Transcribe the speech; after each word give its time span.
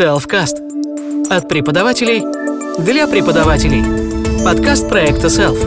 Selfcast. 0.00 1.28
От 1.30 1.46
преподавателей 1.46 2.22
для 2.82 3.06
преподавателей. 3.06 3.84
Подкаст 4.42 4.88
проекта 4.88 5.26
Self. 5.26 5.58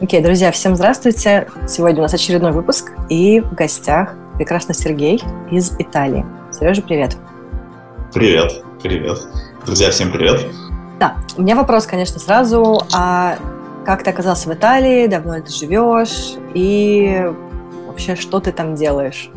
Окей, 0.00 0.20
okay, 0.20 0.22
друзья, 0.24 0.50
всем 0.50 0.76
здравствуйте. 0.76 1.48
Сегодня 1.68 1.98
у 1.98 2.02
нас 2.04 2.14
очередной 2.14 2.52
выпуск, 2.52 2.92
и 3.10 3.40
в 3.40 3.52
гостях 3.52 4.14
прекрасный 4.38 4.74
Сергей 4.74 5.22
из 5.50 5.72
Италии. 5.78 6.24
Сережа, 6.58 6.80
привет. 6.80 7.18
Привет, 8.14 8.64
привет. 8.82 9.18
Друзья, 9.66 9.90
всем 9.90 10.10
привет. 10.10 10.40
Да, 10.98 11.18
у 11.36 11.42
меня 11.42 11.54
вопрос, 11.54 11.84
конечно, 11.84 12.18
сразу. 12.18 12.80
А 12.94 13.36
как 13.84 14.04
ты 14.04 14.08
оказался 14.08 14.48
в 14.48 14.54
Италии, 14.54 15.06
давно 15.06 15.38
ты 15.42 15.52
живешь, 15.52 16.36
и 16.54 17.30
вообще, 17.86 18.16
что 18.16 18.40
ты 18.40 18.52
там 18.52 18.74
делаешь? 18.74 19.30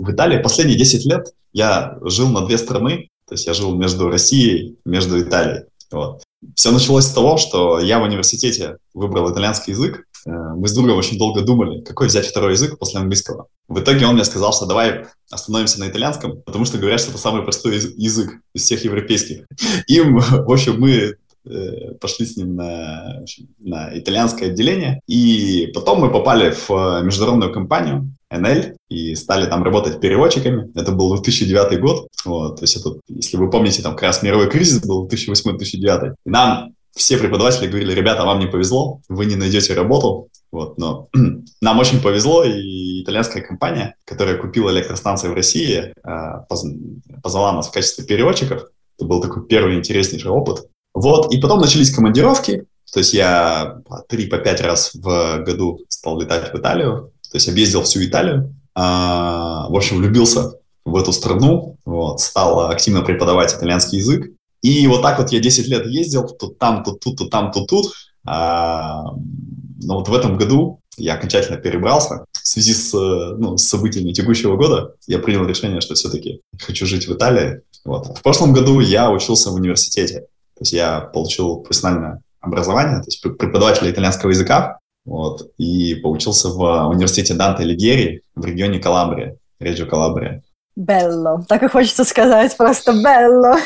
В 0.00 0.10
Италии 0.12 0.38
последние 0.38 0.78
10 0.78 1.04
лет 1.04 1.34
я 1.52 1.98
жил 2.00 2.30
на 2.30 2.46
две 2.46 2.56
страны, 2.56 3.10
то 3.28 3.34
есть 3.34 3.46
я 3.46 3.52
жил 3.52 3.74
между 3.74 4.08
Россией, 4.08 4.78
между 4.86 5.20
Италией. 5.20 5.64
Вот. 5.90 6.22
Все 6.54 6.70
началось 6.70 7.04
с 7.04 7.12
того, 7.12 7.36
что 7.36 7.78
я 7.80 7.98
в 7.98 8.04
университете 8.04 8.78
выбрал 8.94 9.30
итальянский 9.30 9.72
язык. 9.72 10.06
Э, 10.24 10.30
мы 10.56 10.68
с 10.68 10.72
другом 10.72 10.96
очень 10.96 11.18
долго 11.18 11.42
думали, 11.42 11.82
какой 11.82 12.06
взять 12.06 12.26
второй 12.26 12.52
язык 12.52 12.78
после 12.78 13.00
английского. 13.00 13.48
В 13.68 13.78
итоге 13.78 14.06
он 14.06 14.14
мне 14.14 14.24
сказал, 14.24 14.54
что 14.54 14.64
давай 14.64 15.04
остановимся 15.30 15.80
на 15.80 15.90
итальянском, 15.90 16.40
потому 16.46 16.64
что 16.64 16.78
говорят, 16.78 17.00
что 17.00 17.10
это 17.10 17.20
самый 17.20 17.42
простой 17.42 17.74
язык 17.74 18.40
из 18.54 18.62
всех 18.62 18.82
европейских. 18.84 19.44
И, 19.86 20.00
в 20.00 20.50
общем, 20.50 20.80
мы 20.80 21.16
э, 21.44 21.94
пошли 22.00 22.24
с 22.24 22.38
ним 22.38 22.56
на, 22.56 23.22
на 23.58 23.98
итальянское 23.98 24.46
отделение, 24.46 25.02
и 25.06 25.70
потом 25.74 26.00
мы 26.00 26.10
попали 26.10 26.54
в 26.68 27.02
международную 27.02 27.52
компанию, 27.52 28.10
NL 28.32 28.76
и 28.88 29.14
стали 29.14 29.46
там 29.46 29.62
работать 29.62 30.00
переводчиками. 30.00 30.70
Это 30.74 30.92
был 30.92 31.14
2009 31.14 31.80
год. 31.80 32.08
Вот, 32.24 32.56
то 32.56 32.62
есть 32.62 32.76
это, 32.76 33.00
если 33.08 33.36
вы 33.36 33.50
помните, 33.50 33.82
там 33.82 33.94
как 33.94 34.02
раз 34.02 34.22
мировой 34.22 34.48
кризис 34.50 34.84
был 34.84 35.08
2008-2009. 35.08 36.14
И 36.24 36.30
нам 36.30 36.74
все 36.94 37.18
преподаватели 37.18 37.68
говорили, 37.68 37.92
ребята, 37.92 38.24
вам 38.24 38.40
не 38.40 38.46
повезло, 38.46 39.00
вы 39.08 39.26
не 39.26 39.36
найдете 39.36 39.74
работу. 39.74 40.28
Вот, 40.52 40.78
но 40.78 41.08
нам 41.60 41.78
очень 41.78 42.02
повезло, 42.02 42.44
и 42.44 43.02
итальянская 43.02 43.42
компания, 43.42 43.94
которая 44.04 44.36
купила 44.36 44.70
электростанции 44.70 45.28
в 45.28 45.34
России, 45.34 45.94
а, 46.02 46.46
позвала 47.22 47.52
нас 47.52 47.68
в 47.68 47.72
качестве 47.72 48.04
переводчиков. 48.04 48.64
Это 48.98 49.06
был 49.06 49.20
такой 49.20 49.46
первый 49.46 49.76
интереснейший 49.76 50.30
опыт. 50.30 50.66
Вот, 50.92 51.32
и 51.32 51.40
потом 51.40 51.60
начались 51.60 51.94
командировки, 51.94 52.66
то 52.92 52.98
есть 52.98 53.14
я 53.14 53.80
по 53.86 54.04
3-5 54.10 54.62
раз 54.62 54.90
в 54.94 55.42
году 55.44 55.84
стал 55.88 56.20
летать 56.20 56.52
в 56.52 56.58
Италию, 56.58 57.12
то 57.30 57.36
есть 57.36 57.48
объездил 57.48 57.82
всю 57.82 58.04
Италию. 58.04 58.54
А, 58.74 59.68
в 59.68 59.76
общем, 59.76 59.98
влюбился 59.98 60.54
в 60.84 60.96
эту 60.96 61.12
страну, 61.12 61.76
вот, 61.84 62.20
стал 62.20 62.70
активно 62.70 63.02
преподавать 63.02 63.54
итальянский 63.54 63.98
язык. 63.98 64.30
И 64.62 64.86
вот 64.86 65.02
так 65.02 65.18
вот 65.18 65.30
я 65.32 65.40
10 65.40 65.68
лет 65.68 65.86
ездил, 65.86 66.26
тут 66.28 66.58
там, 66.58 66.82
тут 66.82 67.00
тут, 67.00 67.18
тут 67.18 67.30
там, 67.30 67.52
тут 67.52 67.68
тут. 67.68 67.92
А, 68.26 69.04
но 69.82 69.98
вот 69.98 70.08
в 70.08 70.14
этом 70.14 70.36
году 70.36 70.80
я 70.96 71.14
окончательно 71.14 71.56
перебрался. 71.56 72.24
В 72.32 72.46
связи 72.46 72.74
с, 72.74 72.92
ну, 72.92 73.56
с 73.56 73.64
событиями 73.64 74.12
текущего 74.12 74.56
года 74.56 74.94
я 75.06 75.18
принял 75.18 75.46
решение, 75.46 75.80
что 75.80 75.94
все-таки 75.94 76.40
хочу 76.58 76.86
жить 76.86 77.06
в 77.08 77.12
Италии. 77.12 77.62
Вот. 77.84 78.18
В 78.18 78.22
прошлом 78.22 78.52
году 78.52 78.80
я 78.80 79.10
учился 79.10 79.50
в 79.50 79.54
университете. 79.54 80.20
То 80.54 80.62
есть 80.62 80.72
я 80.72 81.00
получил 81.00 81.58
профессиональное 81.60 82.22
образование, 82.40 82.98
то 82.98 83.06
есть 83.06 83.22
преподаватель 83.22 83.90
итальянского 83.90 84.30
языка. 84.30 84.78
Вот, 85.04 85.50
и 85.58 85.94
поучился 85.96 86.48
в 86.50 86.88
университете 86.88 87.34
Данте 87.34 87.64
Лигери 87.64 88.22
в 88.34 88.44
регионе 88.44 88.78
Калабрия, 88.78 89.36
Реджио 89.58 89.86
Калабрия. 89.86 90.42
Белло. 90.76 91.44
Так 91.48 91.62
и 91.62 91.68
хочется 91.68 92.04
сказать, 92.04 92.56
просто 92.56 92.92
белло. 92.92 93.56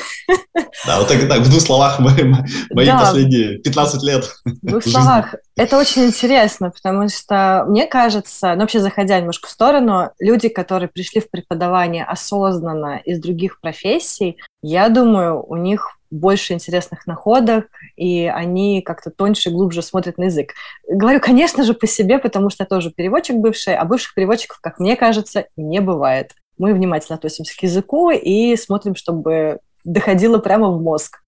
Да, 0.87 0.99
вот 0.99 1.09
так, 1.09 1.29
так 1.29 1.41
в 1.41 1.51
двух 1.51 1.61
словах 1.61 1.99
мои, 2.01 2.25
мои 2.71 2.87
да. 2.87 2.99
последние 2.99 3.59
15 3.59 4.03
лет. 4.03 4.25
В 4.45 4.67
двух 4.67 4.83
словах. 4.87 5.35
Это 5.57 5.79
очень 5.79 6.07
интересно, 6.07 6.71
потому 6.71 7.09
что, 7.09 7.65
мне 7.69 7.87
кажется, 7.87 8.55
ну 8.55 8.63
вообще 8.63 8.81
заходя 8.81 9.21
немножко 9.21 9.49
в 9.49 9.51
сторону, 9.51 10.11
люди, 10.19 10.49
которые 10.49 10.89
пришли 10.89 11.21
в 11.21 11.31
преподавание 11.31 12.05
осознанно 12.05 13.01
из 13.05 13.21
других 13.21 13.61
профессий, 13.61 14.39
я 14.63 14.89
думаю, 14.89 15.45
у 15.47 15.57
них 15.57 15.99
больше 16.11 16.53
интересных 16.53 17.07
находок, 17.07 17.67
и 17.97 18.27
они 18.27 18.83
как-то 18.83 19.11
тоньше 19.11 19.51
и 19.51 19.53
глубже 19.53 19.83
смотрят 19.83 20.19
на 20.19 20.25
язык. 20.25 20.53
Говорю, 20.89 21.21
конечно 21.21 21.65
же, 21.65 21.75
по 21.75 21.87
себе, 21.87 22.19
потому 22.19 22.51
что 22.51 22.65
я 22.65 22.67
тоже 22.67 22.91
переводчик 22.91 23.37
бывший, 23.37 23.77
а 23.77 23.85
бывших 23.85 24.15
переводчиков, 24.15 24.59
как 24.61 24.79
мне 24.79 24.97
кажется, 24.97 25.47
не 25.57 25.81
бывает. 25.81 26.33
Мы 26.59 26.73
внимательно 26.73 27.17
относимся 27.17 27.57
к 27.57 27.63
языку 27.63 28.11
и 28.11 28.57
смотрим, 28.57 28.95
чтобы 28.95 29.59
доходило 29.85 30.39
прямо 30.39 30.71
в 30.71 30.81
мозг 30.81 31.21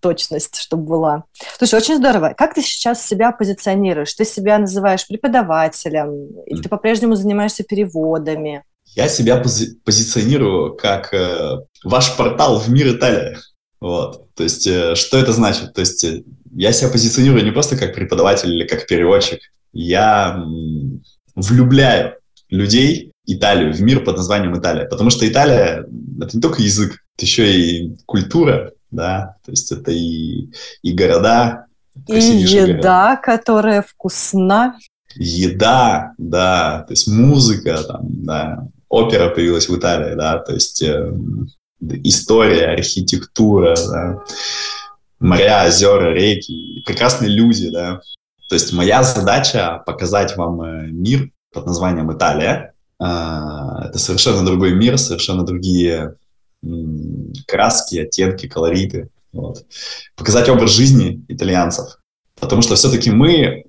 точность, 0.00 0.56
чтобы 0.56 0.84
была. 0.84 1.24
Слушай, 1.58 1.76
очень 1.76 1.96
здорово. 1.96 2.34
Как 2.36 2.54
ты 2.54 2.62
сейчас 2.62 3.06
себя 3.06 3.32
позиционируешь? 3.32 4.12
Ты 4.12 4.24
себя 4.24 4.58
называешь 4.58 5.06
преподавателем, 5.06 6.42
или 6.46 6.60
ты 6.60 6.68
по-прежнему 6.68 7.14
занимаешься 7.14 7.64
переводами? 7.64 8.62
Я 8.96 9.08
себя 9.08 9.40
пози- 9.40 9.76
позиционирую 9.84 10.76
как 10.76 11.14
э, 11.14 11.58
ваш 11.84 12.16
портал 12.16 12.58
в 12.58 12.68
мир 12.68 12.96
Италии. 12.96 13.36
Вот. 13.80 14.32
То 14.34 14.42
есть, 14.42 14.66
э, 14.66 14.94
что 14.94 15.18
это 15.18 15.32
значит? 15.32 15.72
То 15.72 15.80
есть, 15.80 16.04
э, 16.04 16.22
я 16.52 16.72
себя 16.72 16.90
позиционирую 16.90 17.44
не 17.44 17.50
просто 17.50 17.76
как 17.76 17.94
преподаватель 17.94 18.52
или 18.52 18.66
как 18.66 18.86
переводчик. 18.86 19.40
Я 19.72 20.44
влюбляю 21.34 22.16
людей 22.50 23.12
Италию, 23.26 23.72
в 23.72 23.80
мир 23.80 24.04
под 24.04 24.16
названием 24.16 24.58
Италия. 24.58 24.86
Потому 24.86 25.10
что 25.10 25.28
Италия— 25.28 25.86
это 26.20 26.36
не 26.36 26.42
только 26.42 26.62
язык, 26.62 26.98
это 27.16 27.24
еще 27.24 27.52
и 27.52 27.96
культура, 28.06 28.72
да, 28.90 29.36
то 29.44 29.52
есть 29.52 29.70
это 29.70 29.92
и, 29.92 30.48
и 30.82 30.92
города. 30.92 31.66
И 32.08 32.14
еда, 32.14 32.66
города. 32.66 33.20
которая 33.22 33.82
вкусна. 33.82 34.76
Еда, 35.14 36.12
да, 36.18 36.84
то 36.86 36.92
есть 36.92 37.08
музыка, 37.08 37.82
там, 37.84 38.24
да, 38.24 38.66
опера 38.88 39.28
появилась 39.28 39.68
в 39.68 39.76
Италии, 39.76 40.14
да, 40.14 40.38
то 40.38 40.52
есть 40.52 40.82
э, 40.82 41.12
история, 41.80 42.72
архитектура, 42.72 43.74
да, 43.76 44.22
моря, 45.18 45.66
озера, 45.66 46.12
реки, 46.12 46.82
прекрасные 46.86 47.30
люди, 47.30 47.70
да. 47.70 48.00
То 48.48 48.54
есть 48.54 48.72
моя 48.72 49.02
задача 49.02 49.82
показать 49.86 50.36
вам 50.36 50.62
э, 50.62 50.86
мир 50.86 51.30
под 51.52 51.66
названием 51.66 52.12
Италия. 52.12 52.74
А, 52.98 53.86
это 53.86 53.98
совершенно 53.98 54.44
другой 54.44 54.74
мир, 54.74 54.98
совершенно 54.98 55.44
другие 55.44 56.16
краски, 57.46 57.98
оттенки, 57.98 58.46
колориты. 58.46 59.08
Вот. 59.32 59.64
Показать 60.16 60.48
образ 60.48 60.72
жизни 60.72 61.24
итальянцев. 61.28 61.98
Потому 62.38 62.62
что 62.62 62.74
все-таки 62.74 63.10
мы 63.10 63.64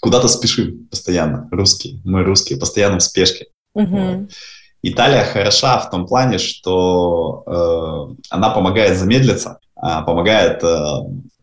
куда-то 0.00 0.28
спешим 0.28 0.88
постоянно, 0.88 1.48
русские. 1.50 2.00
Мы 2.04 2.24
русские, 2.24 2.58
постоянно 2.58 2.98
в 2.98 3.02
спешке. 3.02 3.46
Угу. 3.74 3.96
Вот. 3.96 4.30
Италия 4.82 5.24
хороша 5.24 5.78
в 5.78 5.90
том 5.90 6.06
плане, 6.06 6.38
что 6.38 7.44
э, 7.46 8.24
она 8.30 8.50
помогает 8.50 8.98
замедлиться, 8.98 9.58
э, 9.76 10.04
помогает 10.04 10.62
э, 10.64 10.76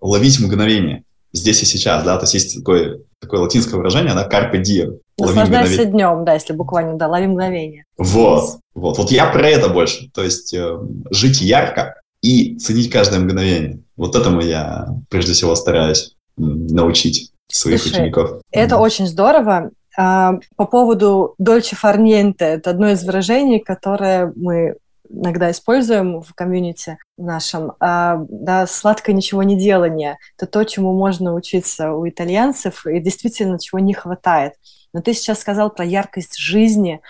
ловить 0.01 0.39
мгновение 0.39 1.03
здесь 1.31 1.61
и 1.61 1.65
сейчас, 1.65 2.03
да, 2.03 2.17
то 2.17 2.23
есть 2.23 2.33
есть 2.33 2.57
такое, 2.57 2.99
такое 3.19 3.41
латинское 3.41 3.77
выражение, 3.77 4.13
да, 4.13 4.27
carpe 4.27 4.61
diem. 4.61 4.99
Наслаждайся 5.17 5.85
днем, 5.85 6.25
да, 6.25 6.33
если 6.33 6.53
буквально, 6.53 6.95
да, 6.97 7.07
лови 7.07 7.27
мгновение. 7.27 7.85
Вот, 7.97 8.59
вот, 8.73 8.97
вот 8.97 9.11
я 9.11 9.27
про 9.27 9.47
это 9.47 9.69
больше, 9.69 10.09
то 10.13 10.23
есть 10.23 10.53
э, 10.53 10.77
жить 11.11 11.41
ярко 11.41 12.01
и 12.21 12.57
ценить 12.57 12.89
каждое 12.89 13.19
мгновение. 13.19 13.79
Вот 13.95 14.15
этому 14.15 14.41
я 14.41 14.87
прежде 15.09 15.33
всего 15.33 15.55
стараюсь 15.55 16.15
научить 16.37 17.31
своих 17.47 17.81
Слушай, 17.81 17.95
учеников. 17.95 18.41
Это 18.51 18.75
mm. 18.75 18.79
очень 18.79 19.07
здорово. 19.07 19.71
А, 20.01 20.39
по 20.55 20.65
поводу 20.65 21.35
Дольче 21.39 21.75
Фарниенте, 21.75 22.45
это 22.45 22.69
одно 22.69 22.89
из 22.89 23.03
выражений, 23.03 23.59
которое 23.59 24.31
мы 24.33 24.77
иногда 25.09 25.51
используем 25.51 26.21
в 26.21 26.33
комьюнити 26.35 26.97
нашем, 27.17 27.73
а, 27.81 28.21
да, 28.29 28.65
сладкое 28.65 29.13
ничего 29.13 29.43
не 29.43 29.57
делание. 29.57 30.17
Это 30.37 30.49
то, 30.49 30.63
чему 30.63 30.97
можно 30.97 31.33
учиться 31.33 31.91
у 31.91 32.07
итальянцев, 32.07 32.87
и 32.87 33.01
действительно 33.01 33.59
чего 33.59 33.79
не 33.79 33.93
хватает. 33.93 34.53
Но 34.93 35.01
ты 35.01 35.13
сейчас 35.13 35.41
сказал 35.41 35.69
про 35.69 35.83
яркость 35.83 36.37
жизни, 36.37 37.01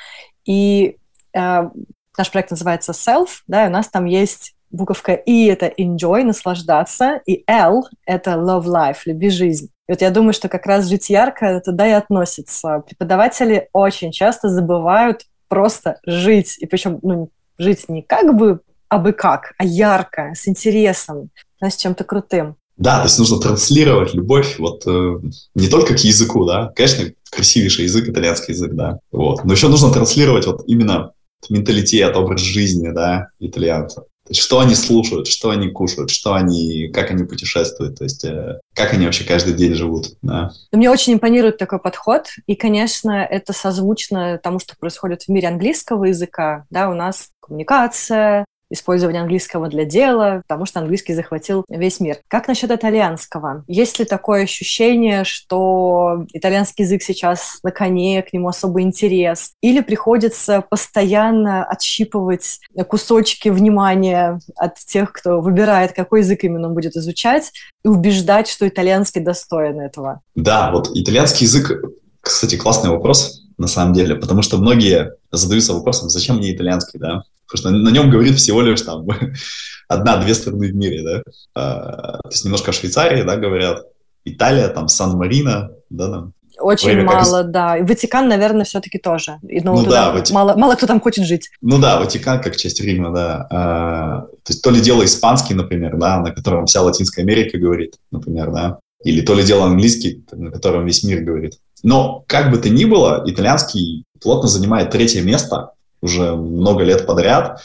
и 0.45 0.97
а, 1.38 1.69
наш 2.18 2.31
проект 2.31 2.50
называется 2.50 2.94
Self, 2.94 3.44
да, 3.45 3.65
и 3.65 3.69
у 3.69 3.71
нас 3.71 3.88
там 3.88 4.06
есть 4.06 4.56
буковка 4.71 5.13
И– 5.13 5.45
это 5.48 5.68
enjoy, 5.68 6.24
наслаждаться, 6.24 7.21
и 7.25 7.44
L– 7.48 7.88
это 8.06 8.31
love 8.31 8.66
life, 8.66 9.00
люби 9.06 9.30
жизнь. 9.30 9.69
И 9.88 9.92
вот 9.92 10.01
я 10.01 10.12
думаю, 10.12 10.33
что 10.33 10.50
как 10.50 10.66
раз 10.66 10.88
жить 10.88 11.10
ярко 11.10 11.62
туда 11.63 11.88
и 11.88 11.92
относится. 11.92 12.83
Преподаватели 12.88 13.69
очень 13.74 14.12
часто 14.12 14.50
забывают 14.50 15.25
просто 15.48 16.00
жить, 16.06 16.57
и 16.60 16.66
причем 16.68 17.00
ну, 17.01 17.31
жить 17.57 17.89
не 17.89 18.04
как 18.04 18.36
бы, 18.38 18.62
а 18.88 19.00
бы 19.00 19.13
как, 19.13 19.54
а 19.57 19.66
ярко, 19.66 20.33
с 20.36 20.48
интересом, 20.48 21.30
с 21.62 21.75
чем-то 21.75 22.04
крутым. 22.04 22.56
Да, 22.77 23.00
то 23.00 23.06
есть 23.06 23.19
нужно 23.19 23.39
транслировать 23.39 24.13
любовь 24.13 24.57
вот 24.57 24.83
э, 24.88 25.19
не 25.54 25.68
только 25.68 25.95
к 25.95 26.00
языку, 26.00 26.45
да, 26.45 26.71
конечно, 26.74 27.12
красивейший 27.30 27.83
язык, 27.83 28.07
итальянский 28.07 28.54
язык, 28.54 28.74
да, 28.74 29.00
вот, 29.12 29.44
но 29.44 29.51
еще 29.51 29.68
нужно 29.68 29.92
транслировать 29.92 30.45
вот 30.48 30.63
именно 30.66 31.12
менталитет, 31.50 32.16
образ 32.16 32.42
жизни, 32.42 32.89
да, 32.89 33.30
итальянцев. 33.39 34.06
Что 34.31 34.60
они 34.60 34.76
слушают, 34.76 35.28
что 35.28 35.50
они 35.50 35.70
кушают, 35.70 36.10
что 36.10 36.34
они, 36.34 36.90
как 36.94 37.12
они 37.12 37.24
путешествуют, 37.24 37.98
то 37.98 38.04
есть 38.04 38.24
э, 38.26 38.60
как 38.74 38.94
они 38.94 39.06
вообще 39.06 39.24
каждый 39.24 39.54
день 39.54 39.74
живут. 39.74 40.08
Да. 40.22 40.52
Мне 40.72 40.90
очень 40.90 41.14
импонирует 41.14 41.58
такой 41.58 41.80
подход, 41.80 42.28
и, 42.46 42.56
конечно, 42.56 43.12
это 43.12 43.54
созвучно 43.54 44.40
тому, 44.42 44.60
что 44.60 44.76
происходит 44.78 45.24
в 45.24 45.30
мире 45.30 45.48
английского 45.48 46.06
языка. 46.06 46.66
Да, 46.70 46.90
у 46.90 46.94
нас 46.94 47.30
коммуникация, 47.40 48.46
использование 48.69 49.21
английского 49.21 49.68
для 49.68 49.86
дела, 49.86 50.42
потому 50.48 50.66
что 50.66 50.80
английский 50.80 51.13
захватил 51.13 51.66
весь 51.69 52.00
мир. 52.00 52.18
Как 52.27 52.48
насчет 52.48 52.71
итальянского? 52.71 53.63
Есть 53.68 54.00
ли 54.00 54.06
такое 54.06 54.44
ощущение, 54.44 55.24
что 55.24 56.25
итальянский 56.33 56.86
язык 56.86 57.01
сейчас 57.01 57.60
на 57.63 57.71
коне, 57.71 58.21
к 58.21 58.33
нему 58.33 58.48
особый 58.48 58.83
интерес? 58.83 59.54
Или 59.62 59.81
приходится 59.81 60.62
постоянно 60.62 61.63
отщипывать 61.63 62.60
кусочки 62.88 63.50
внимания 63.50 64.39
от 64.56 64.75
тех, 64.80 65.12
кто 65.12 65.42
выбирает, 65.42 65.94
какой 65.94 66.19
язык 66.21 66.44
именно 66.44 66.69
будет 66.69 66.95
изучать, 66.95 67.51
и 67.83 67.88
убеждать, 67.88 68.48
что 68.48 68.68
итальянский 68.68 69.21
достоин 69.21 69.80
этого? 69.80 70.21
Да, 70.36 70.71
вот 70.71 70.89
итальянский 70.94 71.45
язык, 71.45 71.83
кстати, 72.21 72.57
классный 72.57 72.89
вопрос 72.89 73.45
на 73.57 73.68
самом 73.68 73.94
деле, 73.94 74.16
потому 74.16 74.42
что 74.42 74.57
многие 74.57 75.13
задаются 75.31 75.74
вопросом, 75.74 76.10
зачем 76.10 76.38
мне 76.38 76.54
итальянский, 76.54 77.00
да? 77.00 77.24
Потому 77.51 77.75
что 77.75 77.84
на 77.84 77.90
нем 77.90 78.10
говорит 78.10 78.36
всего 78.36 78.62
лишь 78.62 78.81
там 78.81 79.06
одна-две 79.88 80.34
страны 80.34 80.68
в 80.68 80.75
мире, 80.75 81.04
да. 81.04 81.24
А, 81.56 82.19
то 82.22 82.30
есть 82.30 82.46
немножко 82.46 82.72
о 82.72 82.74
Швейцарии, 82.74 83.24
да, 83.24 83.38
говорят. 83.38 83.86
Италия, 84.25 84.68
там, 84.68 84.88
Сан-Марино, 84.88 85.72
да, 85.90 86.10
там. 86.10 86.34
Очень 86.60 86.90
Время 86.90 87.06
мало, 87.06 87.44
как... 87.44 87.51
да. 87.51 87.78
И 87.78 87.84
Ватикан, 87.84 88.28
наверное, 88.28 88.66
все-таки 88.66 88.98
тоже. 88.98 89.38
И, 89.48 89.62
ну, 89.62 89.75
ну 89.75 89.90
да, 89.90 90.12
Вати... 90.12 90.34
мало, 90.34 90.56
мало 90.56 90.75
кто 90.75 90.88
там 90.88 91.00
хочет 91.00 91.25
жить. 91.25 91.50
Ну 91.62 91.80
да, 91.80 92.00
Ватикан 92.00 92.42
как 92.42 92.57
часть 92.57 92.81
Рима, 92.81 93.13
да. 93.13 93.48
А, 93.50 94.22
то 94.22 94.50
есть 94.50 94.62
то 94.62 94.69
ли 94.69 94.81
дело 94.81 95.06
испанский, 95.06 95.54
например, 95.54 95.98
да, 95.98 96.19
на 96.19 96.31
котором 96.31 96.66
вся 96.66 96.81
Латинская 96.81 97.22
Америка 97.22 97.57
говорит, 97.57 97.95
например, 98.12 98.52
да. 98.52 98.80
Или 99.04 99.22
то 99.22 99.34
ли 99.34 99.44
дело 99.44 99.66
английский, 99.66 100.25
на 100.31 100.52
котором 100.52 100.86
весь 100.86 101.04
мир 101.04 101.22
говорит. 101.22 101.57
Но 101.84 102.25
как 102.28 102.52
бы 102.52 102.57
то 102.57 102.69
ни 102.69 102.84
было, 102.84 103.24
итальянский 103.25 104.04
плотно 104.22 104.50
занимает 104.50 104.92
третье 104.92 105.22
место 105.22 105.72
уже 106.01 106.36
много 106.36 106.84
лет 106.84 107.06
подряд 107.06 107.62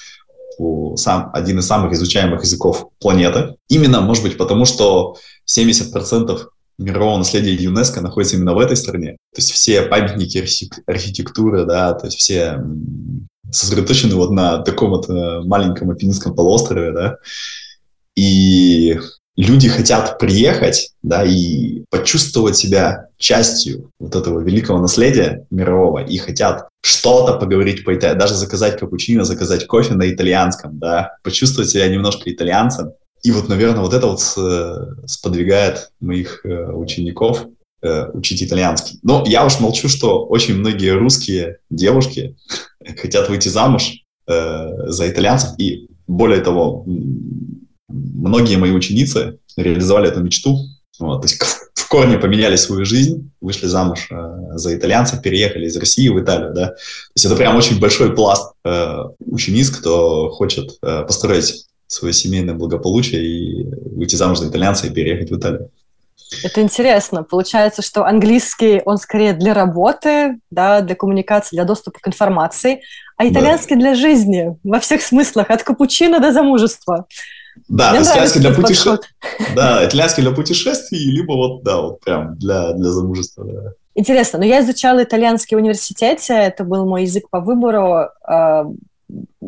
сам, 0.96 1.30
один 1.32 1.58
из 1.58 1.66
самых 1.66 1.92
изучаемых 1.92 2.42
языков 2.42 2.88
планеты. 3.00 3.56
Именно, 3.68 4.00
может 4.00 4.22
быть, 4.22 4.38
потому 4.38 4.64
что 4.64 5.16
70% 5.48 6.46
мирового 6.78 7.18
наследия 7.18 7.54
ЮНЕСКО 7.54 8.00
находится 8.00 8.36
именно 8.36 8.54
в 8.54 8.58
этой 8.58 8.76
стране. 8.76 9.12
То 9.34 9.38
есть 9.38 9.52
все 9.52 9.82
памятники 9.82 10.44
архитектуры, 10.86 11.64
да, 11.64 11.92
то 11.94 12.06
есть 12.06 12.18
все 12.18 12.60
сосредоточены 13.50 14.14
вот 14.14 14.30
на 14.30 14.58
таком 14.58 14.90
вот 14.90 15.08
э, 15.08 15.40
маленьком 15.44 15.90
Апеннинском 15.90 16.34
полуострове, 16.34 16.92
да. 16.92 17.16
И 18.16 18.98
люди 19.36 19.68
хотят 19.68 20.18
приехать, 20.18 20.92
да, 21.02 21.24
и 21.24 21.84
почувствовать 21.90 22.56
себя 22.56 23.08
частью 23.18 23.90
вот 23.98 24.14
этого 24.14 24.40
великого 24.40 24.78
наследия 24.78 25.46
мирового 25.50 26.04
и 26.04 26.18
хотят 26.18 26.68
что-то 26.82 27.38
поговорить 27.38 27.84
по 27.84 27.94
итальянски, 27.94 28.20
даже 28.20 28.34
заказать 28.34 28.78
капучино, 28.78 29.24
заказать 29.24 29.66
кофе 29.66 29.94
на 29.94 30.10
итальянском, 30.10 30.78
да, 30.78 31.16
почувствовать 31.22 31.70
себя 31.70 31.88
немножко 31.88 32.30
итальянцем. 32.30 32.92
И 33.22 33.30
вот, 33.32 33.48
наверное, 33.48 33.80
вот 33.80 33.94
это 33.94 34.06
вот 34.06 34.20
сподвигает 35.08 35.90
моих 35.98 36.44
э, 36.44 36.70
учеников 36.72 37.46
э, 37.80 38.10
учить 38.10 38.42
итальянский. 38.42 38.98
Но 39.02 39.24
я 39.26 39.46
уж 39.46 39.60
молчу, 39.60 39.88
что 39.88 40.26
очень 40.26 40.56
многие 40.56 40.90
русские 40.90 41.56
девушки 41.70 42.36
хотят 43.00 43.30
выйти 43.30 43.48
замуж 43.48 44.02
э, 44.26 44.90
за 44.90 45.08
итальянцев, 45.08 45.58
и 45.58 45.88
более 46.06 46.42
того, 46.42 46.84
многие 47.88 48.56
мои 48.56 48.72
ученицы 48.72 49.38
реализовали 49.56 50.08
эту 50.08 50.22
мечту. 50.22 50.58
Вот, 50.98 51.22
то 51.22 51.28
есть 51.28 51.40
в 51.74 51.88
корне 51.88 52.18
поменяли 52.18 52.56
свою 52.56 52.84
жизнь, 52.84 53.30
вышли 53.40 53.66
замуж 53.66 54.08
э, 54.10 54.56
за 54.56 54.76
итальянца, 54.76 55.20
переехали 55.20 55.66
из 55.66 55.76
России 55.76 56.08
в 56.08 56.20
Италию. 56.20 56.52
Да? 56.54 56.68
То 56.68 56.76
есть 57.16 57.24
это 57.26 57.36
прям 57.36 57.56
очень 57.56 57.80
большой 57.80 58.14
пласт 58.14 58.54
э, 58.64 58.96
учениц, 59.26 59.70
кто 59.70 60.30
хочет 60.30 60.78
э, 60.82 61.02
построить 61.02 61.66
свое 61.86 62.14
семейное 62.14 62.54
благополучие 62.54 63.24
и 63.24 63.64
выйти 63.96 64.16
замуж 64.16 64.38
за 64.38 64.48
итальянца 64.48 64.86
и 64.86 64.90
переехать 64.90 65.30
в 65.30 65.36
Италию. 65.36 65.70
Это 66.42 66.62
интересно. 66.62 67.22
Получается, 67.22 67.82
что 67.82 68.04
английский, 68.04 68.80
он 68.84 68.98
скорее 68.98 69.34
для 69.34 69.54
работы, 69.54 70.38
да, 70.50 70.80
для 70.80 70.94
коммуникации, 70.94 71.56
для 71.56 71.64
доступа 71.64 72.00
к 72.00 72.08
информации, 72.08 72.82
а 73.16 73.28
итальянский 73.28 73.76
да. 73.76 73.80
для 73.80 73.94
жизни 73.94 74.56
во 74.64 74.80
всех 74.80 75.02
смыслах, 75.02 75.50
от 75.50 75.62
капучино 75.62 76.20
до 76.20 76.32
замужества. 76.32 77.06
Да, 77.68 78.00
итальянский 78.00 78.40
для 78.40 78.52
путешествий. 78.52 79.08
Да, 79.54 79.86
итальянский 79.86 80.22
для 80.22 80.32
путешествий, 80.32 80.98
либо 81.10 81.32
вот, 81.32 81.62
да, 81.62 81.80
вот 81.80 82.00
прям 82.00 82.36
для, 82.36 82.72
для 82.72 82.90
замужества, 82.90 83.44
да. 83.44 83.72
Интересно, 83.94 84.40
но 84.40 84.44
я 84.44 84.60
изучала 84.60 85.04
итальянский 85.04 85.56
в 85.56 85.60
университете, 85.60 86.34
это 86.34 86.64
был 86.64 86.84
мой 86.84 87.02
язык 87.02 87.30
по 87.30 87.40
выбору 87.40 88.08
э, 88.28 88.64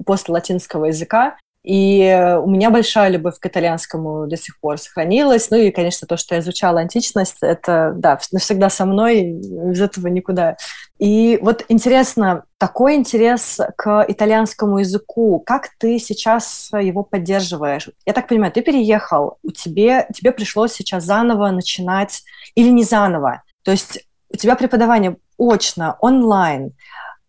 после 0.04 0.32
латинского 0.32 0.86
языка, 0.86 1.36
и 1.66 2.38
у 2.44 2.48
меня 2.48 2.70
большая 2.70 3.10
любовь 3.10 3.40
к 3.40 3.46
итальянскому 3.46 4.28
до 4.28 4.36
сих 4.36 4.60
пор 4.60 4.78
сохранилась. 4.78 5.50
Ну 5.50 5.56
и, 5.56 5.72
конечно, 5.72 6.06
то, 6.06 6.16
что 6.16 6.36
я 6.36 6.40
изучала 6.40 6.78
античность, 6.78 7.38
это, 7.40 7.92
да, 7.96 8.20
навсегда 8.30 8.70
со 8.70 8.86
мной, 8.86 9.32
из 9.32 9.80
этого 9.80 10.06
никуда. 10.06 10.56
И 10.98 11.38
вот 11.42 11.64
интересно, 11.68 12.44
такой 12.58 12.94
интерес 12.94 13.60
к 13.76 14.04
итальянскому 14.08 14.78
языку, 14.78 15.42
как 15.44 15.68
ты 15.78 15.98
сейчас 15.98 16.70
его 16.72 17.02
поддерживаешь? 17.02 17.90
Я 18.06 18.12
так 18.12 18.28
понимаю, 18.28 18.52
ты 18.52 18.62
переехал, 18.62 19.38
у 19.42 19.50
тебе, 19.50 20.06
тебе 20.14 20.32
пришлось 20.32 20.72
сейчас 20.72 21.04
заново 21.04 21.50
начинать 21.50 22.22
или 22.54 22.70
не 22.70 22.84
заново? 22.84 23.42
То 23.62 23.72
есть 23.72 24.06
у 24.32 24.36
тебя 24.36 24.56
преподавание 24.56 25.16
очно, 25.38 25.96
онлайн. 26.00 26.72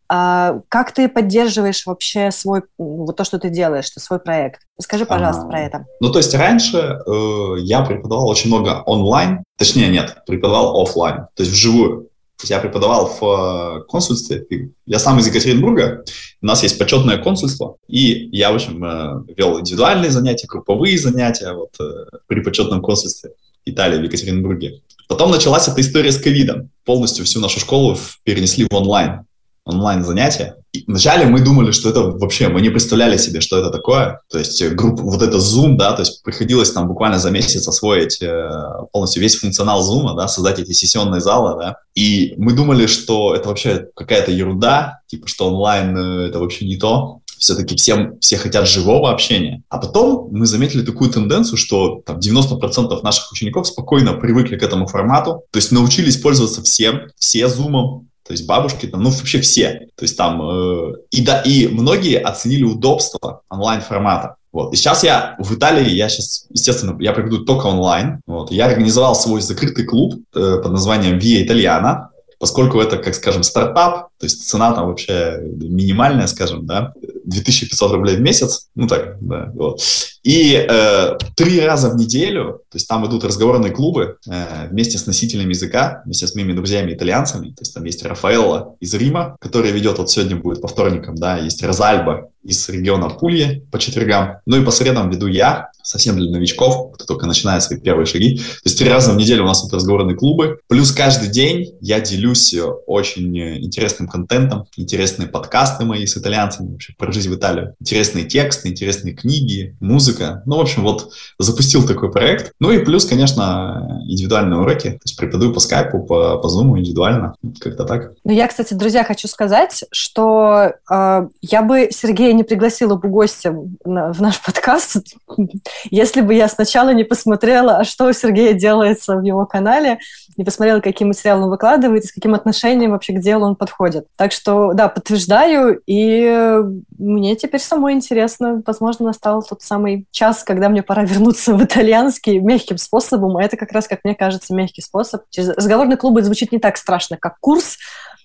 А 0.09 0.59
как 0.69 0.93
ты 0.93 1.09
поддерживаешь 1.09 1.85
вообще 1.85 2.31
свой, 2.31 2.61
вот 2.77 3.17
то, 3.17 3.25
что 3.25 3.39
ты 3.39 3.49
делаешь, 3.49 3.87
свой 3.87 4.19
проект? 4.19 4.61
Расскажи, 4.77 5.05
пожалуйста, 5.05 5.43
а, 5.43 5.49
про 5.49 5.59
это. 5.59 5.85
Ну, 5.99 6.11
то 6.11 6.19
есть 6.19 6.33
раньше 6.33 6.77
э, 6.77 7.55
я 7.59 7.81
преподавал 7.81 8.29
очень 8.29 8.47
много 8.49 8.83
онлайн, 8.85 9.43
точнее, 9.57 9.89
нет, 9.89 10.23
преподавал 10.25 10.81
офлайн, 10.81 11.27
то 11.35 11.43
есть 11.43 11.51
вживую. 11.51 12.06
Я 12.43 12.59
преподавал 12.59 13.07
в 13.19 13.23
э, 13.23 13.83
консульстве. 13.85 14.45
Я 14.85 14.99
сам 14.99 15.19
из 15.19 15.27
Екатеринбурга. 15.27 16.03
У 16.41 16.45
нас 16.45 16.61
есть 16.63 16.77
почетное 16.77 17.17
консульство. 17.17 17.77
И 17.87 18.29
я, 18.31 18.51
в 18.51 18.55
общем, 18.55 18.83
э, 18.83 19.33
вел 19.35 19.59
индивидуальные 19.59 20.11
занятия, 20.11 20.47
групповые 20.47 20.99
занятия 20.99 21.53
вот, 21.53 21.75
э, 21.79 22.17
при 22.27 22.41
почетном 22.41 22.81
консульстве 22.81 23.31
Италии 23.65 23.97
в 23.97 24.03
Екатеринбурге. 24.03 24.81
Потом 25.07 25.31
началась 25.31 25.67
эта 25.67 25.81
история 25.81 26.11
с 26.11 26.21
ковидом. 26.21 26.69
Полностью 26.85 27.25
всю 27.25 27.39
нашу 27.39 27.59
школу 27.59 27.97
перенесли 28.23 28.67
в 28.69 28.75
онлайн 28.75 29.25
онлайн-занятия. 29.67 30.55
Вначале 30.85 31.25
мы 31.25 31.41
думали, 31.41 31.71
что 31.71 31.89
это 31.89 32.01
вообще, 32.01 32.49
мы 32.49 32.61
не 32.61 32.69
представляли 32.69 33.17
себе, 33.17 33.41
что 33.41 33.57
это 33.57 33.69
такое. 33.69 34.21
То 34.29 34.37
есть 34.37 34.61
э, 34.61 34.69
группа, 34.69 35.01
вот 35.01 35.21
это 35.21 35.37
Zoom, 35.37 35.75
да, 35.75 35.93
то 35.93 36.01
есть 36.01 36.23
приходилось 36.23 36.71
там 36.71 36.87
буквально 36.87 37.19
за 37.19 37.31
месяц 37.31 37.67
освоить 37.67 38.21
э, 38.21 38.49
полностью 38.91 39.21
весь 39.21 39.35
функционал 39.35 39.81
Zoom, 39.81 40.15
да, 40.15 40.27
создать 40.27 40.59
эти 40.59 40.71
сессионные 40.73 41.21
залы, 41.21 41.59
да. 41.59 41.77
И 41.95 42.33
мы 42.37 42.53
думали, 42.53 42.85
что 42.85 43.33
это 43.35 43.49
вообще 43.49 43.87
какая-то 43.95 44.31
ерунда, 44.31 45.01
типа, 45.07 45.27
что 45.27 45.47
онлайн 45.47 45.97
э, 45.97 46.27
это 46.27 46.39
вообще 46.39 46.65
не 46.65 46.77
то 46.77 47.21
все-таки 47.37 47.75
всем, 47.75 48.19
все 48.19 48.37
хотят 48.37 48.67
живого 48.67 49.11
общения. 49.11 49.63
А 49.69 49.77
потом 49.77 50.29
мы 50.31 50.45
заметили 50.45 50.83
такую 50.83 51.09
тенденцию, 51.09 51.57
что 51.57 52.01
там, 52.05 52.17
90% 52.17 53.01
наших 53.03 53.31
учеников 53.31 53.67
спокойно 53.67 54.13
привыкли 54.13 54.57
к 54.57 54.63
этому 54.63 54.87
формату, 54.87 55.43
то 55.51 55.57
есть 55.57 55.71
научились 55.71 56.17
пользоваться 56.17 56.63
всем, 56.63 57.01
все 57.17 57.47
зумом, 57.47 58.07
то 58.27 58.33
есть 58.33 58.45
бабушки 58.45 58.87
там, 58.87 59.03
ну 59.03 59.09
вообще 59.09 59.39
все. 59.39 59.87
То 59.95 60.03
есть 60.03 60.17
там 60.17 60.41
э, 60.41 60.93
и 61.11 61.21
да 61.23 61.41
и 61.41 61.67
многие 61.67 62.19
оценили 62.19 62.63
удобство 62.63 63.41
онлайн 63.49 63.79
формата. 63.79 64.35
Вот. 64.51 64.73
И 64.73 64.75
сейчас 64.75 65.03
я 65.03 65.35
в 65.39 65.55
Италии, 65.55 65.89
я 65.89 66.09
сейчас, 66.09 66.45
естественно, 66.49 66.97
я 66.99 67.13
преподаю 67.13 67.45
только 67.45 67.67
онлайн. 67.67 68.19
Вот. 68.27 68.51
Я 68.51 68.65
организовал 68.65 69.15
свой 69.15 69.39
закрытый 69.39 69.85
клуб 69.85 70.15
э, 70.35 70.59
под 70.61 70.71
названием 70.71 71.19
Via 71.19 71.45
Italiana, 71.45 72.09
поскольку 72.37 72.81
это, 72.81 72.97
как 72.97 73.15
скажем, 73.15 73.43
стартап, 73.43 74.09
то 74.19 74.25
есть 74.25 74.47
цена 74.47 74.73
там 74.73 74.87
вообще 74.87 75.39
минимальная, 75.41 76.27
скажем, 76.27 76.65
да, 76.65 76.93
2500 77.27 77.91
рублей 77.91 78.15
в 78.15 78.21
месяц, 78.21 78.69
ну 78.75 78.87
так, 78.87 79.17
да, 79.21 79.51
вот. 79.53 79.81
И 80.23 80.53
э, 80.53 81.17
три 81.35 81.61
раза 81.61 81.89
в 81.89 81.95
неделю, 81.95 82.61
то 82.69 82.75
есть 82.75 82.87
там 82.87 83.05
идут 83.05 83.23
разговорные 83.23 83.71
клубы 83.71 84.17
э, 84.27 84.67
вместе 84.69 84.97
с 84.97 85.05
носителями 85.05 85.49
языка, 85.49 86.01
вместе 86.05 86.27
с 86.27 86.35
моими 86.35 86.53
друзьями-итальянцами, 86.53 87.49
то 87.49 87.61
есть 87.61 87.73
там 87.73 87.83
есть 87.83 88.03
Рафаэлла 88.03 88.75
из 88.79 88.93
Рима, 88.93 89.35
который 89.39 89.71
ведет, 89.71 89.97
вот 89.97 90.09
сегодня 90.09 90.37
будет 90.37 90.61
по 90.61 90.67
вторникам, 90.67 91.15
да, 91.15 91.37
есть 91.37 91.61
Розальба 91.63 92.29
из 92.47 92.67
региона 92.69 93.09
Пульи 93.09 93.65
по 93.71 93.77
четвергам. 93.77 94.37
Ну 94.45 94.61
и 94.61 94.65
по 94.65 94.71
средам 94.71 95.09
веду 95.09 95.27
я, 95.27 95.69
совсем 95.83 96.17
для 96.17 96.29
новичков, 96.31 96.93
кто 96.93 97.05
только 97.05 97.27
начинает 97.27 97.63
свои 97.63 97.79
первые 97.79 98.05
шаги. 98.05 98.37
То 98.37 98.61
есть 98.65 98.77
три 98.77 98.89
раза 98.89 99.13
в 99.13 99.17
неделю 99.17 99.43
у 99.43 99.47
нас 99.47 99.63
вот 99.63 99.73
разговорные 99.73 100.17
клубы. 100.17 100.59
Плюс 100.67 100.91
каждый 100.91 101.29
день 101.29 101.73
я 101.81 101.99
делюсь 101.99 102.53
очень 102.85 103.37
интересным 103.37 104.07
контентом, 104.07 104.65
интересные 104.75 105.29
подкасты 105.29 105.85
мои 105.85 106.05
с 106.05 106.17
итальянцами 106.17 106.71
вообще 106.71 106.93
про 106.97 107.11
жизнь 107.17 107.29
в 107.29 107.35
Италию. 107.35 107.75
Интересные 107.79 108.25
тексты, 108.25 108.69
интересные 108.69 109.13
книги, 109.13 109.75
музыка. 109.79 110.43
Ну, 110.45 110.57
в 110.57 110.61
общем, 110.61 110.83
вот 110.83 111.11
запустил 111.39 111.85
такой 111.85 112.11
проект. 112.11 112.51
Ну 112.59 112.71
и 112.71 112.83
плюс, 112.83 113.05
конечно, 113.05 114.01
индивидуальные 114.07 114.59
уроки. 114.59 114.91
То 114.91 115.01
есть 115.05 115.17
преподаю 115.17 115.53
по 115.53 115.59
скайпу, 115.59 116.03
по, 116.03 116.37
по 116.37 116.49
зуму 116.49 116.79
индивидуально. 116.79 117.35
Как-то 117.59 117.85
так. 117.85 118.11
Ну, 118.23 118.31
я, 118.31 118.47
кстати, 118.47 118.73
друзья, 118.73 119.03
хочу 119.03 119.27
сказать, 119.27 119.83
что 119.91 120.73
э, 120.89 121.27
я 121.41 121.61
бы 121.61 121.89
Сергея 121.91 122.33
не 122.33 122.43
пригласила 122.43 122.95
бы 122.95 123.09
гостем 123.09 123.77
в 123.83 124.21
наш 124.21 124.41
подкаст, 124.41 124.97
если 125.91 126.21
бы 126.21 126.33
я 126.33 126.47
сначала 126.47 126.93
не 126.93 127.03
посмотрела, 127.03 127.77
а 127.77 127.83
что 127.83 128.05
у 128.05 128.13
Сергея 128.13 128.53
делается 128.53 129.15
в 129.15 129.23
его 129.23 129.45
канале, 129.45 129.99
не 130.37 130.43
посмотрела, 130.43 130.79
какие 130.79 131.07
материалы 131.07 131.43
он 131.43 131.49
выкладывает, 131.49 132.05
с 132.05 132.11
каким 132.11 132.35
отношением 132.35 132.91
вообще 132.91 133.13
к 133.13 133.19
делу 133.19 133.45
он 133.45 133.55
подходит. 133.55 134.07
Так 134.15 134.31
что, 134.31 134.73
да, 134.73 134.87
подтверждаю, 134.87 135.81
и 135.87 136.61
мне 136.97 137.35
теперь 137.35 137.59
самой 137.59 137.93
интересно. 137.93 138.61
Возможно, 138.65 139.07
настал 139.07 139.41
тот 139.41 139.61
самый 139.63 140.05
час, 140.11 140.43
когда 140.43 140.69
мне 140.69 140.83
пора 140.83 141.03
вернуться 141.05 141.53
в 141.55 141.63
итальянский 141.63 142.39
мягким 142.39 142.77
способом, 142.77 143.37
а 143.37 143.43
это 143.43 143.57
как 143.57 143.71
раз, 143.71 143.87
как 143.87 144.01
мне 144.03 144.15
кажется, 144.15 144.53
мягкий 144.53 144.81
способ. 144.81 145.23
Через 145.29 145.49
разговорный 145.49 145.97
клуб 145.97 146.19
звучит 146.21 146.51
не 146.51 146.59
так 146.59 146.77
страшно, 146.77 147.17
как 147.17 147.39
курс, 147.39 147.77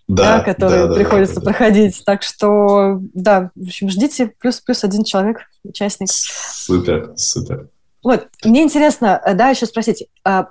да, 0.08 0.38
да, 0.38 0.44
который 0.44 0.88
да, 0.88 0.94
приходится 0.94 1.36
да, 1.36 1.40
да, 1.40 1.46
проходить. 1.46 2.02
Так 2.04 2.22
что, 2.22 2.98
да, 3.14 3.50
в 3.54 3.66
общем, 3.66 3.88
ждите 3.88 4.32
плюс-плюс 4.38 4.84
один 4.84 5.04
человек, 5.04 5.40
участник. 5.64 6.08
Супер, 6.10 7.12
супер. 7.16 7.68
Вот, 8.02 8.26
мне 8.44 8.62
интересно, 8.62 9.20
э, 9.24 9.34
да, 9.34 9.50
еще 9.50 9.66
спросить, 9.66 10.08
а, 10.24 10.48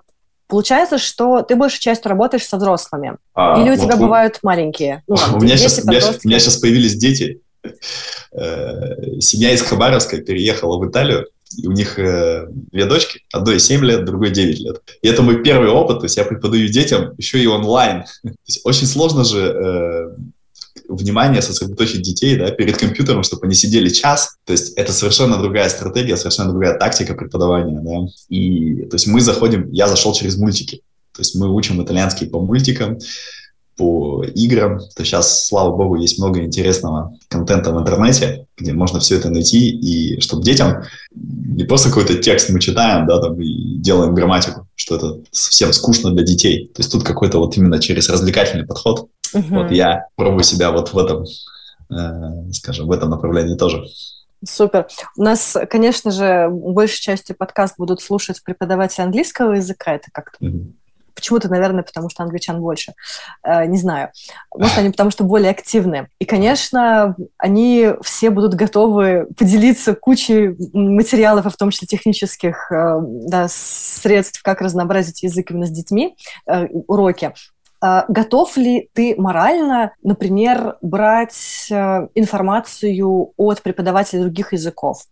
Получается, 0.51 0.97
что 0.97 1.43
ты 1.43 1.55
большей 1.55 1.79
частью 1.79 2.09
работаешь 2.09 2.45
со 2.45 2.57
взрослыми. 2.57 3.15
А, 3.33 3.57
Или 3.61 3.69
у 3.69 3.75
вот 3.75 3.85
тебя 3.85 3.95
вы... 3.95 4.01
бывают 4.01 4.39
маленькие? 4.43 5.01
Ну, 5.07 5.15
там, 5.17 5.37
у, 5.37 5.39
меня 5.39 5.55
сейчас, 5.55 5.79
у, 5.79 5.89
меня, 5.89 6.01
у 6.01 6.27
меня 6.27 6.39
сейчас 6.39 6.57
появились 6.57 6.95
дети. 6.95 7.39
Э, 8.33 9.19
семья 9.21 9.53
из 9.53 9.61
Хабаровска 9.61 10.17
переехала 10.17 10.77
в 10.77 10.89
Италию 10.89 11.27
и 11.57 11.67
у 11.67 11.71
них 11.71 11.97
э, 11.97 12.47
две 12.49 12.83
дочки, 12.83 13.21
одной 13.31 13.61
7 13.61 13.85
лет, 13.85 14.03
другой 14.03 14.31
9 14.31 14.59
лет. 14.59 14.81
И 15.01 15.07
это 15.07 15.21
мой 15.21 15.41
первый 15.41 15.69
опыт, 15.69 15.99
то 15.99 16.05
есть 16.05 16.17
я 16.17 16.25
преподаю 16.25 16.67
детям 16.67 17.13
еще 17.17 17.39
и 17.39 17.47
онлайн. 17.47 18.03
то 18.23 18.29
есть 18.45 18.59
очень 18.65 18.87
сложно 18.87 19.23
же 19.23 19.39
э, 19.39 20.15
внимание 20.95 21.41
сосредоточить 21.41 22.01
детей 22.01 22.37
да, 22.37 22.51
перед 22.51 22.77
компьютером, 22.77 23.23
чтобы 23.23 23.45
они 23.45 23.55
сидели 23.55 23.89
час. 23.89 24.37
То 24.45 24.53
есть 24.53 24.73
это 24.75 24.93
совершенно 24.93 25.37
другая 25.37 25.69
стратегия, 25.69 26.17
совершенно 26.17 26.51
другая 26.51 26.77
тактика 26.77 27.13
преподавания. 27.13 27.79
Да. 27.81 28.11
И 28.29 28.87
то 28.89 28.95
есть 28.95 29.07
мы 29.07 29.21
заходим, 29.21 29.69
я 29.71 29.87
зашел 29.87 30.13
через 30.13 30.37
мультики. 30.37 30.81
То 31.13 31.21
есть 31.21 31.35
мы 31.35 31.53
учим 31.53 31.83
итальянский 31.83 32.27
по 32.27 32.39
мультикам, 32.39 32.97
по 33.77 34.23
играм, 34.23 34.79
то 34.95 35.03
сейчас, 35.03 35.47
слава 35.47 35.75
богу, 35.75 35.95
есть 35.95 36.19
много 36.19 36.43
интересного 36.43 37.17
контента 37.29 37.71
в 37.71 37.79
интернете, 37.79 38.45
где 38.57 38.73
можно 38.73 38.99
все 38.99 39.17
это 39.17 39.29
найти, 39.29 39.69
и 39.69 40.19
чтобы 40.21 40.43
детям 40.43 40.83
не 41.15 41.63
просто 41.63 41.89
какой-то 41.89 42.15
текст 42.15 42.49
мы 42.49 42.59
читаем, 42.59 43.07
да, 43.07 43.19
там, 43.19 43.41
и 43.41 43.77
делаем 43.77 44.13
грамматику, 44.13 44.67
что 44.75 44.97
это 44.97 45.21
совсем 45.31 45.73
скучно 45.73 46.11
для 46.11 46.23
детей. 46.23 46.67
То 46.75 46.81
есть 46.81 46.91
тут 46.91 47.03
какой-то 47.03 47.39
вот 47.39 47.57
именно 47.57 47.79
через 47.79 48.09
развлекательный 48.09 48.65
подход. 48.65 49.07
Угу. 49.33 49.55
Вот 49.55 49.71
я 49.71 50.07
пробую 50.15 50.43
себя 50.43 50.71
вот 50.71 50.93
в 50.93 50.97
этом, 50.97 51.23
э, 51.23 52.51
скажем, 52.53 52.87
в 52.87 52.91
этом 52.91 53.09
направлении 53.09 53.55
тоже. 53.55 53.83
Супер. 54.43 54.87
У 55.17 55.23
нас, 55.23 55.55
конечно 55.69 56.09
же, 56.09 56.49
большей 56.49 56.99
частью 56.99 57.35
подкаст 57.35 57.75
будут 57.77 58.01
слушать 58.01 58.43
преподаватели 58.43 59.03
английского 59.03 59.53
языка. 59.53 59.93
Это 59.93 60.09
как-то 60.11 60.43
угу 60.43 60.73
Почему-то, 61.21 61.49
наверное, 61.49 61.83
потому 61.83 62.09
что 62.09 62.23
англичан 62.23 62.59
больше. 62.59 62.93
Э, 63.43 63.65
не 63.65 63.77
знаю. 63.77 64.09
Может, 64.55 64.77
они 64.77 64.89
потому 64.89 65.11
что 65.11 65.23
более 65.23 65.51
активны. 65.51 66.07
И, 66.19 66.25
конечно, 66.25 67.15
они 67.37 67.89
все 68.01 68.29
будут 68.29 68.55
готовы 68.55 69.27
поделиться 69.37 69.93
кучей 69.93 70.55
материалов, 70.73 71.45
а 71.45 71.49
в 71.49 71.57
том 71.57 71.69
числе 71.69 71.87
технических 71.87 72.71
э, 72.71 72.99
да, 73.01 73.47
средств, 73.49 74.41
как 74.41 74.61
разнообразить 74.61 75.23
язык 75.23 75.51
именно 75.51 75.67
с 75.67 75.71
детьми, 75.71 76.15
э, 76.47 76.67
уроки. 76.87 77.33
Готов 77.81 78.57
ли 78.57 78.89
ты 78.93 79.15
морально, 79.17 79.93
например, 80.03 80.77
брать 80.81 81.67
информацию 81.69 83.33
от 83.37 83.61
преподавателей 83.63 84.21
других 84.21 84.53
языков? 84.53 85.03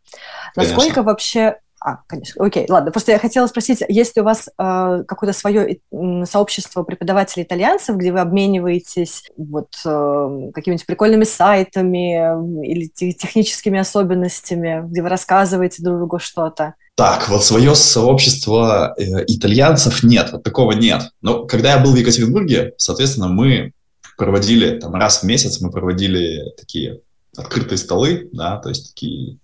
Конечно. 0.53 0.75
Насколько 0.75 1.03
вообще 1.03 1.57
а, 1.81 1.99
конечно. 2.07 2.43
Окей, 2.43 2.65
ладно. 2.69 2.91
Просто 2.91 3.13
я 3.13 3.19
хотела 3.19 3.47
спросить, 3.47 3.81
есть 3.87 4.15
ли 4.15 4.21
у 4.21 4.25
вас 4.25 4.49
э, 4.49 5.03
какое-то 5.07 5.37
свое 5.37 5.79
сообщество 6.25 6.83
преподавателей 6.83 7.45
итальянцев, 7.45 7.95
где 7.95 8.11
вы 8.11 8.19
обмениваетесь 8.19 9.29
вот 9.37 9.69
э, 9.85 10.51
какими-нибудь 10.53 10.85
прикольными 10.85 11.23
сайтами 11.23 12.65
или 12.65 12.87
техническими 12.87 13.79
особенностями, 13.79 14.83
где 14.87 15.01
вы 15.01 15.07
рассказываете 15.07 15.81
друг 15.81 15.99
другу 15.99 16.19
что-то? 16.19 16.75
Так, 16.99 17.29
вот 17.29 17.45
свое 17.45 17.75
сообщество 17.75 18.93
э, 18.97 19.23
итальянцев 19.25 20.03
нет, 20.03 20.33
вот 20.33 20.43
такого 20.43 20.73
нет. 20.73 21.11
Но 21.21 21.45
когда 21.45 21.71
я 21.71 21.79
был 21.79 21.93
в 21.93 21.95
Екатеринбурге, 21.95 22.73
соответственно, 22.75 23.29
мы 23.29 23.71
проводили 24.17 24.77
там 24.79 24.93
раз 24.95 25.19
в 25.19 25.23
месяц, 25.23 25.61
мы 25.61 25.71
проводили 25.71 26.51
такие 26.57 26.99
открытые 27.37 27.77
столы, 27.77 28.27
да, 28.33 28.57
то 28.57 28.67
есть 28.67 28.89
такие 28.89 29.37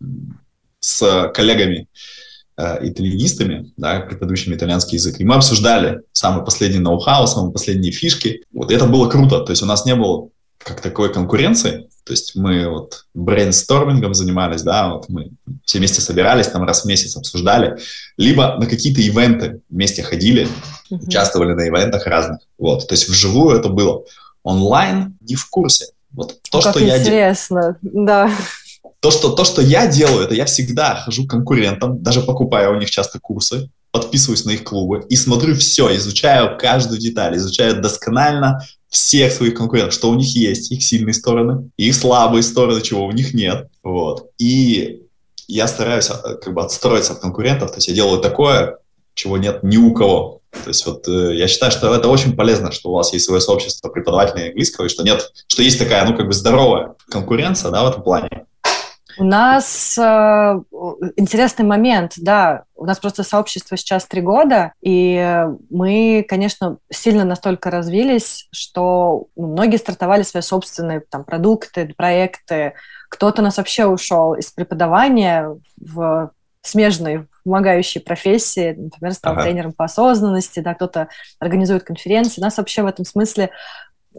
с 0.82 1.32
коллегами 1.34 1.88
э, 2.58 2.90
итальянистами, 2.90 3.72
да, 3.78 4.02
преподающими 4.02 4.56
итальянский 4.56 4.98
язык, 4.98 5.22
и 5.22 5.24
мы 5.24 5.36
обсуждали 5.36 6.02
самые 6.12 6.44
последние 6.44 6.82
ноу-хау, 6.82 7.26
самые 7.26 7.54
последние 7.54 7.94
фишки. 7.94 8.44
Вот 8.52 8.70
это 8.70 8.86
было 8.86 9.08
круто. 9.08 9.40
То 9.40 9.52
есть 9.54 9.64
у 9.64 9.66
нас 9.66 9.86
не 9.86 9.96
было 9.96 10.28
как 10.58 10.82
такой 10.82 11.14
конкуренции. 11.14 11.88
То 12.06 12.14
есть 12.14 12.36
мы 12.36 12.70
вот 12.70 13.06
брейнстормингом 13.16 14.14
занимались, 14.14 14.62
да, 14.62 14.94
вот 14.94 15.10
мы 15.10 15.32
все 15.66 15.80
вместе 15.80 16.02
собирались, 16.02 16.48
там 16.48 16.64
раз 16.64 16.84
в 16.84 16.86
месяц 16.86 17.18
обсуждали, 17.18 17.80
либо 18.16 18.58
на 18.60 18.68
какие-то 18.68 19.02
ивенты 19.02 19.62
вместе 19.72 20.04
ходили, 20.04 20.44
mm-hmm. 20.92 21.08
участвовали 21.08 21.54
на 21.54 21.68
ивентах 21.68 22.06
разных. 22.06 22.42
Вот, 22.60 22.88
то 22.88 22.94
есть 22.94 23.10
вживую 23.10 23.58
это 23.58 23.70
было. 23.70 24.04
Онлайн 24.44 25.18
не 25.22 25.34
в 25.34 25.50
курсе. 25.50 25.88
Вот 26.12 26.40
то, 26.52 26.62
как 26.62 26.76
что 26.76 26.80
интересно. 26.80 26.96
я 26.96 27.02
интересно, 27.02 27.78
да. 27.82 28.32
То 29.00 29.10
что, 29.10 29.32
то, 29.32 29.44
что 29.44 29.64
я 29.64 29.88
делаю, 29.88 30.26
это 30.26 30.36
я 30.36 30.46
всегда 30.46 30.96
хожу 30.96 31.26
к 31.26 31.32
конкурентам, 31.32 32.04
даже 32.04 32.22
покупая 32.22 32.70
у 32.70 32.80
них 32.80 32.92
часто 32.92 33.20
курсы, 33.20 33.70
подписываюсь 33.92 34.46
на 34.46 34.52
их 34.52 34.64
клубы 34.64 35.06
и 35.10 35.16
смотрю 35.16 35.56
все, 35.56 35.96
изучаю 35.96 36.58
каждую 36.60 37.00
деталь, 37.00 37.36
изучаю 37.38 37.82
досконально 37.82 38.62
всех 38.89 39.32
своих 39.32 39.56
конкурентов, 39.56 39.94
что 39.94 40.10
у 40.10 40.15
них 40.15 40.36
есть, 40.36 40.72
их 40.72 40.84
сильные 40.84 41.13
стороны, 41.13 41.70
их 41.77 41.96
слабые 41.96 42.44
стороны, 42.44 42.82
чего 42.82 43.06
у 43.06 43.12
них 43.12 43.34
нет. 43.34 43.68
Вот. 43.84 44.30
И 44.38 45.04
я 45.48 45.68
стараюсь 45.68 46.10
э, 46.10 46.36
как 46.36 46.54
бы 46.54 46.63
отстроиться 46.63 47.13
от 47.13 47.20
конкурентов, 47.20 47.72
то 47.72 47.77
есть 47.77 47.88
я 47.88 47.94
делаю 47.94 48.22
такое, 48.22 48.77
чего 49.13 49.38
нет 49.38 49.63
ни 49.63 49.77
у 49.77 49.94
кого. 49.94 50.42
То 50.63 50.70
есть 50.70 50.86
вот 50.86 51.08
э, 51.08 51.36
я 51.36 51.48
считаю, 51.48 51.72
что 51.72 51.94
это 51.94 52.08
очень 52.08 52.36
полезно, 52.36 52.72
что 52.72 52.89
у 52.89 52.94
вас 52.94 53.13
есть 53.13 53.25
свое 53.25 53.42
сообщество 53.42 53.89
преподавателей 53.89 54.50
английского, 54.50 54.86
и 54.86 54.89
что 54.89 55.04
нет, 55.04 55.32
что 55.48 55.62
есть 55.62 55.80
такая, 55.80 56.06
ну, 56.06 56.15
как 56.15 56.27
бы 56.27 56.34
здоровая 56.34 56.96
конкуренция, 57.10 57.72
да, 57.72 57.84
в 57.84 57.89
этом 57.89 58.04
плане. 58.04 58.46
У 59.18 59.24
нас 59.24 59.98
э, 59.98 60.62
интересный 61.16 61.66
момент, 61.66 62.14
да, 62.18 62.64
у 62.76 62.86
нас 62.86 63.00
просто 63.00 63.24
сообщество 63.24 63.78
сейчас 63.78 64.06
три 64.06 64.22
года, 64.22 64.74
и 64.82 65.46
мы, 65.70 66.26
конечно, 66.28 66.78
сильно 66.92 67.24
настолько 67.24 67.72
развились, 67.72 68.48
что 68.52 69.28
многие 69.36 69.78
стартовали 69.78 70.24
свои 70.24 70.42
собственные 70.42 71.02
там, 71.02 71.24
продукты, 71.24 71.94
проекты. 71.96 72.74
Кто-то 73.10 73.42
нас 73.42 73.58
вообще 73.58 73.86
ушел 73.86 74.34
из 74.34 74.52
преподавания 74.52 75.58
в 75.78 76.32
смежной 76.62 77.28
помогающей 77.44 78.02
профессии, 78.02 78.76
например, 78.76 79.14
стал 79.14 79.34
ага. 79.34 79.44
тренером 79.44 79.74
по 79.74 79.86
осознанности, 79.86 80.60
да, 80.60 80.74
кто-то 80.74 81.10
организует 81.40 81.84
конференции. 81.84 82.42
У 82.42 82.44
нас 82.44 82.58
вообще 82.58 82.82
в 82.82 82.88
этом 82.88 83.06
смысле 83.06 83.52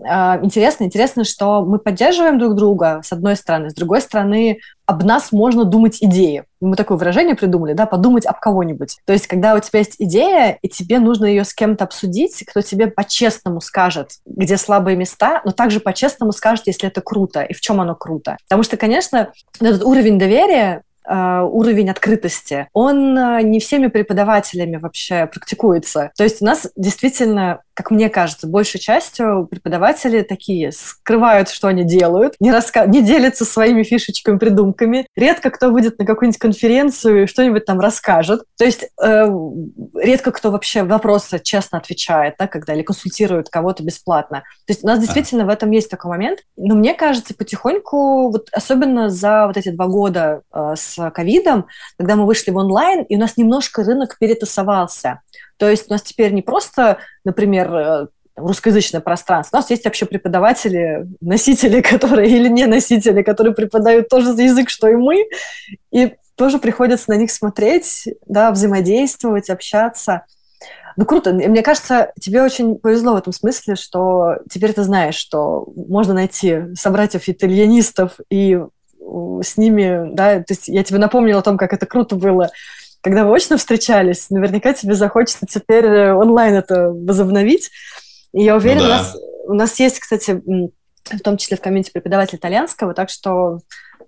а, 0.04 0.38
интересно, 0.42 0.84
интересно, 0.84 1.24
что 1.24 1.64
мы 1.64 1.78
поддерживаем 1.78 2.38
друг 2.38 2.54
друга, 2.54 3.00
с 3.02 3.12
одной 3.12 3.36
стороны, 3.36 3.70
с 3.70 3.74
другой 3.74 4.00
стороны, 4.00 4.60
об 4.86 5.04
нас 5.04 5.32
можно 5.32 5.64
думать 5.64 5.98
идеи. 6.00 6.44
Мы 6.60 6.76
такое 6.76 6.96
выражение 6.96 7.34
придумали, 7.34 7.72
да, 7.72 7.86
подумать 7.86 8.24
об 8.24 8.38
кого-нибудь. 8.38 8.98
То 9.04 9.12
есть, 9.12 9.26
когда 9.26 9.54
у 9.54 9.60
тебя 9.60 9.80
есть 9.80 9.96
идея, 9.98 10.58
и 10.62 10.68
тебе 10.68 10.98
нужно 10.98 11.26
ее 11.26 11.44
с 11.44 11.52
кем-то 11.52 11.84
обсудить, 11.84 12.44
кто 12.46 12.60
тебе 12.60 12.86
по-честному 12.86 13.60
скажет, 13.60 14.12
где 14.24 14.56
слабые 14.56 14.96
места, 14.96 15.42
но 15.44 15.50
также 15.50 15.80
по-честному 15.80 16.32
скажет, 16.32 16.66
если 16.66 16.88
это 16.88 17.00
круто 17.00 17.42
и 17.42 17.52
в 17.52 17.60
чем 17.60 17.80
оно 17.80 17.94
круто. 17.94 18.36
Потому 18.48 18.62
что, 18.62 18.76
конечно, 18.76 19.32
этот 19.60 19.82
уровень 19.82 20.18
доверия 20.18 20.82
Э, 21.08 21.42
уровень 21.42 21.88
открытости, 21.88 22.66
он 22.72 23.16
э, 23.16 23.42
не 23.42 23.60
всеми 23.60 23.86
преподавателями 23.86 24.76
вообще 24.76 25.26
практикуется. 25.26 26.10
То 26.16 26.24
есть 26.24 26.42
у 26.42 26.44
нас 26.44 26.68
действительно 26.74 27.60
как 27.76 27.90
мне 27.90 28.08
кажется, 28.08 28.46
большей 28.46 28.80
частью 28.80 29.46
преподаватели 29.50 30.22
такие 30.22 30.72
скрывают, 30.72 31.50
что 31.50 31.68
они 31.68 31.84
делают, 31.84 32.34
не, 32.40 32.50
раска... 32.50 32.86
не 32.86 33.02
делятся 33.02 33.44
своими 33.44 33.82
фишечками, 33.82 34.38
придумками. 34.38 35.06
Редко 35.14 35.50
кто 35.50 35.70
выйдет 35.70 35.98
на 35.98 36.06
какую-нибудь 36.06 36.40
конференцию 36.40 37.24
и 37.24 37.26
что-нибудь 37.26 37.66
там 37.66 37.78
расскажет. 37.78 38.44
То 38.56 38.64
есть 38.64 38.88
э, 39.02 39.26
редко 39.94 40.32
кто 40.32 40.50
вообще 40.50 40.84
вопросы 40.84 41.38
честно 41.38 41.76
отвечает, 41.76 42.36
да, 42.38 42.46
когда 42.46 42.72
или 42.72 42.80
консультирует 42.80 43.50
кого-то 43.50 43.82
бесплатно. 43.82 44.38
То 44.66 44.72
есть 44.72 44.82
у 44.82 44.86
нас 44.86 44.98
действительно 44.98 45.44
в 45.44 45.50
этом 45.50 45.70
есть 45.70 45.90
такой 45.90 46.10
момент. 46.10 46.38
Но 46.56 46.76
мне 46.76 46.94
кажется, 46.94 47.34
потихоньку, 47.34 48.30
вот 48.30 48.48
особенно 48.52 49.10
за 49.10 49.46
вот 49.48 49.58
эти 49.58 49.68
два 49.68 49.86
года 49.86 50.40
э, 50.50 50.74
с 50.78 51.10
ковидом, 51.10 51.66
когда 51.98 52.16
мы 52.16 52.24
вышли 52.24 52.50
в 52.52 52.56
онлайн, 52.56 53.02
и 53.02 53.16
у 53.16 53.18
нас 53.18 53.36
немножко 53.36 53.84
рынок 53.84 54.16
перетасовался. 54.18 55.20
То 55.58 55.68
есть 55.70 55.88
у 55.88 55.92
нас 55.92 56.02
теперь 56.02 56.32
не 56.32 56.42
просто, 56.42 56.98
например, 57.24 57.74
э, 57.74 58.06
русскоязычное 58.36 59.00
пространство. 59.00 59.56
У 59.56 59.60
нас 59.60 59.70
есть 59.70 59.84
вообще 59.84 60.06
преподаватели, 60.06 61.06
носители, 61.20 61.80
которые 61.82 62.30
или 62.30 62.48
не 62.48 62.66
носители, 62.66 63.22
которые 63.22 63.54
преподают 63.54 64.08
тоже 64.08 64.30
язык, 64.30 64.68
что 64.68 64.88
и 64.88 64.94
мы, 64.94 65.26
и 65.90 66.14
тоже 66.36 66.58
приходится 66.58 67.10
на 67.10 67.16
них 67.16 67.30
смотреть, 67.30 68.08
да, 68.26 68.50
взаимодействовать, 68.50 69.48
общаться. 69.48 70.26
Ну, 70.96 71.04
круто. 71.04 71.32
Мне 71.32 71.62
кажется, 71.62 72.12
тебе 72.20 72.42
очень 72.42 72.76
повезло 72.76 73.14
в 73.14 73.16
этом 73.16 73.32
смысле, 73.32 73.74
что 73.74 74.36
теперь 74.50 74.72
ты 74.72 74.82
знаешь, 74.82 75.14
что 75.14 75.66
можно 75.74 76.14
найти 76.14 76.74
собратьев-итальянистов 76.74 78.12
и 78.30 78.58
с 79.42 79.56
ними, 79.56 80.14
да, 80.14 80.38
то 80.38 80.52
есть 80.52 80.68
я 80.68 80.82
тебе 80.82 80.98
напомнила 80.98 81.40
о 81.40 81.42
том, 81.42 81.58
как 81.58 81.72
это 81.72 81.86
круто 81.86 82.16
было 82.16 82.50
когда 83.06 83.24
вы 83.24 83.36
очно 83.36 83.56
встречались, 83.56 84.30
наверняка 84.30 84.72
тебе 84.72 84.96
захочется 84.96 85.46
теперь 85.48 85.84
э, 85.84 86.12
онлайн 86.12 86.54
это 86.54 86.88
возобновить. 86.90 87.70
И 88.32 88.42
я 88.42 88.56
уверена, 88.56 88.82
ну, 88.82 88.88
да. 88.88 88.94
у, 88.94 88.98
нас, 88.98 89.16
у 89.46 89.54
нас 89.54 89.78
есть, 89.78 90.00
кстати, 90.00 90.42
в 90.42 91.20
том 91.22 91.36
числе 91.36 91.56
в 91.56 91.60
комьюнити 91.60 91.92
преподаватель 91.92 92.36
итальянского, 92.36 92.94
так 92.94 93.08
что, 93.08 93.60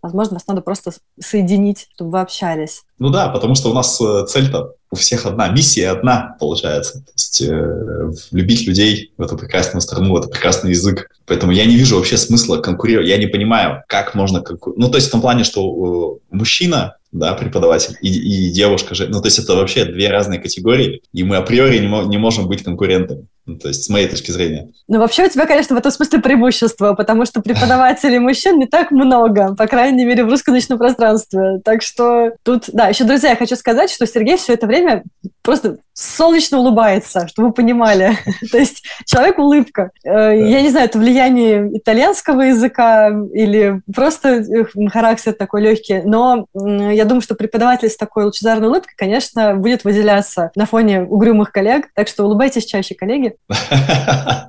возможно, 0.02 0.34
вас 0.34 0.48
надо 0.48 0.62
просто 0.62 0.90
соединить, 1.20 1.86
чтобы 1.94 2.10
вы 2.10 2.20
общались. 2.20 2.82
Ну 2.98 3.10
да, 3.10 3.28
потому 3.28 3.54
что 3.54 3.70
у 3.70 3.72
нас 3.72 4.00
э, 4.00 4.26
цель-то 4.26 4.74
у 4.90 4.96
всех 4.96 5.26
одна, 5.26 5.46
миссия 5.46 5.90
одна, 5.90 6.36
получается. 6.40 6.94
То 6.94 7.12
есть 7.14 7.42
э, 7.42 8.10
любить 8.32 8.66
людей 8.66 9.12
в 9.16 9.22
эту 9.22 9.38
прекрасную 9.38 9.80
страну, 9.80 10.12
в 10.12 10.16
этот 10.16 10.32
прекрасный 10.32 10.70
язык. 10.70 11.08
Поэтому 11.24 11.52
я 11.52 11.66
не 11.66 11.76
вижу 11.76 11.94
вообще 11.94 12.16
смысла 12.16 12.56
конкурировать. 12.56 13.08
Я 13.08 13.18
не 13.18 13.28
понимаю, 13.28 13.84
как 13.86 14.16
можно 14.16 14.40
конкурировать. 14.40 14.84
Ну, 14.84 14.90
то 14.90 14.96
есть 14.96 15.06
в 15.06 15.12
том 15.12 15.20
плане, 15.20 15.44
что 15.44 16.18
э, 16.32 16.34
мужчина 16.34 16.96
да, 17.12 17.34
преподаватель, 17.34 17.96
и, 18.02 18.08
и 18.48 18.50
девушка 18.50 18.94
же. 18.94 19.08
Ну, 19.08 19.20
то 19.20 19.28
есть 19.28 19.38
это 19.38 19.54
вообще 19.54 19.84
две 19.84 20.08
разные 20.10 20.40
категории, 20.40 21.02
и 21.12 21.24
мы 21.24 21.36
априори 21.36 21.78
не, 21.78 22.08
не 22.08 22.18
можем 22.18 22.48
быть 22.48 22.62
конкурентами. 22.62 23.26
Ну, 23.48 23.56
то 23.56 23.68
есть 23.68 23.84
с 23.84 23.88
моей 23.88 24.06
точки 24.06 24.30
зрения. 24.30 24.68
Ну, 24.88 24.98
вообще 24.98 25.24
у 25.24 25.28
тебя, 25.28 25.46
конечно, 25.46 25.74
в 25.74 25.78
этом 25.78 25.90
смысле 25.90 26.18
преимущество, 26.18 26.92
потому 26.92 27.24
что 27.24 27.40
преподавателей 27.40 28.18
мужчин 28.18 28.58
не 28.58 28.66
так 28.66 28.90
много, 28.90 29.54
по 29.54 29.66
крайней 29.66 30.04
мере, 30.04 30.22
в 30.24 30.28
русскоязычном 30.28 30.78
пространстве. 30.78 31.60
Так 31.64 31.80
что 31.80 32.32
тут, 32.42 32.64
да, 32.74 32.88
еще, 32.88 33.04
друзья, 33.04 33.30
я 33.30 33.36
хочу 33.36 33.56
сказать, 33.56 33.90
что 33.90 34.06
Сергей 34.06 34.36
все 34.36 34.52
это 34.52 34.66
время 34.66 35.02
просто 35.42 35.78
солнечно 35.94 36.58
улыбается, 36.58 37.26
чтобы 37.26 37.48
вы 37.48 37.54
понимали. 37.54 38.18
То 38.52 38.58
есть 38.58 38.84
человек 39.06 39.38
улыбка. 39.38 39.92
Э, 40.04 40.38
я 40.38 40.60
не 40.60 40.68
знаю, 40.68 40.86
это 40.86 40.98
влияние 40.98 41.70
итальянского 41.72 42.42
языка 42.42 43.10
или 43.32 43.80
просто 43.94 44.44
характер 44.92 45.32
такой 45.32 45.62
легкий, 45.62 46.02
но 46.04 46.46
я 46.98 47.04
думаю, 47.04 47.22
что 47.22 47.36
преподаватель 47.36 47.88
с 47.88 47.96
такой 47.96 48.24
лучезарной 48.24 48.66
улыбкой, 48.66 48.94
конечно, 48.96 49.54
будет 49.54 49.84
выделяться 49.84 50.50
на 50.56 50.66
фоне 50.66 51.02
угрюмых 51.02 51.52
коллег, 51.52 51.86
так 51.94 52.08
что 52.08 52.24
улыбайтесь 52.24 52.66
чаще, 52.66 52.94
коллеги. 52.94 53.36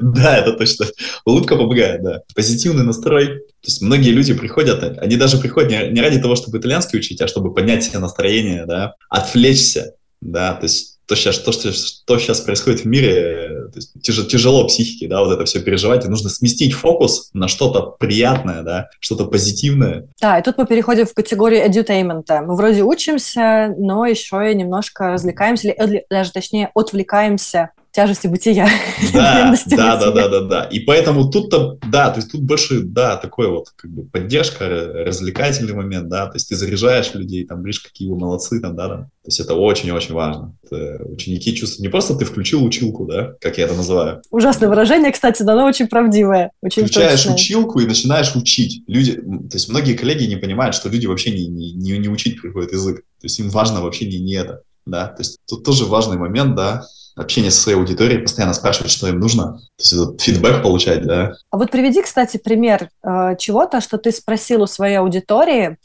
Да, 0.00 0.38
это 0.38 0.52
точно. 0.54 0.86
Улыбка 1.24 1.56
помогает, 1.56 2.02
да. 2.02 2.22
Позитивный 2.34 2.84
настрой. 2.84 3.26
То 3.26 3.66
есть 3.66 3.82
многие 3.82 4.10
люди 4.10 4.34
приходят, 4.34 4.98
они 4.98 5.16
даже 5.16 5.38
приходят 5.38 5.92
не 5.92 6.00
ради 6.00 6.20
того, 6.20 6.36
чтобы 6.36 6.58
итальянский 6.58 6.98
учить, 6.98 7.20
а 7.20 7.28
чтобы 7.28 7.52
поднять 7.52 7.84
себе 7.84 7.98
настроение, 7.98 8.66
да, 8.66 8.94
отвлечься, 9.08 9.94
да, 10.20 10.54
то 10.54 10.64
есть 10.64 10.97
то 11.08 11.16
сейчас, 11.16 11.38
то, 11.38 11.52
что, 11.52 11.72
что 11.72 12.18
сейчас 12.18 12.42
происходит 12.42 12.80
в 12.80 12.84
мире, 12.84 13.68
то 13.72 13.76
есть 13.76 13.92
тяж, 14.02 14.26
тяжело 14.28 14.66
психике, 14.66 15.08
да, 15.08 15.20
вот 15.20 15.32
это 15.32 15.44
все 15.46 15.60
переживать, 15.60 16.04
и 16.04 16.08
нужно 16.08 16.28
сместить 16.28 16.74
фокус 16.74 17.30
на 17.32 17.48
что-то 17.48 17.80
приятное, 17.82 18.62
да, 18.62 18.90
что-то 19.00 19.24
позитивное. 19.24 20.06
Да, 20.20 20.38
и 20.38 20.42
тут 20.42 20.58
мы 20.58 20.66
переходим 20.66 21.06
в 21.06 21.14
категорию 21.14 21.66
edutainment. 21.66 22.26
Мы 22.44 22.54
вроде 22.54 22.82
учимся, 22.82 23.74
но 23.78 24.04
еще 24.04 24.52
и 24.52 24.54
немножко 24.54 25.12
развлекаемся, 25.12 25.70
или 25.70 26.04
даже 26.10 26.30
точнее 26.30 26.70
отвлекаемся 26.74 27.70
тяжести 27.92 28.26
бытия. 28.26 28.68
Да, 29.12 29.54
да, 29.66 29.96
да, 29.96 30.10
да, 30.10 30.28
да, 30.28 30.40
да. 30.40 30.64
И 30.64 30.80
поэтому 30.80 31.30
тут-то, 31.30 31.78
да, 31.90 32.10
то 32.10 32.18
есть 32.18 32.30
тут 32.30 32.42
больше, 32.42 32.80
да, 32.80 33.16
такой 33.16 33.48
вот 33.48 33.70
как 33.76 33.90
бы 33.90 34.04
поддержка, 34.04 34.68
развлекательный 34.68 35.72
момент, 35.72 36.08
да, 36.08 36.26
то 36.26 36.36
есть 36.36 36.48
ты 36.48 36.56
заряжаешь 36.56 37.14
людей, 37.14 37.44
там, 37.44 37.62
видишь, 37.62 37.80
какие 37.80 38.08
вы 38.08 38.16
молодцы, 38.18 38.60
там, 38.60 38.76
да, 38.76 38.88
там. 38.88 39.04
То 39.04 39.30
есть 39.30 39.40
это 39.40 39.54
очень-очень 39.54 40.14
важно. 40.14 40.54
Это 40.64 41.02
ученики 41.04 41.54
чувствуют, 41.54 41.80
не 41.80 41.88
просто 41.88 42.14
ты 42.14 42.24
включил 42.24 42.64
училку, 42.64 43.06
да, 43.06 43.34
как 43.40 43.58
я 43.58 43.64
это 43.64 43.74
называю. 43.74 44.22
Ужасное 44.30 44.68
выражение, 44.68 45.12
кстати, 45.12 45.42
но 45.42 45.52
оно 45.52 45.66
очень 45.66 45.86
правдивое, 45.88 46.50
очень 46.62 46.82
Включаешь 46.82 47.20
точное. 47.22 47.34
училку 47.34 47.80
и 47.80 47.86
начинаешь 47.86 48.34
учить. 48.34 48.82
Люди, 48.86 49.14
то 49.14 49.54
есть 49.54 49.68
многие 49.68 49.94
коллеги 49.94 50.24
не 50.24 50.36
понимают, 50.36 50.74
что 50.74 50.88
люди 50.88 51.06
вообще 51.06 51.30
не, 51.30 51.46
не, 51.46 51.72
не, 51.72 51.98
не 51.98 52.08
учить 52.08 52.40
приходят 52.40 52.72
язык. 52.72 52.98
То 53.20 53.24
есть 53.24 53.38
им 53.38 53.50
важно 53.50 53.82
вообще 53.82 54.06
не, 54.06 54.18
не 54.18 54.34
это, 54.34 54.62
да. 54.86 55.08
То 55.08 55.20
есть 55.20 55.38
тут 55.46 55.64
тоже 55.64 55.84
важный 55.84 56.16
момент, 56.16 56.54
да, 56.54 56.84
общение 57.18 57.50
со 57.50 57.60
своей 57.60 57.78
аудиторией, 57.78 58.22
постоянно 58.22 58.54
спрашивать, 58.54 58.90
что 58.90 59.08
им 59.08 59.18
нужно, 59.18 59.58
то 59.58 59.82
есть 59.82 59.92
этот 59.92 60.20
фидбэк 60.20 60.62
получать, 60.62 61.04
да. 61.04 61.34
А 61.50 61.56
вот 61.56 61.70
приведи, 61.70 62.02
кстати, 62.02 62.36
пример 62.36 62.90
э, 63.02 63.36
чего-то, 63.38 63.80
что 63.80 63.98
ты 63.98 64.12
спросил 64.12 64.62
у 64.62 64.66
своей 64.66 64.96
аудитории, 64.96 65.76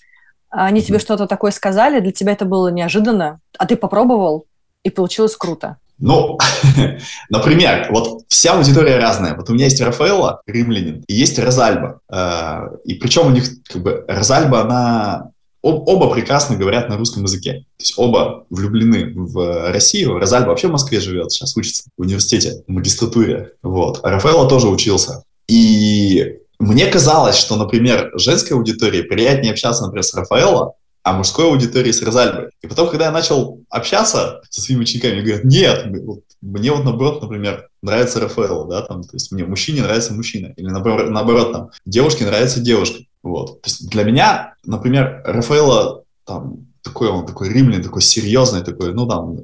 они 0.49 0.79
mm-hmm. 0.79 0.83
тебе 0.83 0.99
что-то 0.99 1.27
такое 1.27 1.51
сказали, 1.51 1.99
для 1.99 2.11
тебя 2.11 2.33
это 2.33 2.45
было 2.45 2.69
неожиданно, 2.69 3.39
а 3.57 3.65
ты 3.65 3.75
попробовал, 3.75 4.45
и 4.83 4.89
получилось 4.89 5.35
круто. 5.35 5.77
Ну, 5.99 6.37
например, 7.29 7.87
вот 7.91 8.23
вся 8.27 8.53
аудитория 8.53 8.97
разная. 8.97 9.35
Вот 9.35 9.49
у 9.49 9.53
меня 9.53 9.65
есть 9.65 9.79
Рафаэлла, 9.81 10.41
римлянин, 10.45 11.03
и 11.07 11.13
есть 11.13 11.39
Розальба. 11.39 11.99
Э, 12.11 12.69
и 12.83 12.95
причем 12.95 13.27
у 13.27 13.29
них, 13.29 13.45
как 13.63 13.81
бы, 13.81 14.05
Розальба, 14.07 14.61
она 14.61 15.32
Об, 15.63 15.87
оба 15.87 16.13
прекрасно 16.13 16.57
говорят 16.57 16.89
на 16.89 16.97
русском 16.97 17.23
языке. 17.23 17.65
То 17.77 17.83
есть 17.83 17.93
оба 17.97 18.45
влюблены 18.49 19.13
в 19.15 19.71
Россию. 19.71 20.19
Розаль 20.19 20.45
вообще 20.45 20.67
в 20.67 20.71
Москве 20.71 20.99
живет, 20.99 21.31
сейчас 21.31 21.55
учится 21.55 21.85
в 21.97 22.01
университете, 22.01 22.63
в 22.67 22.71
магистратуре. 22.71 23.53
Вот. 23.63 24.01
А 24.03 24.09
Рафаэлло 24.09 24.49
тоже 24.49 24.67
учился. 24.67 25.23
И 25.47 26.39
мне 26.59 26.87
казалось, 26.87 27.37
что, 27.37 27.55
например, 27.55 28.11
женской 28.15 28.57
аудитории 28.57 29.01
приятнее 29.01 29.53
общаться, 29.53 29.83
например, 29.83 30.03
с 30.03 30.13
Рафаэлло, 30.13 30.73
а 31.03 31.13
мужской 31.13 31.45
аудитории 31.45 31.91
с 31.91 32.01
Розальбой. 32.01 32.49
И 32.61 32.67
потом, 32.67 32.89
когда 32.89 33.05
я 33.05 33.11
начал 33.11 33.61
общаться 33.69 34.41
со 34.49 34.61
своими 34.61 34.81
учениками, 34.81 35.21
говорят, 35.21 35.43
нет, 35.43 35.85
мне 36.41 36.71
вот 36.71 36.83
наоборот, 36.85 37.21
например, 37.21 37.67
нравится 37.81 38.21
Рафаэлло, 38.21 38.67
да, 38.67 38.81
там, 38.81 39.03
то 39.03 39.15
есть 39.15 39.31
мне 39.31 39.43
мужчине 39.43 39.81
нравится 39.81 40.13
мужчина, 40.13 40.53
или 40.55 40.67
наоборот, 40.67 41.09
наоборот 41.09 41.51
там, 41.51 41.69
девушке 41.85 42.25
нравится 42.25 42.61
девушка. 42.61 43.03
Вот. 43.23 43.61
То 43.61 43.69
есть 43.69 43.89
для 43.89 44.03
меня, 44.03 44.53
например, 44.65 45.21
Рафаэлло 45.25 46.03
там 46.25 46.67
такой, 46.83 47.07
он 47.07 47.25
такой 47.25 47.49
римлян, 47.49 47.81
такой 47.81 48.01
серьезный, 48.01 48.61
такой, 48.61 48.93
ну 48.93 49.07
там. 49.07 49.37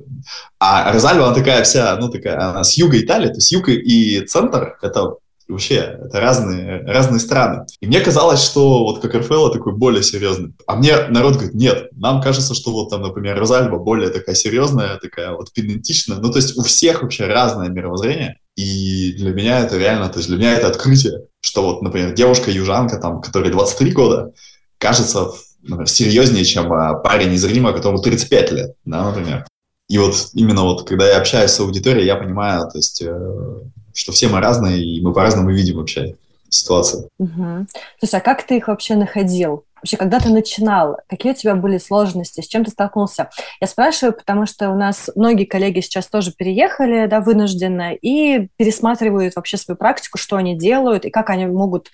А 0.60 0.92
Розальва, 0.92 1.28
она 1.28 1.36
такая 1.36 1.64
вся, 1.64 1.96
ну 2.00 2.10
такая, 2.10 2.50
она 2.50 2.64
с 2.64 2.78
юга 2.78 3.00
Италии, 3.00 3.28
то 3.28 3.36
есть 3.36 3.52
юг 3.52 3.70
и 3.70 4.22
центр, 4.22 4.78
это 4.82 5.16
вообще, 5.48 5.76
это 5.76 6.20
разные, 6.20 6.82
разные 6.86 7.20
страны. 7.20 7.66
И 7.80 7.88
мне 7.88 8.02
казалось, 8.02 8.44
что 8.44 8.84
вот 8.84 9.02
как 9.02 9.16
Рафаэлло 9.16 9.52
такой 9.52 9.74
более 9.74 10.04
серьезный. 10.04 10.54
А 10.68 10.76
мне 10.76 11.08
народ 11.08 11.36
говорит, 11.36 11.56
нет, 11.56 11.90
нам 11.94 12.22
кажется, 12.22 12.54
что 12.54 12.72
вот 12.72 12.90
там, 12.90 13.02
например, 13.02 13.40
Розальва 13.40 13.80
более 13.80 14.10
такая 14.10 14.36
серьезная, 14.36 14.98
такая 14.98 15.32
вот 15.32 15.52
педантичная. 15.52 16.18
Ну, 16.18 16.32
то 16.32 16.38
есть 16.38 16.58
у 16.58 16.62
всех 16.62 17.02
вообще 17.02 17.26
разное 17.26 17.70
мировоззрение. 17.70 18.38
И 18.56 19.14
для 19.14 19.32
меня 19.32 19.60
это 19.60 19.78
реально, 19.78 20.10
то 20.10 20.18
есть 20.18 20.28
для 20.30 20.38
меня 20.38 20.54
это 20.54 20.68
открытие, 20.68 21.29
что 21.42 21.64
вот, 21.64 21.82
например, 21.82 22.14
девушка-южанка, 22.14 22.98
там, 22.98 23.22
которой 23.22 23.52
23 23.52 23.92
года, 23.92 24.34
кажется, 24.78 25.32
например, 25.62 25.88
серьезнее, 25.88 26.46
чем 26.46 26.72
а, 26.74 26.96
парень 26.96 27.34
из 27.34 27.46
Рима, 27.46 27.74
которому 27.74 28.02
35 28.02 28.52
лет, 28.52 28.76
да, 28.86 29.04
например. 29.12 29.46
И 29.88 29.98
вот 29.98 30.30
именно 30.34 30.64
вот, 30.64 30.88
когда 30.88 31.08
я 31.08 31.18
общаюсь 31.18 31.52
с 31.52 31.60
аудиторией, 31.60 32.06
я 32.06 32.16
понимаю, 32.16 32.70
то 32.70 32.78
есть, 32.78 33.02
э, 33.02 33.62
что 33.94 34.12
все 34.12 34.28
мы 34.28 34.40
разные, 34.40 34.84
и 34.84 35.02
мы 35.02 35.14
по-разному 35.14 35.50
видим 35.50 35.78
вообще 35.78 36.16
ситуацию. 36.50 37.10
Угу. 37.20 37.68
Слушай, 38.00 38.16
а 38.16 38.22
как 38.22 38.44
ты 38.44 38.58
их 38.58 38.68
вообще 38.68 38.96
находил? 38.96 39.66
Вообще, 39.76 39.96
когда 39.96 40.20
ты 40.20 40.30
начинал, 40.30 40.98
какие 41.08 41.32
у 41.32 41.36
тебя 41.36 41.56
были 41.56 41.78
сложности, 41.78 42.42
с 42.42 42.48
чем 42.48 42.66
ты 42.66 42.72
столкнулся? 42.72 43.30
Я 43.62 43.68
спрашиваю, 43.68 44.14
потому 44.14 44.46
что 44.46 44.72
у 44.72 44.76
нас 44.76 45.10
многие 45.16 45.46
коллеги 45.46 45.80
сейчас 45.80 46.08
тоже 46.08 46.34
переехали, 46.34 47.08
да, 47.08 47.22
вынужденно, 47.22 47.94
и 47.94 48.50
пересматривают 48.58 49.36
вообще 49.36 49.56
свою 49.58 49.78
практику, 49.78 50.18
что 50.18 50.36
они 50.36 50.58
делают, 50.58 51.06
и 51.06 51.10
как 51.10 51.30
они 51.30 51.46
могут 51.46 51.92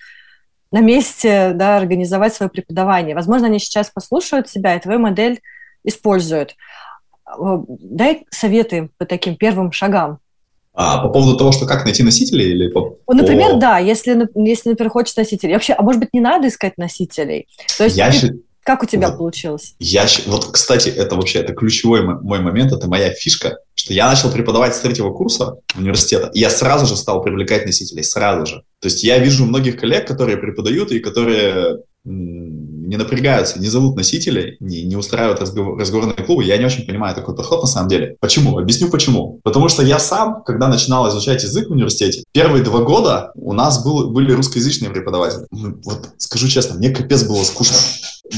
на 0.71 0.79
месте 0.81 1.51
да, 1.53 1.77
организовать 1.77 2.33
свое 2.33 2.49
преподавание. 2.49 3.15
Возможно, 3.15 3.47
они 3.47 3.59
сейчас 3.59 3.91
послушают 3.91 4.49
себя 4.49 4.75
и 4.75 4.79
твою 4.79 4.99
модель 4.99 5.41
используют. 5.83 6.55
Э, 7.27 7.59
дай 7.67 8.25
советы 8.31 8.89
по 8.97 9.05
таким 9.05 9.35
первым 9.35 9.71
шагам. 9.71 10.19
А, 10.75 10.99
по 10.99 11.09
поводу 11.09 11.37
того, 11.37 11.53
что 11.53 11.65
как 11.65 11.85
найти 11.85 12.03
носителей 12.03 12.51
или 12.51 12.67
по... 12.67 12.97
Например, 13.07 13.53
по... 13.53 13.57
да, 13.57 13.77
если, 13.79 14.27
если, 14.35 14.69
например, 14.69 14.91
хочешь 14.91 15.15
носителей. 15.15 15.53
Вообще, 15.53 15.73
а 15.73 15.81
может 15.81 16.01
быть, 16.01 16.09
не 16.13 16.19
надо 16.19 16.49
искать 16.49 16.77
носителей? 16.77 17.47
То 17.77 17.85
есть, 17.85 17.95
я 17.95 18.11
ты, 18.11 18.17
щ... 18.17 18.33
как 18.61 18.83
у 18.83 18.85
тебя 18.85 19.09
вот, 19.09 19.17
получилось? 19.17 19.75
Я, 19.79 20.05
вот, 20.27 20.51
кстати, 20.51 20.89
это 20.89 21.15
вообще 21.15 21.39
это 21.39 21.53
ключевой 21.53 22.03
мой 22.03 22.39
момент, 22.39 22.73
это 22.73 22.89
моя 22.89 23.11
фишка, 23.11 23.59
что 23.73 23.93
я 23.93 24.09
начал 24.09 24.29
преподавать 24.29 24.75
с 24.75 24.79
третьего 24.81 25.13
курса 25.13 25.55
университета, 25.77 26.29
и 26.33 26.39
я 26.39 26.49
сразу 26.49 26.85
же 26.85 26.97
стал 26.97 27.21
привлекать 27.21 27.65
носителей, 27.65 28.03
сразу 28.03 28.45
же. 28.45 28.63
То 28.81 28.87
есть 28.87 29.01
я 29.01 29.17
вижу 29.17 29.45
многих 29.45 29.79
коллег, 29.79 30.05
которые 30.05 30.37
преподают 30.37 30.91
и 30.91 30.99
которые 30.99 31.79
не 32.05 32.97
напрягаются, 32.97 33.59
не 33.59 33.67
зовут 33.67 33.95
носителей, 33.95 34.57
не, 34.59 34.83
не 34.83 34.95
устраивают 34.95 35.41
разговор, 35.41 35.79
разговорные 35.79 36.23
клубы. 36.23 36.43
Я 36.43 36.57
не 36.57 36.65
очень 36.65 36.85
понимаю 36.85 37.15
такой 37.15 37.35
подход 37.35 37.61
на 37.61 37.67
самом 37.67 37.89
деле. 37.89 38.15
Почему? 38.19 38.57
Объясню 38.59 38.89
почему. 38.89 39.39
Потому 39.43 39.69
что 39.69 39.81
я 39.81 39.97
сам, 39.97 40.43
когда 40.43 40.67
начинал 40.67 41.09
изучать 41.09 41.43
язык 41.43 41.67
в 41.67 41.71
университете, 41.71 42.23
первые 42.31 42.63
два 42.63 42.81
года 42.81 43.31
у 43.35 43.53
нас 43.53 43.83
был, 43.83 44.11
были 44.11 44.31
русскоязычные 44.31 44.91
преподаватели. 44.91 45.47
Вот 45.51 46.09
скажу 46.17 46.47
честно, 46.47 46.75
мне 46.75 46.91
капец 46.91 47.23
было 47.23 47.43
скучно. 47.43 47.77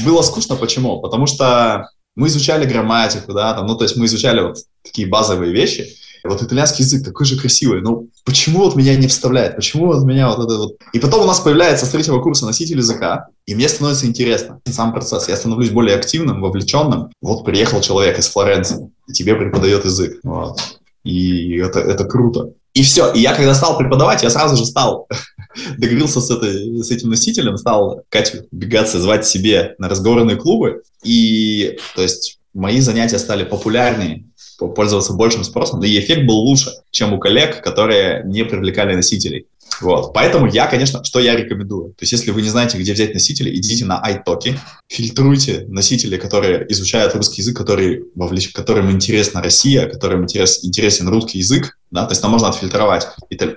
Было 0.04 0.22
скучно 0.22 0.56
почему? 0.56 1.00
Потому 1.00 1.26
что 1.26 1.88
мы 2.16 2.28
изучали 2.28 2.68
грамматику, 2.68 3.32
да, 3.32 3.54
там, 3.54 3.66
ну, 3.66 3.76
то 3.76 3.84
есть 3.84 3.96
мы 3.96 4.06
изучали 4.06 4.40
вот 4.40 4.58
такие 4.82 5.06
базовые 5.06 5.52
вещи, 5.52 5.86
вот 6.28 6.42
итальянский 6.42 6.84
язык 6.84 7.04
такой 7.04 7.26
же 7.26 7.38
красивый, 7.38 7.80
но 7.80 8.04
почему 8.24 8.60
вот 8.60 8.76
меня 8.76 8.96
не 8.96 9.06
вставляет? 9.06 9.56
Почему 9.56 9.86
вот 9.86 10.04
меня 10.04 10.28
вот 10.28 10.44
это 10.44 10.58
вот... 10.58 10.72
И 10.92 10.98
потом 10.98 11.22
у 11.22 11.26
нас 11.26 11.40
появляется 11.40 11.86
с 11.86 11.90
третьего 11.90 12.20
курса 12.20 12.46
носитель 12.46 12.78
языка, 12.78 13.28
и 13.46 13.54
мне 13.54 13.68
становится 13.68 14.06
интересно 14.06 14.60
сам 14.70 14.92
процесс. 14.92 15.28
Я 15.28 15.36
становлюсь 15.36 15.70
более 15.70 15.96
активным, 15.96 16.40
вовлеченным. 16.40 17.10
Вот 17.20 17.44
приехал 17.44 17.80
человек 17.80 18.18
из 18.18 18.28
Флоренции, 18.28 18.90
и 19.06 19.12
тебе 19.12 19.34
преподает 19.34 19.84
язык. 19.84 20.20
Вот. 20.22 20.60
И 21.04 21.56
это, 21.56 21.80
это 21.80 22.04
круто. 22.04 22.52
И 22.74 22.82
все. 22.82 23.12
И 23.12 23.20
я 23.20 23.34
когда 23.34 23.54
стал 23.54 23.76
преподавать, 23.76 24.22
я 24.22 24.30
сразу 24.30 24.56
же 24.56 24.66
стал, 24.66 25.08
договорился 25.78 26.20
с, 26.20 26.30
этой, 26.30 26.82
с 26.82 26.90
этим 26.90 27.10
носителем, 27.10 27.56
стал 27.56 28.02
Катю 28.08 28.46
бегаться, 28.52 29.00
звать 29.00 29.26
себе 29.26 29.74
на 29.78 29.88
разговорные 29.88 30.36
клубы. 30.36 30.82
И, 31.02 31.78
то 31.96 32.02
есть, 32.02 32.37
мои 32.58 32.80
занятия 32.80 33.18
стали 33.18 33.44
популярнее, 33.44 34.24
пользоваться 34.58 35.12
большим 35.12 35.44
спросом, 35.44 35.80
да 35.80 35.86
и 35.86 35.98
эффект 35.98 36.26
был 36.26 36.36
лучше, 36.36 36.70
чем 36.90 37.12
у 37.12 37.18
коллег, 37.18 37.62
которые 37.62 38.24
не 38.24 38.44
привлекали 38.44 38.94
носителей. 38.94 39.46
Вот. 39.80 40.12
Поэтому 40.12 40.46
я, 40.46 40.66
конечно, 40.66 41.04
что 41.04 41.20
я 41.20 41.36
рекомендую? 41.36 41.90
То 41.90 42.02
есть, 42.02 42.12
если 42.12 42.32
вы 42.32 42.42
не 42.42 42.48
знаете, 42.48 42.78
где 42.78 42.92
взять 42.92 43.14
носители, 43.14 43.54
идите 43.54 43.84
на 43.84 44.02
iTalki, 44.04 44.58
фильтруйте 44.88 45.66
носители, 45.68 46.16
которые 46.16 46.66
изучают 46.72 47.14
русский 47.14 47.42
язык, 47.42 47.56
которые 47.56 48.02
вовлеч... 48.16 48.48
которым 48.48 48.90
интересна 48.90 49.40
Россия, 49.40 49.86
которым 49.88 50.24
интерес... 50.24 50.64
интересен 50.64 51.08
русский 51.08 51.38
язык, 51.38 51.77
да, 51.90 52.04
то 52.04 52.12
есть 52.12 52.22
там 52.22 52.30
можно 52.30 52.48
отфильтровать, 52.48 53.06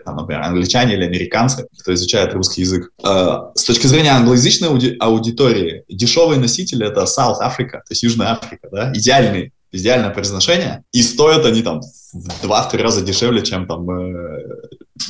там, 0.06 0.16
например, 0.16 0.42
англичане 0.44 0.94
или 0.94 1.04
американцы, 1.04 1.68
кто 1.80 1.94
изучает 1.94 2.34
русский 2.34 2.62
язык. 2.62 2.92
Э, 3.04 3.52
с 3.56 3.64
точки 3.64 3.88
зрения 3.88 4.12
англоязычной 4.12 4.70
ауди... 4.70 4.96
аудитории, 5.00 5.84
дешевые 5.90 6.40
носители— 6.40 6.88
это 6.88 7.02
South 7.02 7.42
Africa, 7.42 7.80
то 7.80 7.92
есть 7.92 8.04
Южная 8.04 8.32
Африка, 8.32 8.68
да, 8.72 8.92
идеальный 8.94 9.54
идеальное 9.74 10.10
произношение, 10.10 10.84
и 10.92 11.02
стоят 11.02 11.46
они 11.46 11.62
там 11.62 11.80
в 12.12 12.42
два-три 12.42 12.82
раза 12.84 13.02
дешевле, 13.02 13.42
чем 13.42 13.68
там 13.68 13.90
э, 13.90 14.44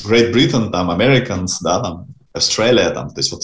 Great 0.06 0.32
Britain, 0.32 0.70
там 0.70 0.92
Americans, 0.92 1.54
да, 1.62 1.82
там 1.82 2.08
Australia, 2.38 2.94
там, 2.94 3.10
то 3.10 3.20
есть 3.20 3.32
вот 3.32 3.42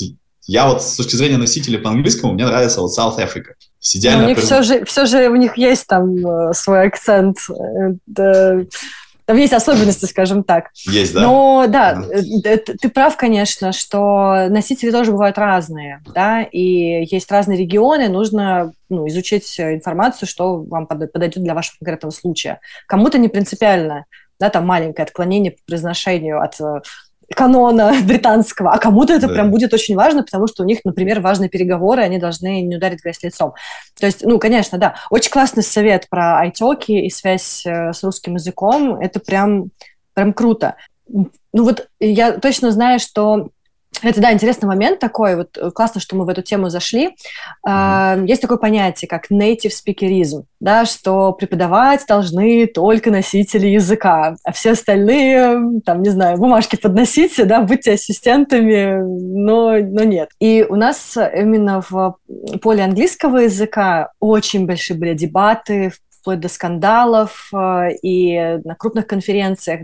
я 0.47 0.67
вот 0.67 0.81
с 0.81 0.95
точки 0.95 1.15
зрения 1.15 1.37
носителей 1.37 1.77
по-английскому, 1.77 2.33
мне 2.33 2.45
нравится 2.45 2.81
вот 2.81 2.97
South 2.97 3.17
Africa. 3.17 3.51
Идеально 3.93 4.25
у 4.25 4.27
них 4.29 4.39
все 4.39 4.61
же, 4.61 4.85
все 4.85 5.05
же 5.05 5.27
у 5.29 5.35
них 5.35 5.57
есть 5.57 5.87
там 5.87 6.15
э, 6.25 6.53
свой 6.53 6.87
акцент. 6.87 7.37
Это, 8.07 8.65
там 9.27 9.35
есть 9.35 9.51
особенности, 9.51 10.05
скажем 10.05 10.45
так. 10.45 10.69
Есть, 10.73 11.13
да? 11.13 11.21
Но 11.21 11.65
да, 11.67 12.01
да. 12.43 12.57
ты 12.57 12.89
прав, 12.89 13.17
конечно, 13.17 13.73
что 13.73 14.47
носители 14.47 14.89
тоже 14.89 15.11
бывают 15.11 15.37
разные, 15.37 16.01
да, 16.15 16.43
и 16.43 17.05
есть 17.11 17.29
разные 17.29 17.57
регионы, 17.57 18.07
нужно 18.07 18.71
ну, 18.87 19.05
изучить 19.09 19.59
информацию, 19.59 20.29
что 20.29 20.63
вам 20.63 20.87
подойдет 20.87 21.43
для 21.43 21.53
вашего 21.53 21.75
конкретного 21.79 22.11
случая. 22.11 22.61
Кому-то 22.87 23.17
не 23.17 23.27
принципиально, 23.27 24.05
да, 24.39 24.49
там 24.49 24.65
маленькое 24.65 25.03
отклонение 25.03 25.51
по 25.51 25.59
произношению 25.67 26.41
от 26.41 26.61
э, 26.61 26.79
канона 27.35 27.93
британского, 28.03 28.71
а 28.71 28.77
кому-то 28.77 29.13
это 29.13 29.27
да. 29.27 29.33
прям 29.33 29.51
будет 29.51 29.73
очень 29.73 29.95
важно, 29.95 30.23
потому 30.23 30.47
что 30.47 30.63
у 30.63 30.65
них, 30.65 30.79
например, 30.83 31.19
важные 31.19 31.49
переговоры, 31.49 32.01
они 32.01 32.17
должны 32.17 32.61
не 32.61 32.77
ударить 32.77 33.03
грязь 33.03 33.23
лицом. 33.23 33.53
То 33.99 34.05
есть, 34.05 34.23
ну, 34.23 34.39
конечно, 34.39 34.77
да, 34.77 34.95
очень 35.09 35.31
классный 35.31 35.63
совет 35.63 36.07
про 36.09 36.39
айтоки 36.39 36.91
и 36.91 37.09
связь 37.09 37.65
э, 37.65 37.93
с 37.93 38.03
русским 38.03 38.35
языком, 38.35 38.95
это 38.99 39.19
прям, 39.19 39.71
прям 40.13 40.33
круто. 40.33 40.75
Ну 41.09 41.63
вот 41.63 41.87
я 41.99 42.33
точно 42.33 42.71
знаю, 42.71 42.99
что 42.99 43.49
это, 44.01 44.21
да, 44.21 44.31
интересный 44.31 44.67
момент 44.67 44.99
такой, 44.99 45.35
вот 45.35 45.57
э, 45.57 45.71
классно, 45.71 45.99
что 45.99 46.15
мы 46.15 46.25
в 46.25 46.29
эту 46.29 46.41
тему 46.41 46.69
зашли. 46.69 47.15
Mm-hmm. 47.67 48.27
Есть 48.27 48.41
такое 48.41 48.57
понятие, 48.57 49.07
как 49.07 49.31
native 49.31 49.71
speakerism, 49.71 50.43
да, 50.59 50.85
что 50.85 51.33
преподавать 51.33 52.05
должны 52.07 52.67
только 52.67 53.11
носители 53.11 53.67
языка, 53.67 54.35
а 54.43 54.51
все 54.51 54.71
остальные, 54.71 55.81
там, 55.85 56.03
не 56.03 56.09
знаю, 56.09 56.37
бумажки 56.37 56.75
подносите, 56.75 57.45
да, 57.45 57.61
будьте 57.61 57.93
ассистентами, 57.93 59.01
но, 59.01 59.77
но 59.77 60.03
нет. 60.03 60.29
И 60.39 60.65
у 60.67 60.75
нас 60.75 61.17
именно 61.17 61.81
в 61.89 62.17
поле 62.61 62.83
английского 62.83 63.37
языка 63.37 64.11
очень 64.19 64.65
большие 64.67 64.97
были 64.97 65.13
дебаты, 65.13 65.91
вплоть 66.27 66.39
до 66.41 66.49
скандалов, 66.49 67.49
э, 67.53 67.91
и 68.03 68.59
на 68.63 68.75
крупных 68.75 69.07
конференциях 69.07 69.81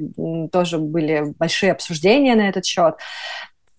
тоже 0.51 0.77
были 0.77 1.33
большие 1.39 1.71
обсуждения 1.71 2.35
на 2.35 2.49
этот 2.49 2.65
счет. 2.65 2.95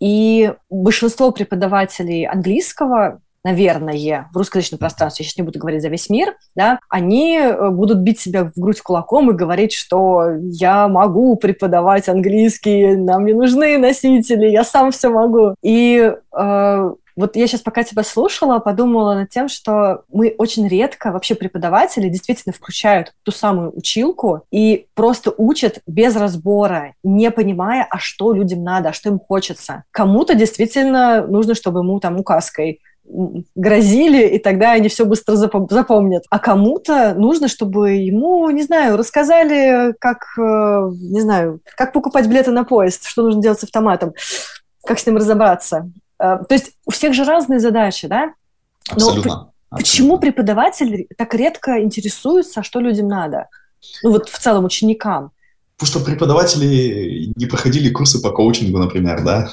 И 0.01 0.53
большинство 0.71 1.31
преподавателей 1.31 2.27
английского, 2.27 3.21
наверное, 3.45 4.29
в 4.33 4.37
русскоязычном 4.37 4.79
пространстве, 4.79 5.23
я 5.25 5.29
сейчас 5.29 5.39
не 5.39 5.45
буду 5.45 5.59
говорить 5.59 5.83
за 5.83 5.89
весь 5.89 6.09
мир, 6.09 6.35
да, 6.55 6.79
они 6.89 7.37
э, 7.37 7.71
будут 7.71 7.99
бить 7.99 8.19
себя 8.19 8.45
в 8.45 8.53
грудь 8.59 8.81
кулаком 8.81 9.31
и 9.31 9.35
говорить, 9.35 9.75
что 9.75 10.31
я 10.41 10.89
могу 10.89 11.37
преподавать 11.37 12.09
английский, 12.09 12.97
нам 12.97 13.27
не 13.27 13.35
нужны 13.35 13.77
носители, 13.77 14.47
я 14.47 14.65
сам 14.65 14.91
все 14.91 15.11
могу. 15.11 15.55
И 15.63 16.11
э, 16.33 16.91
вот 17.16 17.37
я 17.37 17.46
сейчас, 17.46 17.61
пока 17.61 17.85
тебя 17.85 18.03
слушала, 18.03 18.59
подумала 18.59 19.14
над 19.14 19.31
тем, 19.31 19.48
что 19.48 20.03
мы 20.12 20.35
очень 20.37 20.66
редко, 20.66 21.12
вообще 21.12 21.35
преподаватели 21.35 22.09
действительно 22.09 22.53
включают 22.53 23.12
ту 23.22 23.33
самую 23.33 23.77
училку 23.77 24.42
и 24.50 24.87
просто 24.94 25.33
учат 25.37 25.81
без 25.87 26.16
разбора, 26.16 26.94
не 27.03 27.31
понимая, 27.31 27.87
а 27.88 27.98
что 27.98 28.33
людям 28.33 28.64
надо, 28.64 28.90
а 28.90 28.92
что 28.92 29.11
им 29.11 29.20
хочется. 29.20 29.85
Кому-то 29.90 30.35
действительно 30.35 31.27
нужно, 31.27 31.55
чтобы 31.55 31.81
ему 31.81 32.00
там 32.00 32.18
указкой 32.18 32.81
грозили, 33.55 34.27
и 34.29 34.38
тогда 34.38 34.72
они 34.72 34.88
все 34.88 35.05
быстро 35.05 35.37
запомнят. 35.37 36.24
А 36.31 36.38
кому-то 36.38 37.14
нужно, 37.14 37.48
чтобы 37.48 37.90
ему, 37.92 38.48
не 38.50 38.62
знаю, 38.62 38.96
рассказали, 38.96 39.94
как, 40.00 40.24
э, 40.38 40.90
не 41.00 41.20
знаю, 41.20 41.61
как 41.77 41.92
покупать 41.92 42.27
билеты 42.27 42.50
на 42.50 42.64
поезд, 42.64 43.07
что 43.07 43.22
нужно 43.22 43.42
делать 43.42 43.61
с 43.61 43.64
автоматом, 43.64 44.14
как 44.87 44.98
с 44.98 45.07
ним 45.07 45.16
разобраться. 45.16 45.90
Э, 46.25 46.39
то 46.49 46.55
есть 46.55 46.73
у 46.87 46.91
всех 46.91 47.15
же 47.15 47.25
разные 47.25 47.61
задачи, 47.61 48.09
да? 48.09 48.35
Но 48.91 49.09
Абсолютно. 49.09 49.51
Почему 49.71 50.19
преподаватель 50.19 51.09
так 51.17 51.35
редко 51.35 51.83
интересуется, 51.83 52.63
что 52.63 52.81
людям 52.81 53.09
надо? 53.09 53.49
Ну 54.03 54.13
вот 54.13 54.29
в 54.29 54.39
целом 54.39 54.65
ученикам. 54.65 55.33
Потому 55.77 55.89
что 55.91 56.11
преподаватели 56.11 57.33
не 57.35 57.47
проходили 57.47 57.91
курсы 57.91 58.23
по 58.23 58.31
коучингу, 58.31 58.79
например, 58.79 59.25
да? 59.25 59.51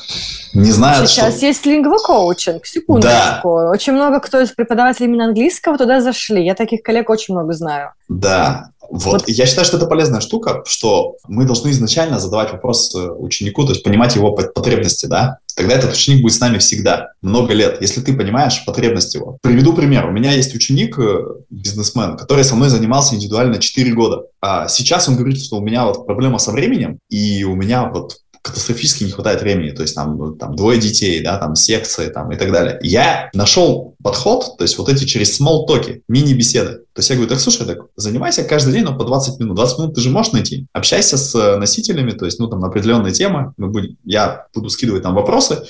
Не 0.53 0.71
знают, 0.71 1.09
Сейчас 1.09 1.37
что... 1.37 1.45
есть 1.45 1.65
лингвокоучинг, 1.65 2.65
секундочку. 2.65 3.09
Да. 3.57 3.69
Очень 3.71 3.93
много 3.93 4.19
кто 4.19 4.41
из 4.41 4.51
преподавателей 4.51 5.07
именно 5.07 5.25
английского 5.25 5.77
туда 5.77 6.01
зашли. 6.01 6.43
Я 6.45 6.55
таких 6.55 6.83
коллег 6.83 7.09
очень 7.09 7.33
много 7.33 7.53
знаю. 7.53 7.91
Да, 8.09 8.71
вот. 8.91 9.21
вот. 9.21 9.29
Я 9.29 9.45
считаю, 9.45 9.65
что 9.65 9.77
это 9.77 9.85
полезная 9.85 10.19
штука, 10.19 10.63
что 10.65 11.15
мы 11.27 11.45
должны 11.45 11.69
изначально 11.69 12.19
задавать 12.19 12.51
вопрос 12.51 12.93
э, 12.93 12.99
ученику, 12.99 13.63
то 13.63 13.71
есть 13.71 13.83
понимать 13.83 14.15
его 14.15 14.33
потребности, 14.33 15.05
да? 15.05 15.37
Тогда 15.55 15.75
этот 15.75 15.93
ученик 15.93 16.21
будет 16.21 16.33
с 16.33 16.39
нами 16.41 16.57
всегда, 16.57 17.11
много 17.21 17.53
лет, 17.53 17.81
если 17.81 18.01
ты 18.01 18.13
понимаешь 18.13 18.63
потребности 18.65 19.17
его. 19.17 19.37
Приведу 19.41 19.73
пример. 19.73 20.07
У 20.07 20.11
меня 20.11 20.33
есть 20.33 20.53
ученик, 20.53 20.99
э, 20.99 21.23
бизнесмен, 21.49 22.17
который 22.17 22.43
со 22.43 22.55
мной 22.55 22.69
занимался 22.69 23.15
индивидуально 23.15 23.59
4 23.59 23.93
года. 23.93 24.23
А 24.41 24.67
сейчас 24.67 25.07
он 25.07 25.15
говорит, 25.15 25.41
что 25.41 25.57
у 25.57 25.61
меня 25.61 25.85
вот 25.85 26.05
проблема 26.05 26.37
со 26.37 26.51
временем, 26.51 26.99
и 27.09 27.45
у 27.45 27.55
меня 27.55 27.85
вот 27.85 28.17
катастрофически 28.41 29.03
не 29.03 29.11
хватает 29.11 29.41
времени, 29.41 29.71
то 29.71 29.81
есть 29.81 29.95
там, 29.95 30.37
там 30.37 30.55
двое 30.55 30.79
детей, 30.79 31.21
да, 31.21 31.37
там 31.37 31.55
секции 31.55 32.07
там, 32.09 32.31
и 32.31 32.35
так 32.35 32.51
далее. 32.51 32.79
Я 32.81 33.29
нашел 33.33 33.95
подход, 34.03 34.57
то 34.57 34.63
есть 34.63 34.77
вот 34.77 34.89
эти 34.89 35.05
через 35.05 35.39
small 35.39 35.65
токи, 35.67 36.03
мини-беседы. 36.07 36.83
То 36.93 36.99
есть 36.99 37.09
я 37.09 37.15
говорю, 37.15 37.29
так, 37.29 37.39
слушай, 37.39 37.65
так 37.65 37.79
занимайся 37.95 38.43
каждый 38.43 38.73
день, 38.73 38.83
но 38.83 38.97
по 38.97 39.05
20 39.05 39.39
минут. 39.39 39.55
20 39.55 39.79
минут 39.79 39.95
ты 39.95 40.01
же 40.01 40.09
можешь 40.09 40.33
найти. 40.33 40.65
Общайся 40.73 41.17
с 41.17 41.57
носителями, 41.57 42.11
то 42.11 42.25
есть, 42.25 42.39
ну, 42.39 42.47
там, 42.47 42.59
на 42.59 42.67
определенные 42.67 43.13
темы. 43.13 43.53
Мы 43.57 43.69
будем, 43.69 43.97
я 44.03 44.47
буду 44.53 44.69
скидывать 44.69 45.03
там 45.03 45.15
вопросы, 45.15 45.63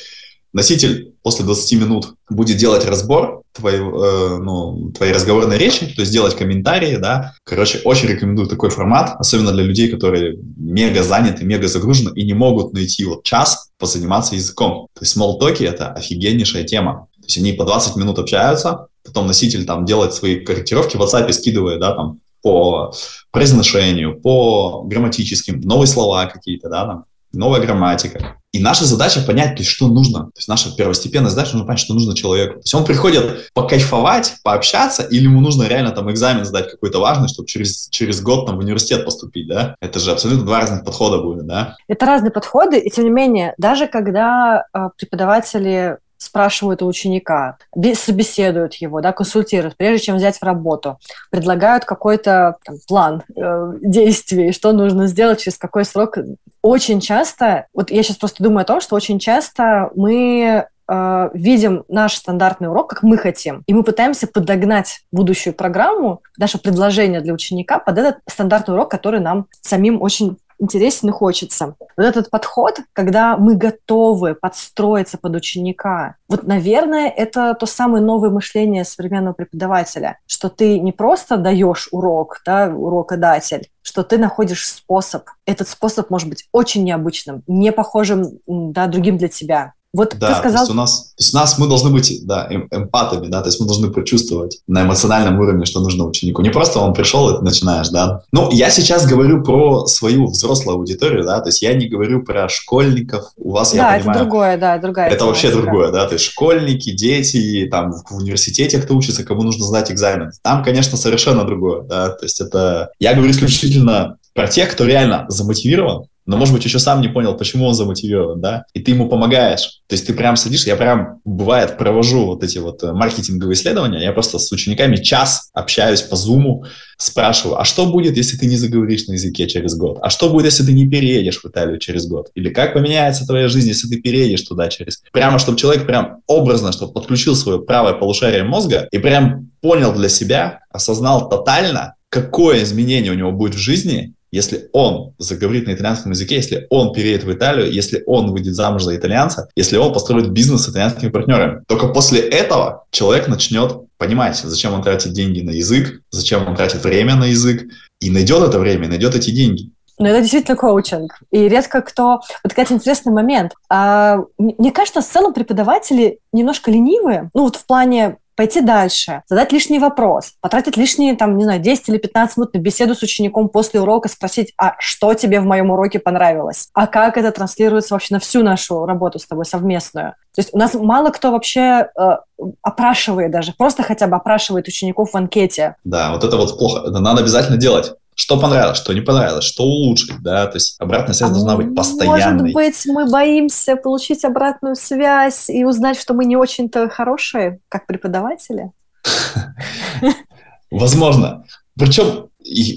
Носитель 0.53 1.13
после 1.23 1.45
20 1.45 1.79
минут 1.79 2.13
будет 2.29 2.57
делать 2.57 2.85
разбор 2.85 3.41
твоей, 3.53 3.79
э, 3.79 4.37
ну, 4.37 4.91
твоей 4.91 5.13
разговорной 5.13 5.57
речи, 5.57 5.85
то 5.85 6.01
есть 6.01 6.11
делать 6.11 6.35
комментарии, 6.35 6.97
да. 6.97 7.33
Короче, 7.43 7.79
очень 7.85 8.09
рекомендую 8.09 8.47
такой 8.47 8.69
формат, 8.69 9.15
особенно 9.19 9.51
для 9.51 9.63
людей, 9.63 9.89
которые 9.89 10.37
мега 10.57 11.03
заняты, 11.03 11.45
мега 11.45 11.67
загружены 11.67 12.11
и 12.15 12.25
не 12.25 12.33
могут 12.33 12.73
найти 12.73 13.05
вот 13.05 13.23
час 13.23 13.69
позаниматься 13.77 14.35
языком. 14.35 14.87
То 14.93 15.01
есть 15.03 15.13
смолтоки— 15.13 15.63
это 15.65 15.89
офигеннейшая 15.91 16.63
тема. 16.63 17.07
То 17.17 17.27
есть 17.27 17.37
они 17.37 17.53
по 17.53 17.65
20 17.65 17.95
минут 17.95 18.19
общаются, 18.19 18.87
потом 19.05 19.27
носитель 19.27 19.65
там 19.65 19.85
делает 19.85 20.13
свои 20.13 20.39
корректировки 20.39 20.97
в 20.97 21.01
WhatsApp, 21.01 21.31
скидывает, 21.31 21.79
да, 21.79 21.95
там, 21.95 22.19
по 22.41 22.93
произношению, 23.31 24.19
по 24.19 24.83
грамматическим, 24.83 25.61
новые 25.61 25.87
слова 25.87 26.25
какие-то, 26.25 26.69
да, 26.69 26.85
там, 26.85 27.05
новая 27.33 27.61
грамматика. 27.61 28.37
И 28.51 28.59
наша 28.59 28.83
задача 28.83 29.21
понять, 29.21 29.55
то 29.55 29.61
есть, 29.61 29.69
что 29.69 29.87
нужно. 29.87 30.25
То 30.25 30.37
есть 30.37 30.49
наша 30.49 30.75
первостепенная 30.75 31.29
задача 31.29 31.53
нужно 31.53 31.65
понять, 31.65 31.79
что 31.79 31.93
нужно 31.93 32.15
человеку. 32.15 32.55
То 32.55 32.59
есть 32.59 32.73
он 32.73 32.83
приходит 32.83 33.49
покайфовать, 33.53 34.35
пообщаться, 34.43 35.03
или 35.03 35.23
ему 35.23 35.39
нужно 35.39 35.63
реально 35.63 35.91
там 35.91 36.11
экзамен 36.11 36.43
сдать 36.43 36.69
какой-то 36.69 36.99
важный, 36.99 37.29
чтобы 37.29 37.47
через, 37.47 37.87
через 37.89 38.21
год 38.21 38.45
там 38.45 38.57
в 38.57 38.59
университет 38.59 39.05
поступить, 39.05 39.47
да? 39.47 39.75
Это 39.79 39.99
же 39.99 40.11
абсолютно 40.11 40.45
два 40.45 40.59
разных 40.59 40.83
подхода 40.83 41.19
будет, 41.19 41.47
да? 41.47 41.77
Это 41.87 42.05
разные 42.05 42.31
подходы, 42.31 42.77
и 42.77 42.89
тем 42.89 43.05
не 43.05 43.09
менее, 43.11 43.53
даже 43.57 43.87
когда 43.87 44.65
э, 44.73 44.89
преподаватели 44.97 45.97
спрашивают 46.21 46.83
у 46.83 46.87
ученика, 46.87 47.57
собеседуют 47.95 48.75
его, 48.75 49.01
да, 49.01 49.11
консультируют, 49.11 49.75
прежде 49.75 50.05
чем 50.05 50.17
взять 50.17 50.37
в 50.37 50.43
работу, 50.43 50.99
предлагают 51.31 51.83
какой-то 51.83 52.57
там, 52.63 52.75
план 52.87 53.23
э, 53.35 53.73
действий, 53.81 54.51
что 54.51 54.71
нужно 54.71 55.07
сделать, 55.07 55.41
через 55.41 55.57
какой 55.57 55.83
срок. 55.83 56.17
Очень 56.61 56.99
часто, 56.99 57.65
вот 57.73 57.89
я 57.89 58.03
сейчас 58.03 58.17
просто 58.17 58.43
думаю 58.43 58.61
о 58.61 58.65
том, 58.65 58.81
что 58.81 58.95
очень 58.95 59.17
часто 59.17 59.89
мы 59.95 60.67
э, 60.87 61.29
видим 61.33 61.85
наш 61.87 62.13
стандартный 62.13 62.69
урок, 62.69 62.91
как 62.91 63.01
мы 63.01 63.17
хотим, 63.17 63.63
и 63.65 63.73
мы 63.73 63.81
пытаемся 63.81 64.27
подогнать 64.27 65.01
будущую 65.11 65.55
программу, 65.55 66.21
наше 66.37 66.59
предложение 66.59 67.21
для 67.21 67.33
ученика 67.33 67.79
под 67.79 67.97
этот 67.97 68.17
стандартный 68.29 68.75
урок, 68.75 68.91
который 68.91 69.21
нам 69.21 69.47
самим 69.61 69.99
очень 69.99 70.37
интересен 70.61 71.09
и 71.09 71.11
хочется. 71.11 71.75
Вот 71.97 72.05
этот 72.05 72.29
подход, 72.29 72.79
когда 72.93 73.35
мы 73.35 73.55
готовы 73.55 74.35
подстроиться 74.35 75.17
под 75.17 75.35
ученика, 75.35 76.15
вот, 76.29 76.43
наверное, 76.43 77.09
это 77.09 77.53
то 77.55 77.65
самое 77.65 78.03
новое 78.03 78.29
мышление 78.29 78.85
современного 78.85 79.33
преподавателя, 79.33 80.19
что 80.27 80.49
ты 80.49 80.79
не 80.79 80.91
просто 80.91 81.37
даешь 81.37 81.89
урок, 81.91 82.41
да, 82.45 82.67
урокодатель, 82.67 83.67
что 83.81 84.03
ты 84.03 84.17
находишь 84.17 84.67
способ. 84.67 85.23
Этот 85.45 85.67
способ 85.67 86.09
может 86.09 86.29
быть 86.29 86.47
очень 86.51 86.83
необычным, 86.83 87.43
не 87.47 87.71
похожим 87.71 88.39
да, 88.45 88.87
другим 88.87 89.17
для 89.17 89.27
тебя. 89.27 89.73
Вот 89.93 90.15
да, 90.17 90.29
ты 90.29 90.35
сказал... 90.39 90.59
то 90.59 90.61
есть 90.61 90.71
у 90.71 90.73
нас, 90.73 91.01
то 91.01 91.13
есть 91.17 91.33
у 91.33 91.37
нас 91.37 91.57
мы 91.57 91.67
должны 91.67 91.89
быть 91.89 92.25
да, 92.25 92.47
эм, 92.49 92.67
эмпатами, 92.71 93.27
да, 93.27 93.41
то 93.41 93.49
есть 93.49 93.59
мы 93.59 93.65
должны 93.65 93.89
прочувствовать 93.89 94.59
на 94.65 94.83
эмоциональном 94.83 95.37
уровне, 95.39 95.65
что 95.65 95.81
нужно 95.81 96.05
ученику. 96.05 96.41
Не 96.41 96.49
просто 96.49 96.79
он 96.79 96.93
пришел, 96.93 97.29
и 97.29 97.37
ты 97.37 97.43
начинаешь, 97.43 97.89
да. 97.89 98.21
Ну, 98.31 98.49
я 98.51 98.69
сейчас 98.69 99.05
говорю 99.05 99.43
про 99.43 99.85
свою 99.87 100.27
взрослую 100.27 100.77
аудиторию, 100.77 101.25
да, 101.25 101.41
то 101.41 101.49
есть 101.49 101.61
я 101.61 101.73
не 101.73 101.87
говорю 101.87 102.23
про 102.23 102.47
школьников. 102.47 103.31
У 103.35 103.51
вас, 103.51 103.73
да, 103.73 103.95
я 103.95 103.99
понимаю... 103.99 104.11
это 104.11 104.19
другое, 104.19 104.57
да, 104.57 104.77
другая 104.77 105.09
Это 105.09 105.25
вообще 105.25 105.51
другое, 105.51 105.91
да, 105.91 106.07
то 106.07 106.13
есть 106.13 106.23
школьники, 106.23 106.91
дети, 106.91 107.67
там, 107.69 107.91
в 107.91 108.15
университете 108.15 108.79
кто 108.79 108.95
учится, 108.95 109.25
кому 109.25 109.43
нужно 109.43 109.65
сдать 109.65 109.91
экзамен. 109.91 110.31
Там, 110.41 110.63
конечно, 110.63 110.97
совершенно 110.97 111.43
другое, 111.43 111.81
да, 111.81 112.09
то 112.09 112.23
есть 112.23 112.39
это... 112.39 112.91
Я 112.99 113.13
говорю 113.13 113.31
исключительно 113.31 114.17
про 114.33 114.47
тех, 114.47 114.71
кто 114.71 114.85
реально 114.85 115.25
замотивирован, 115.27 116.05
но, 116.31 116.37
может 116.37 116.53
быть, 116.53 116.63
еще 116.63 116.79
сам 116.79 117.01
не 117.01 117.09
понял, 117.09 117.35
почему 117.35 117.65
он 117.65 117.73
замотивирован, 117.73 118.39
да, 118.39 118.63
и 118.73 118.79
ты 118.79 118.91
ему 118.91 119.09
помогаешь. 119.09 119.81
То 119.87 119.95
есть 119.95 120.07
ты 120.07 120.13
прям 120.13 120.37
садишься, 120.37 120.69
я 120.69 120.77
прям, 120.77 121.19
бывает, 121.25 121.77
провожу 121.77 122.25
вот 122.25 122.41
эти 122.41 122.57
вот 122.57 122.81
э, 122.83 122.93
маркетинговые 122.93 123.55
исследования, 123.55 124.01
я 124.01 124.13
просто 124.13 124.39
с 124.39 124.49
учениками 124.51 124.95
час 124.95 125.49
общаюсь 125.53 126.01
по 126.01 126.15
зуму, 126.15 126.63
спрашиваю, 126.97 127.59
а 127.59 127.65
что 127.65 127.85
будет, 127.85 128.15
если 128.15 128.37
ты 128.37 128.45
не 128.45 128.55
заговоришь 128.55 129.07
на 129.07 129.13
языке 129.13 129.45
через 129.45 129.75
год? 129.75 129.99
А 130.01 130.09
что 130.09 130.29
будет, 130.29 130.45
если 130.45 130.63
ты 130.63 130.71
не 130.71 130.87
переедешь 130.87 131.41
в 131.41 131.45
Италию 131.45 131.79
через 131.79 132.07
год? 132.07 132.29
Или 132.33 132.49
как 132.49 132.73
поменяется 132.73 133.27
твоя 133.27 133.49
жизнь, 133.49 133.67
если 133.67 133.89
ты 133.89 133.99
переедешь 133.99 134.43
туда 134.43 134.69
через... 134.69 135.03
Прямо, 135.11 135.37
чтобы 135.37 135.57
человек 135.57 135.85
прям 135.85 136.21
образно, 136.27 136.71
чтобы 136.71 136.93
подключил 136.93 137.35
свое 137.35 137.59
правое 137.59 137.93
полушарие 137.93 138.45
мозга 138.45 138.87
и 138.91 138.99
прям 138.99 139.49
понял 139.59 139.93
для 139.93 140.07
себя, 140.07 140.59
осознал 140.71 141.27
тотально, 141.27 141.95
какое 142.07 142.63
изменение 142.63 143.11
у 143.11 143.15
него 143.15 143.31
будет 143.31 143.55
в 143.55 143.59
жизни, 143.59 144.13
если 144.31 144.69
он 144.73 145.13
заговорит 145.17 145.67
на 145.67 145.73
итальянском 145.73 146.11
языке, 146.11 146.35
если 146.35 146.67
он 146.69 146.93
переедет 146.93 147.23
в 147.23 147.33
Италию, 147.33 147.71
если 147.71 148.03
он 148.05 148.31
выйдет 148.31 148.55
замуж 148.55 148.83
за 148.83 148.95
итальянца, 148.95 149.49
если 149.55 149.77
он 149.77 149.93
построит 149.93 150.29
бизнес 150.29 150.63
с 150.63 150.69
итальянскими 150.69 151.09
партнерами. 151.09 151.63
Только 151.67 151.87
после 151.87 152.21
этого 152.21 152.85
человек 152.91 153.27
начнет 153.27 153.77
понимать, 153.97 154.37
зачем 154.37 154.73
он 154.73 154.81
тратит 154.81 155.13
деньги 155.13 155.41
на 155.41 155.51
язык, 155.51 156.01
зачем 156.09 156.47
он 156.47 156.55
тратит 156.55 156.83
время 156.83 157.15
на 157.15 157.25
язык, 157.25 157.63
и 157.99 158.09
найдет 158.09 158.41
это 158.41 158.57
время, 158.57 158.87
найдет 158.87 159.15
эти 159.15 159.31
деньги. 159.31 159.69
Но 159.99 160.07
это 160.07 160.21
действительно 160.21 160.57
коучинг. 160.57 161.19
И 161.29 161.47
редко 161.47 161.81
кто... 161.81 162.21
Вот, 162.43 162.49
кстати, 162.49 162.73
интересный 162.73 163.13
момент. 163.13 163.51
А, 163.69 164.17
мне 164.39 164.71
кажется, 164.71 165.01
в 165.01 165.07
целом 165.07 165.31
преподаватели 165.31 166.17
немножко 166.33 166.71
ленивые. 166.71 167.29
Ну, 167.35 167.43
вот 167.43 167.55
в 167.57 167.65
плане 167.67 168.17
пойти 168.35 168.61
дальше, 168.61 169.23
задать 169.27 169.51
лишний 169.51 169.79
вопрос, 169.79 170.33
потратить 170.41 170.77
лишние, 170.77 171.15
там, 171.15 171.37
не 171.37 171.43
знаю, 171.43 171.59
10 171.59 171.89
или 171.89 171.97
15 171.97 172.37
минут 172.37 172.53
на 172.53 172.59
беседу 172.59 172.95
с 172.95 173.03
учеником 173.03 173.49
после 173.49 173.81
урока, 173.81 174.09
спросить, 174.09 174.53
а 174.57 174.75
что 174.79 175.13
тебе 175.13 175.39
в 175.39 175.45
моем 175.45 175.71
уроке 175.71 175.99
понравилось? 175.99 176.69
А 176.73 176.87
как 176.87 177.17
это 177.17 177.31
транслируется 177.31 177.93
вообще 177.93 178.13
на 178.15 178.19
всю 178.19 178.43
нашу 178.43 178.85
работу 178.85 179.19
с 179.19 179.27
тобой 179.27 179.45
совместную? 179.45 180.15
То 180.33 180.41
есть 180.41 180.53
у 180.53 180.57
нас 180.57 180.73
мало 180.73 181.09
кто 181.09 181.31
вообще 181.31 181.89
э, 181.99 182.17
опрашивает 182.61 183.31
даже, 183.31 183.53
просто 183.57 183.83
хотя 183.83 184.07
бы 184.07 184.15
опрашивает 184.15 184.67
учеников 184.67 185.11
в 185.11 185.17
анкете. 185.17 185.75
Да, 185.83 186.11
вот 186.11 186.23
это 186.23 186.37
вот 186.37 186.57
плохо. 186.57 186.87
Это 186.87 186.99
надо 186.99 187.21
обязательно 187.21 187.57
делать 187.57 187.93
что 188.21 188.39
понравилось, 188.39 188.77
что 188.77 188.93
не 188.93 189.01
понравилось, 189.01 189.45
что 189.45 189.63
улучшить, 189.63 190.21
да, 190.21 190.45
то 190.45 190.57
есть 190.57 190.75
обратная 190.77 191.15
связь 191.15 191.31
а 191.31 191.33
должна 191.33 191.57
быть 191.57 191.75
постоянной. 191.75 192.51
Может 192.51 192.53
быть, 192.53 192.85
мы 192.85 193.09
боимся 193.09 193.75
получить 193.75 194.23
обратную 194.23 194.75
связь 194.75 195.49
и 195.49 195.65
узнать, 195.65 195.99
что 195.99 196.13
мы 196.13 196.25
не 196.25 196.35
очень-то 196.35 196.87
хорошие, 196.87 197.61
как 197.67 197.87
преподаватели? 197.87 198.69
Возможно. 200.71 201.45
Причем, 201.75 202.29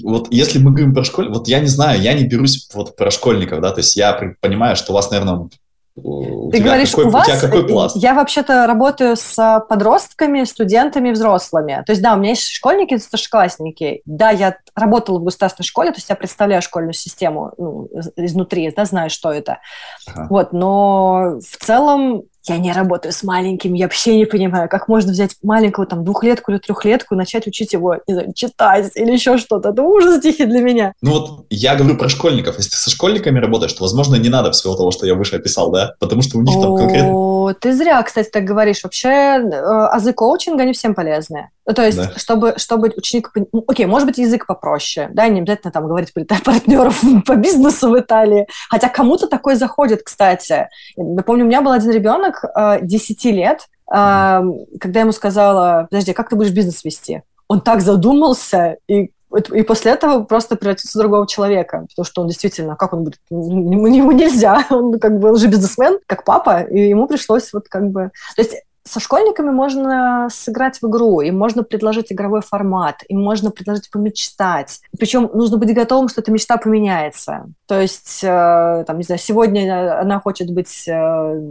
вот 0.03 0.29
если 0.31 0.57
мы 0.57 0.71
говорим 0.71 0.95
про 0.95 1.03
школьников, 1.03 1.37
вот 1.37 1.47
я 1.47 1.59
не 1.59 1.67
знаю, 1.67 2.01
я 2.01 2.13
не 2.13 2.23
берусь 2.23 2.67
вот 2.73 2.95
про 2.95 3.11
школьников, 3.11 3.61
да, 3.61 3.69
то 3.69 3.81
есть 3.81 3.95
я 3.95 4.19
понимаю, 4.41 4.75
что 4.75 4.93
у 4.93 4.95
вас, 4.95 5.11
наверное, 5.11 5.47
у 5.95 6.51
Ты 6.51 6.59
говоришь, 6.59 6.91
какой, 6.91 7.05
у 7.05 7.09
вас... 7.09 7.27
У 7.27 7.31
тебя 7.31 7.41
какой 7.41 7.67
пласт? 7.67 7.95
Я 7.95 8.13
вообще-то 8.13 8.67
работаю 8.67 9.15
с 9.15 9.65
подростками, 9.69 10.43
студентами, 10.43 11.11
взрослыми. 11.11 11.83
То 11.85 11.93
есть, 11.93 12.01
да, 12.01 12.13
у 12.13 12.17
меня 12.17 12.31
есть 12.31 12.49
школьники, 12.49 12.97
старшеклассники. 12.97 14.01
Да, 14.05 14.29
я 14.29 14.57
работала 14.75 15.19
в 15.19 15.23
государственной 15.23 15.65
школе, 15.65 15.91
то 15.91 15.97
есть 15.97 16.09
я 16.09 16.15
представляю 16.15 16.61
школьную 16.61 16.93
систему 16.93 17.53
ну, 17.57 17.87
изнутри, 18.17 18.73
да, 18.75 18.85
знаю, 18.85 19.09
что 19.09 19.31
это. 19.31 19.59
Ага. 20.07 20.27
Вот, 20.29 20.51
но 20.51 21.39
в 21.39 21.65
целом 21.65 22.23
я 22.47 22.57
не 22.57 22.71
работаю 22.71 23.11
с 23.11 23.23
маленьким, 23.23 23.73
я 23.73 23.85
вообще 23.85 24.17
не 24.17 24.25
понимаю, 24.25 24.69
как 24.69 24.87
можно 24.87 25.11
взять 25.11 25.35
маленького 25.43 25.85
там 25.85 26.03
двухлетку 26.03 26.51
или 26.51 26.59
трехлетку 26.59 27.15
и 27.15 27.17
начать 27.17 27.47
учить 27.47 27.73
его, 27.73 27.97
не 28.07 28.13
знаю, 28.13 28.33
читать 28.33 28.91
или 28.95 29.11
еще 29.11 29.37
что-то. 29.37 29.69
Это 29.69 29.81
ужас 29.81 30.21
тихий 30.21 30.45
для 30.45 30.61
меня. 30.61 30.93
Ну 31.01 31.11
вот 31.11 31.45
я 31.49 31.75
говорю 31.75 31.97
про 31.97 32.09
школьников. 32.09 32.57
Если 32.57 32.71
ты 32.71 32.77
со 32.77 32.89
школьниками 32.89 33.39
работаешь, 33.39 33.73
то, 33.73 33.83
возможно, 33.83 34.15
не 34.15 34.29
надо 34.29 34.51
всего 34.51 34.75
того, 34.75 34.91
что 34.91 35.05
я 35.05 35.15
выше 35.15 35.35
описал, 35.37 35.71
да? 35.71 35.93
Потому 35.99 36.21
что 36.21 36.37
у 36.37 36.41
них 36.41 36.59
там 36.61 36.75
конкретно... 36.75 37.53
Ты 37.59 37.73
зря, 37.73 38.01
кстати, 38.03 38.29
так 38.29 38.43
говоришь. 38.43 38.83
Вообще 38.83 39.09
э, 39.09 39.51
азы 39.51 40.13
коучинга, 40.13 40.63
они 40.63 40.73
всем 40.73 40.95
полезны. 40.95 41.49
Ну, 41.65 41.73
то 41.73 41.83
есть, 41.83 41.97
да. 41.97 42.13
чтобы, 42.17 42.53
чтобы 42.57 42.93
ученик... 42.95 43.31
Ну, 43.51 43.63
окей, 43.67 43.85
может 43.85 44.07
быть, 44.07 44.17
язык 44.17 44.45
попроще, 44.45 45.09
да, 45.13 45.27
не 45.27 45.41
обязательно 45.41 45.71
там 45.71 45.87
говорить 45.87 46.13
партнеров 46.43 47.01
по 47.25 47.35
бизнесу 47.35 47.89
в 47.89 47.99
Италии. 47.99 48.47
Хотя 48.69 48.89
кому-то 48.89 49.27
такой 49.27 49.55
заходит, 49.55 50.03
кстати. 50.03 50.69
Я 50.95 51.23
помню, 51.23 51.43
у 51.45 51.47
меня 51.47 51.61
был 51.61 51.71
один 51.71 51.91
ребенок, 51.91 52.43
10 52.81 53.25
э, 53.25 53.31
лет, 53.31 53.59
э, 53.91 54.41
когда 54.79 54.99
я 54.99 55.01
ему 55.01 55.11
сказала, 55.11 55.87
подожди, 55.89 56.13
как 56.13 56.29
ты 56.29 56.35
будешь 56.35 56.51
бизнес 56.51 56.83
вести? 56.83 57.23
Он 57.47 57.61
так 57.61 57.81
задумался, 57.81 58.77
и 58.87 59.11
и 59.53 59.63
после 59.63 59.91
этого 59.91 60.23
просто 60.23 60.55
превратился 60.55 60.97
в 60.97 61.01
другого 61.01 61.27
человека, 61.27 61.85
потому 61.89 62.05
что 62.05 62.21
он 62.21 62.27
действительно, 62.29 62.75
как 62.75 62.93
он 62.93 63.03
будет, 63.03 63.19
ему, 63.29 64.11
нельзя, 64.11 64.65
он 64.69 64.97
как 64.97 65.19
бы 65.19 65.31
уже 65.31 65.47
бизнесмен, 65.47 65.99
как 66.05 66.23
папа, 66.23 66.61
и 66.61 66.89
ему 66.89 67.07
пришлось 67.07 67.51
вот 67.51 67.67
как 67.67 67.89
бы... 67.89 68.11
То 68.35 68.41
есть 68.41 68.55
со 68.87 68.99
школьниками 68.99 69.49
можно 69.49 70.27
сыграть 70.31 70.79
в 70.79 70.87
игру, 70.87 71.21
им 71.21 71.37
можно 71.37 71.63
предложить 71.63 72.11
игровой 72.11 72.41
формат, 72.41 73.01
им 73.07 73.21
можно 73.21 73.49
предложить 73.49 73.89
помечтать. 73.89 74.79
Причем 74.97 75.29
нужно 75.33 75.57
быть 75.57 75.73
готовым, 75.73 76.07
что 76.07 76.21
эта 76.21 76.31
мечта 76.31 76.57
поменяется. 76.57 77.47
То 77.65 77.81
есть, 77.81 78.23
э, 78.23 78.83
там, 78.85 78.97
не 78.97 79.03
знаю, 79.03 79.19
сегодня 79.19 79.99
она 79.99 80.19
хочет 80.19 80.51
быть 80.51 80.87
э, 80.87 81.41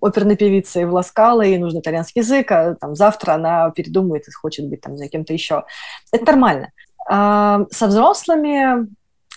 оперной 0.00 0.36
певицей 0.36 0.84
в 0.84 0.94
Ласкало, 0.94 1.42
ей 1.42 1.58
нужен 1.58 1.80
итальянский 1.80 2.22
язык, 2.22 2.50
а 2.52 2.76
там, 2.76 2.94
завтра 2.94 3.32
она 3.32 3.70
передумает 3.70 4.28
и 4.28 4.32
хочет 4.32 4.68
быть 4.68 4.80
там, 4.80 4.96
за 4.96 5.08
кем-то 5.08 5.32
еще. 5.32 5.64
Это 6.12 6.24
нормально. 6.26 6.70
А, 7.10 7.62
со 7.70 7.88
взрослыми 7.88 8.86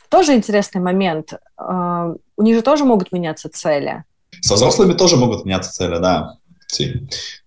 тоже 0.10 0.36
интересный 0.36 0.82
момент. 0.82 1.34
А, 1.58 2.14
у 2.38 2.44
них 2.44 2.56
же 2.56 2.62
тоже 2.62 2.86
могут 2.86 3.12
меняться 3.12 3.50
цели. 3.50 4.04
Со 4.42 4.56
взрослыми 4.56 4.94
тоже 4.94 5.18
могут 5.18 5.46
меняться 5.46 5.72
цели, 5.72 5.98
да. 5.98 6.38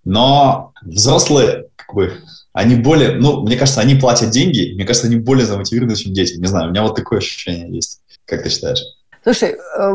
Но 0.04 0.72
взрослые, 0.82 1.66
как 1.76 1.94
бы, 1.94 2.12
они 2.52 2.76
более, 2.76 3.16
ну, 3.16 3.42
мне 3.42 3.56
кажется, 3.56 3.80
они 3.80 3.94
платят 3.94 4.30
деньги, 4.30 4.74
мне 4.74 4.84
кажется, 4.84 5.08
они 5.08 5.16
более 5.16 5.46
замотивированы, 5.46 5.96
чем 5.96 6.12
дети. 6.12 6.38
Не 6.38 6.46
знаю, 6.46 6.68
у 6.68 6.70
меня 6.70 6.82
вот 6.82 6.94
такое 6.96 7.18
ощущение 7.18 7.74
есть. 7.74 8.00
Как 8.26 8.42
ты 8.42 8.48
считаешь? 8.48 8.80
Слушай, 9.24 9.56
э, 9.56 9.94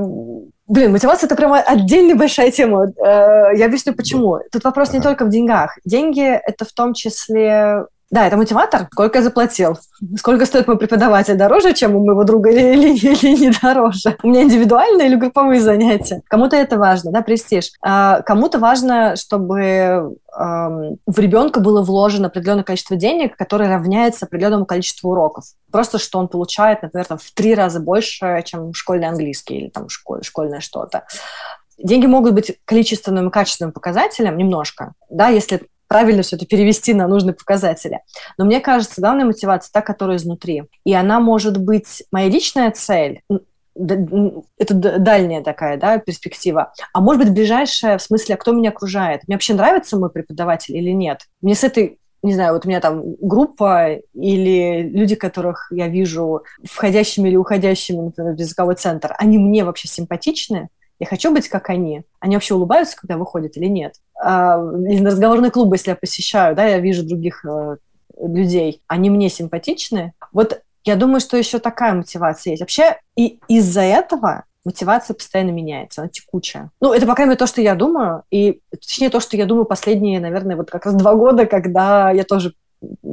блин, 0.68 0.92
мотивация 0.92 1.28
это 1.28 1.36
прямо 1.36 1.60
отдельная 1.60 2.16
большая 2.16 2.52
тема. 2.52 2.88
Э, 2.88 3.56
я 3.56 3.66
объясню 3.66 3.94
почему. 3.94 4.40
Тут 4.52 4.64
вопрос 4.64 4.92
не 4.92 5.02
только 5.02 5.26
в 5.26 5.30
деньгах. 5.30 5.78
Деньги 5.86 6.22
это 6.22 6.66
в 6.66 6.74
том 6.74 6.94
числе 6.94 7.86
да, 8.12 8.26
это 8.26 8.38
мотиватор. 8.38 8.88
Сколько 8.92 9.20
я 9.20 9.24
заплатил? 9.24 9.78
Сколько 10.18 10.46
стоит 10.46 10.68
мой 10.68 10.78
преподаватель? 10.78 11.36
Дороже, 11.36 11.74
чем 11.74 11.96
у 11.96 12.04
моего 12.04 12.24
друга 12.24 12.50
или, 12.50 12.74
или, 12.74 12.96
или 12.96 13.38
не 13.38 13.52
дороже? 13.52 14.18
У 14.24 14.30
меня 14.30 14.44
индивидуальные 14.44 15.08
или 15.08 15.16
групповые 15.16 15.62
занятия? 15.62 16.24
Кому-то 16.28 16.56
это 16.56 16.78
важно, 16.78 17.12
да, 17.12 17.22
престиж. 17.22 17.72
А 17.82 18.22
кому-то 18.22 18.58
важно, 18.58 19.16
чтобы 19.16 20.16
в 20.36 21.20
ребенка 21.20 21.60
было 21.60 21.82
вложено 21.82 22.28
определенное 22.28 22.64
количество 22.64 22.96
денег, 22.96 23.36
которое 23.36 23.70
равняется 23.70 24.26
определенному 24.26 24.66
количеству 24.66 25.12
уроков. 25.12 25.46
Просто 25.72 26.00
что 26.00 26.18
он 26.18 26.28
получает, 26.28 26.82
например, 26.82 27.06
там, 27.06 27.18
в 27.18 27.32
три 27.32 27.54
раза 27.54 27.80
больше, 27.80 28.42
чем 28.46 28.74
школьный 28.74 29.08
английский 29.08 29.58
или 29.58 29.70
там 29.70 29.90
школь, 29.90 30.24
школьное 30.24 30.62
что-то. 30.62 31.04
Деньги 31.78 32.08
могут 32.08 32.34
быть 32.34 32.58
количественным 32.66 33.30
и 33.30 33.32
качественным 33.32 33.72
показателем 33.72 34.38
немножко, 34.38 34.94
да, 35.10 35.30
если 35.30 35.62
правильно 35.90 36.22
все 36.22 36.38
это 36.38 36.46
перевести 36.46 36.94
на 36.94 37.08
нужные 37.08 37.34
показатели. 37.34 38.00
Но 38.38 38.46
мне 38.46 38.62
кажется, 38.62 39.02
главная 39.02 39.26
мотивация 39.26 39.72
та, 39.74 39.82
которая 39.82 40.16
изнутри. 40.16 40.64
И 40.86 40.94
она 40.94 41.20
может 41.20 41.58
быть 41.58 42.04
моя 42.12 42.30
личная 42.30 42.72
цель, 42.72 43.22
это 43.76 44.74
дальняя 44.74 45.42
такая 45.42 45.78
да, 45.78 45.98
перспектива. 45.98 46.74
А 46.94 47.02
может 47.02 47.24
быть, 47.24 47.34
ближайшая 47.34 47.98
в 47.98 48.02
смысле, 48.02 48.36
кто 48.38 48.52
меня 48.52 48.70
окружает? 48.70 49.22
Мне 49.28 49.36
вообще 49.36 49.54
нравится 49.54 49.98
мой 49.98 50.10
преподаватель 50.10 50.76
или 50.76 50.92
нет? 50.92 51.22
Мне 51.42 51.56
с 51.56 51.64
этой 51.64 51.98
не 52.22 52.34
знаю, 52.34 52.54
вот 52.54 52.66
у 52.66 52.68
меня 52.68 52.82
там 52.82 53.16
группа 53.22 53.94
или 54.14 54.82
люди, 54.82 55.16
которых 55.16 55.72
я 55.72 55.88
вижу 55.88 56.44
входящими 56.66 57.30
или 57.30 57.38
уходящими, 57.38 58.02
например, 58.02 58.34
в 58.34 58.40
языковой 58.40 58.76
центр, 58.76 59.16
они 59.18 59.38
мне 59.38 59.64
вообще 59.64 59.88
симпатичны? 59.88 60.68
Я 61.00 61.08
хочу 61.08 61.34
быть 61.34 61.48
как 61.48 61.70
они. 61.70 62.04
Они 62.20 62.36
вообще 62.36 62.56
улыбаются, 62.56 62.98
когда 62.98 63.18
выходят 63.18 63.56
или 63.58 63.68
нет? 63.68 63.96
А, 64.22 64.62
или 64.88 65.00
на 65.00 65.12
разговорный 65.12 65.50
клуб, 65.50 65.74
если 65.74 65.92
я 65.92 65.96
посещаю, 65.96 66.56
да, 66.56 66.66
я 66.66 66.80
вижу 66.80 67.08
других 67.08 67.46
э, 67.46 67.78
людей, 68.22 68.82
они 68.88 69.10
мне 69.10 69.30
симпатичны. 69.30 70.14
Вот 70.34 70.62
я 70.84 70.96
думаю, 70.96 71.20
что 71.22 71.38
еще 71.38 71.60
такая 71.60 71.94
мотивация 71.94 72.52
есть. 72.52 72.62
Вообще 72.62 73.00
и 73.16 73.40
из-за 73.48 73.82
этого 73.82 74.44
мотивация 74.66 75.14
постоянно 75.14 75.52
меняется, 75.52 76.02
она 76.02 76.10
текучая. 76.10 76.72
Ну, 76.82 76.94
это, 76.94 77.06
по 77.06 77.16
крайней 77.16 77.30
мере, 77.30 77.40
то, 77.40 77.48
что 77.48 77.62
я 77.62 77.76
думаю, 77.76 78.24
и 78.30 78.62
точнее 78.72 79.10
то, 79.10 79.20
что 79.20 79.38
я 79.38 79.46
думаю 79.46 79.66
последние, 79.66 80.20
наверное, 80.20 80.56
вот 80.56 80.70
как 80.70 80.86
раз 80.86 80.96
два 80.96 81.16
года, 81.16 81.46
когда 81.46 82.12
я 82.12 82.24
тоже 82.24 82.54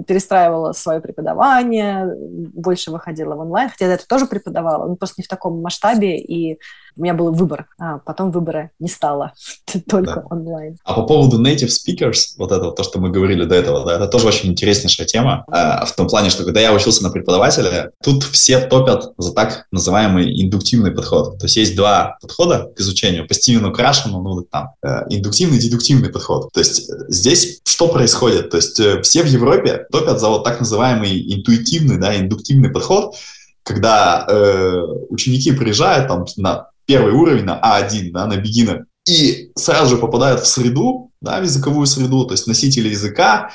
перестраивала 0.07 0.73
свое 0.73 1.01
преподавание, 1.01 2.13
больше 2.55 2.91
выходила 2.91 3.35
в 3.35 3.41
онлайн, 3.41 3.71
хотя 3.71 3.87
я 3.87 3.95
это 3.95 4.07
тоже 4.07 4.27
преподавала, 4.27 4.87
но 4.87 4.97
просто 4.97 5.17
не 5.21 5.25
в 5.25 5.29
таком 5.29 5.61
масштабе, 5.61 6.19
и 6.19 6.59
у 6.97 7.03
меня 7.03 7.15
был 7.15 7.33
выбор, 7.33 7.67
а 7.79 7.99
потом 7.99 8.31
выбора 8.31 8.71
не 8.79 8.89
стало, 8.89 9.33
только 9.89 10.15
да. 10.17 10.25
онлайн. 10.31 10.77
А 10.85 10.95
по 10.95 11.03
поводу 11.03 11.43
native 11.43 11.69
speakers, 11.69 12.35
вот 12.39 12.53
это 12.53 12.71
то, 12.71 12.83
что 12.83 12.99
мы 12.99 13.11
говорили 13.11 13.45
до 13.45 13.55
этого, 13.55 13.85
да, 13.85 13.97
это 13.97 14.09
тоже 14.09 14.29
очень 14.29 14.51
интереснейшая 14.51 15.07
тема, 15.07 15.45
э, 15.49 15.85
в 15.87 15.93
том 15.97 16.09
плане, 16.09 16.31
что 16.31 16.45
когда 16.45 16.61
я 16.61 16.73
учился 16.73 17.03
на 17.03 17.11
преподавателя, 17.11 17.91
тут 18.03 18.25
все 18.25 18.61
топят 18.61 19.13
за 19.19 19.33
так 19.33 19.67
называемый 19.71 20.43
индуктивный 20.43 20.91
подход. 20.91 21.39
То 21.39 21.47
есть 21.47 21.57
есть 21.57 21.77
два 21.77 22.17
подхода 22.21 22.71
к 22.75 22.81
изучению, 22.81 23.27
по 23.27 23.35
Стивену 23.35 23.73
Крашену, 23.73 24.23
ну, 24.23 24.43
там, 24.43 24.71
э, 24.83 25.03
индуктивный, 25.11 25.59
дедуктивный 25.59 26.11
подход. 26.11 26.51
То 26.53 26.61
есть 26.61 26.91
э, 26.91 26.95
здесь 27.09 27.61
что 27.65 27.89
происходит? 27.89 28.51
То 28.51 28.57
есть 28.57 28.81
э, 28.81 29.03
все 29.03 29.23
в 29.23 29.27
Европе 29.27 29.87
топят 29.91 30.21
за 30.21 30.29
вот 30.29 30.45
так 30.45 30.61
называемый 30.61 31.35
интуитивный, 31.35 31.99
да, 31.99 32.17
индуктивный 32.17 32.71
подход, 32.71 33.15
когда 33.63 34.25
э, 34.29 34.81
ученики 35.09 35.53
приезжают 35.53 36.09
там 36.09 36.25
на 36.37 36.71
первый 36.87 37.13
уровень 37.13 37.45
на 37.45 37.61
А1, 37.61 38.11
да, 38.13 38.27
на 38.27 38.35
beginner, 38.35 38.85
и 39.09 39.53
сразу 39.55 39.97
же 39.97 40.01
попадают 40.01 40.41
в 40.41 40.47
среду, 40.47 41.11
да, 41.21 41.41
в 41.41 41.45
языковую 41.45 41.87
среду, 41.87 42.25
то 42.25 42.33
есть 42.33 42.47
носители 42.47 42.89
языка, 42.89 43.51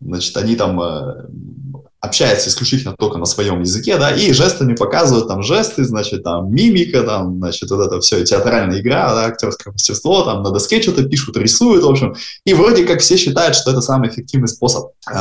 значит, 0.00 0.36
они 0.36 0.56
там 0.56 0.80
э, 0.80 1.26
общаются 2.00 2.48
исключительно 2.48 2.94
только 2.96 3.18
на 3.18 3.26
своем 3.26 3.60
языке, 3.60 3.98
да, 3.98 4.10
и 4.10 4.32
жестами 4.32 4.74
показывают 4.74 5.28
там 5.28 5.42
жесты, 5.42 5.84
значит, 5.84 6.22
там 6.22 6.52
мимика, 6.52 7.02
там, 7.02 7.38
значит, 7.38 7.70
вот 7.70 7.86
это 7.86 8.00
все, 8.00 8.24
театральная 8.24 8.80
игра, 8.80 9.14
да, 9.14 9.26
актерское 9.26 9.72
мастерство, 9.72 10.22
там 10.22 10.42
на 10.42 10.50
доске 10.50 10.80
что-то 10.80 11.04
пишут, 11.04 11.36
рисуют, 11.36 11.84
в 11.84 11.90
общем, 11.90 12.14
и 12.44 12.54
вроде 12.54 12.84
как 12.84 13.00
все 13.00 13.16
считают, 13.16 13.56
что 13.56 13.70
это 13.70 13.80
самый 13.80 14.08
эффективный 14.08 14.48
способ 14.48 14.92
э, 15.10 15.14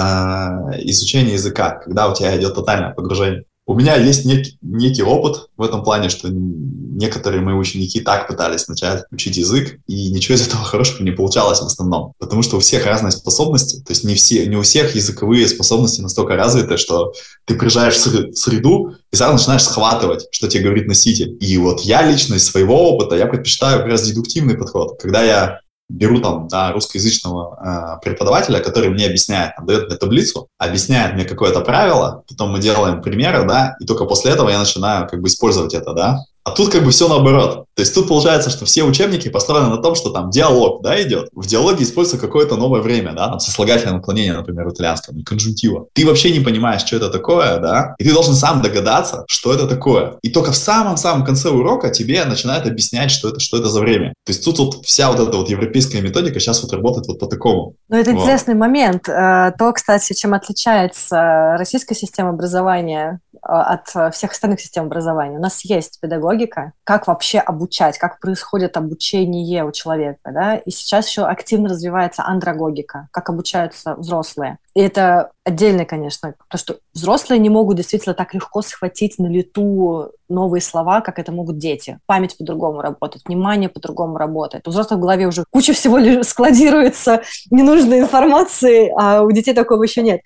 изучения 0.83 1.33
языка, 1.33 1.81
когда 1.83 2.09
у 2.09 2.15
тебя 2.15 2.37
идет 2.37 2.55
тотальное 2.55 2.93
погружение. 2.93 3.43
У 3.67 3.73
меня 3.73 3.95
есть 3.95 4.25
некий, 4.25 4.57
некий 4.61 5.01
опыт 5.01 5.49
в 5.57 5.63
этом 5.63 5.83
плане, 5.83 6.09
что 6.09 6.29
некоторые 6.29 7.41
мои 7.41 7.55
ученики 7.55 7.99
так 7.99 8.27
пытались 8.27 8.67
начать 8.67 9.05
учить 9.11 9.37
язык, 9.37 9.79
и 9.87 10.11
ничего 10.11 10.35
из 10.35 10.47
этого 10.47 10.63
хорошего 10.63 11.03
не 11.03 11.11
получалось 11.11 11.59
в 11.59 11.65
основном. 11.65 12.13
Потому 12.19 12.43
что 12.43 12.57
у 12.57 12.59
всех 12.59 12.85
разные 12.85 13.11
способности, 13.11 13.81
то 13.81 13.91
есть 13.91 14.03
не, 14.03 14.13
все, 14.13 14.45
не 14.45 14.55
у 14.55 14.61
всех 14.61 14.95
языковые 14.95 15.47
способности 15.47 16.01
настолько 16.01 16.35
развиты, 16.35 16.77
что 16.77 17.13
ты 17.45 17.55
приезжаешь 17.55 17.95
в 17.95 18.35
среду 18.35 18.93
и 19.11 19.15
сразу 19.15 19.33
начинаешь 19.33 19.63
схватывать, 19.63 20.27
что 20.31 20.47
тебе 20.47 20.65
говорит 20.65 20.87
носитель. 20.87 21.35
И 21.39 21.57
вот 21.57 21.81
я 21.81 22.03
лично 22.09 22.35
из 22.35 22.45
своего 22.45 22.91
опыта, 22.91 23.15
я 23.15 23.25
предпочитаю 23.25 23.79
как 23.79 23.87
раз 23.87 24.07
дедуктивный 24.07 24.55
подход. 24.55 25.01
Когда 25.01 25.23
я 25.23 25.59
беру 25.89 26.19
там 26.19 26.47
да, 26.47 26.71
русскоязычного 26.71 27.99
э, 27.99 28.03
преподавателя, 28.03 28.59
который 28.59 28.89
мне 28.89 29.05
объясняет, 29.05 29.55
там, 29.55 29.65
дает 29.65 29.87
мне 29.87 29.97
таблицу, 29.97 30.47
объясняет 30.57 31.13
мне 31.13 31.25
какое-то 31.25 31.61
правило, 31.61 32.23
потом 32.27 32.51
мы 32.51 32.59
делаем 32.59 33.01
примеры, 33.01 33.45
да, 33.45 33.75
и 33.79 33.85
только 33.85 34.05
после 34.05 34.31
этого 34.31 34.49
я 34.49 34.59
начинаю 34.59 35.07
как 35.07 35.21
бы 35.21 35.27
использовать 35.27 35.73
это, 35.73 35.93
да. 35.93 36.19
А 36.45 36.51
тут 36.51 36.71
как 36.71 36.83
бы 36.83 36.91
все 36.91 37.07
наоборот. 37.07 37.65
То 37.75 37.81
есть 37.81 37.93
тут 37.93 38.07
получается, 38.07 38.49
что 38.49 38.65
все 38.65 38.83
учебники 38.83 39.27
построены 39.29 39.67
на 39.67 39.77
том, 39.77 39.95
что 39.95 40.11
там 40.11 40.29
диалог, 40.29 40.81
да, 40.81 41.01
идет. 41.01 41.29
В 41.33 41.45
диалоге 41.45 41.83
используется 41.83 42.25
какое-то 42.25 42.55
новое 42.55 42.81
время, 42.81 43.13
да, 43.13 43.27
там 43.27 43.39
сослагательное 43.39 43.95
наклонение, 43.95 44.33
например, 44.33 44.69
в 44.69 44.73
итальянском, 44.73 45.21
конжунктива. 45.23 45.87
Ты 45.93 46.05
вообще 46.05 46.31
не 46.31 46.39
понимаешь, 46.39 46.83
что 46.85 46.95
это 46.95 47.09
такое, 47.09 47.57
да, 47.57 47.95
и 47.97 48.03
ты 48.05 48.13
должен 48.13 48.35
сам 48.35 48.61
догадаться, 48.61 49.25
что 49.27 49.53
это 49.53 49.67
такое. 49.67 50.17
И 50.21 50.29
только 50.29 50.51
в 50.51 50.55
самом-самом 50.55 51.25
конце 51.25 51.49
урока 51.49 51.89
тебе 51.89 52.23
начинают 52.25 52.65
объяснять, 52.65 53.11
что 53.11 53.29
это, 53.29 53.39
что 53.39 53.57
это 53.57 53.67
за 53.67 53.81
время. 53.81 54.13
То 54.23 54.31
есть 54.31 54.45
тут 54.45 54.59
вот 54.59 54.85
вся 54.85 55.11
вот 55.11 55.19
эта 55.19 55.35
вот 55.35 55.49
европейская 55.49 55.99
методика 56.01 56.39
сейчас 56.39 56.61
вот 56.61 56.71
работает 56.71 57.07
вот 57.07 57.19
по 57.19 57.25
такому. 57.25 57.73
Ну, 57.89 57.97
это 57.97 58.11
вот. 58.11 58.21
интересный 58.21 58.55
момент. 58.55 59.09
Э, 59.09 59.51
то, 59.57 59.73
кстати, 59.73 60.13
чем 60.13 60.33
отличается 60.33 61.55
российская 61.57 61.95
система 61.95 62.29
образования 62.29 63.19
э, 63.33 63.37
от 63.47 64.13
всех 64.13 64.31
остальных 64.31 64.61
систем 64.61 64.85
образования. 64.85 65.37
У 65.37 65.41
нас 65.41 65.65
есть 65.65 65.99
педагоги, 65.99 66.34
логика, 66.35 66.73
как 66.83 67.07
вообще 67.07 67.39
обучать, 67.39 67.97
как 67.97 68.19
происходит 68.19 68.77
обучение 68.77 69.63
у 69.63 69.71
человека, 69.71 70.31
да, 70.31 70.55
и 70.57 70.69
сейчас 70.69 71.07
еще 71.07 71.23
активно 71.25 71.69
развивается 71.69 72.23
андрогогика, 72.25 73.07
как 73.11 73.29
обучаются 73.29 73.95
взрослые. 73.95 74.57
И 74.75 74.81
это 74.81 75.31
отдельно, 75.45 75.85
конечно, 75.85 76.33
потому 76.49 76.59
что 76.59 76.79
взрослые 76.93 77.39
не 77.39 77.49
могут 77.49 77.77
действительно 77.77 78.13
так 78.13 78.33
легко 78.33 78.61
схватить 78.61 79.17
на 79.19 79.27
лету 79.27 80.11
новые 80.27 80.61
слова, 80.61 80.99
как 80.99 81.17
это 81.17 81.31
могут 81.31 81.57
дети. 81.57 81.99
Память 82.07 82.37
по-другому 82.37 82.81
работает, 82.81 83.23
внимание 83.25 83.69
по-другому 83.69 84.17
работает. 84.17 84.67
У 84.67 84.71
взрослых 84.71 84.99
в 84.99 85.01
голове 85.01 85.27
уже 85.27 85.45
куча 85.49 85.71
всего 85.71 86.23
складируется 86.23 87.21
ненужной 87.51 88.01
информации, 88.01 88.91
а 88.99 89.21
у 89.21 89.31
детей 89.31 89.53
такого 89.53 89.81
еще 89.83 90.01
нет. 90.01 90.21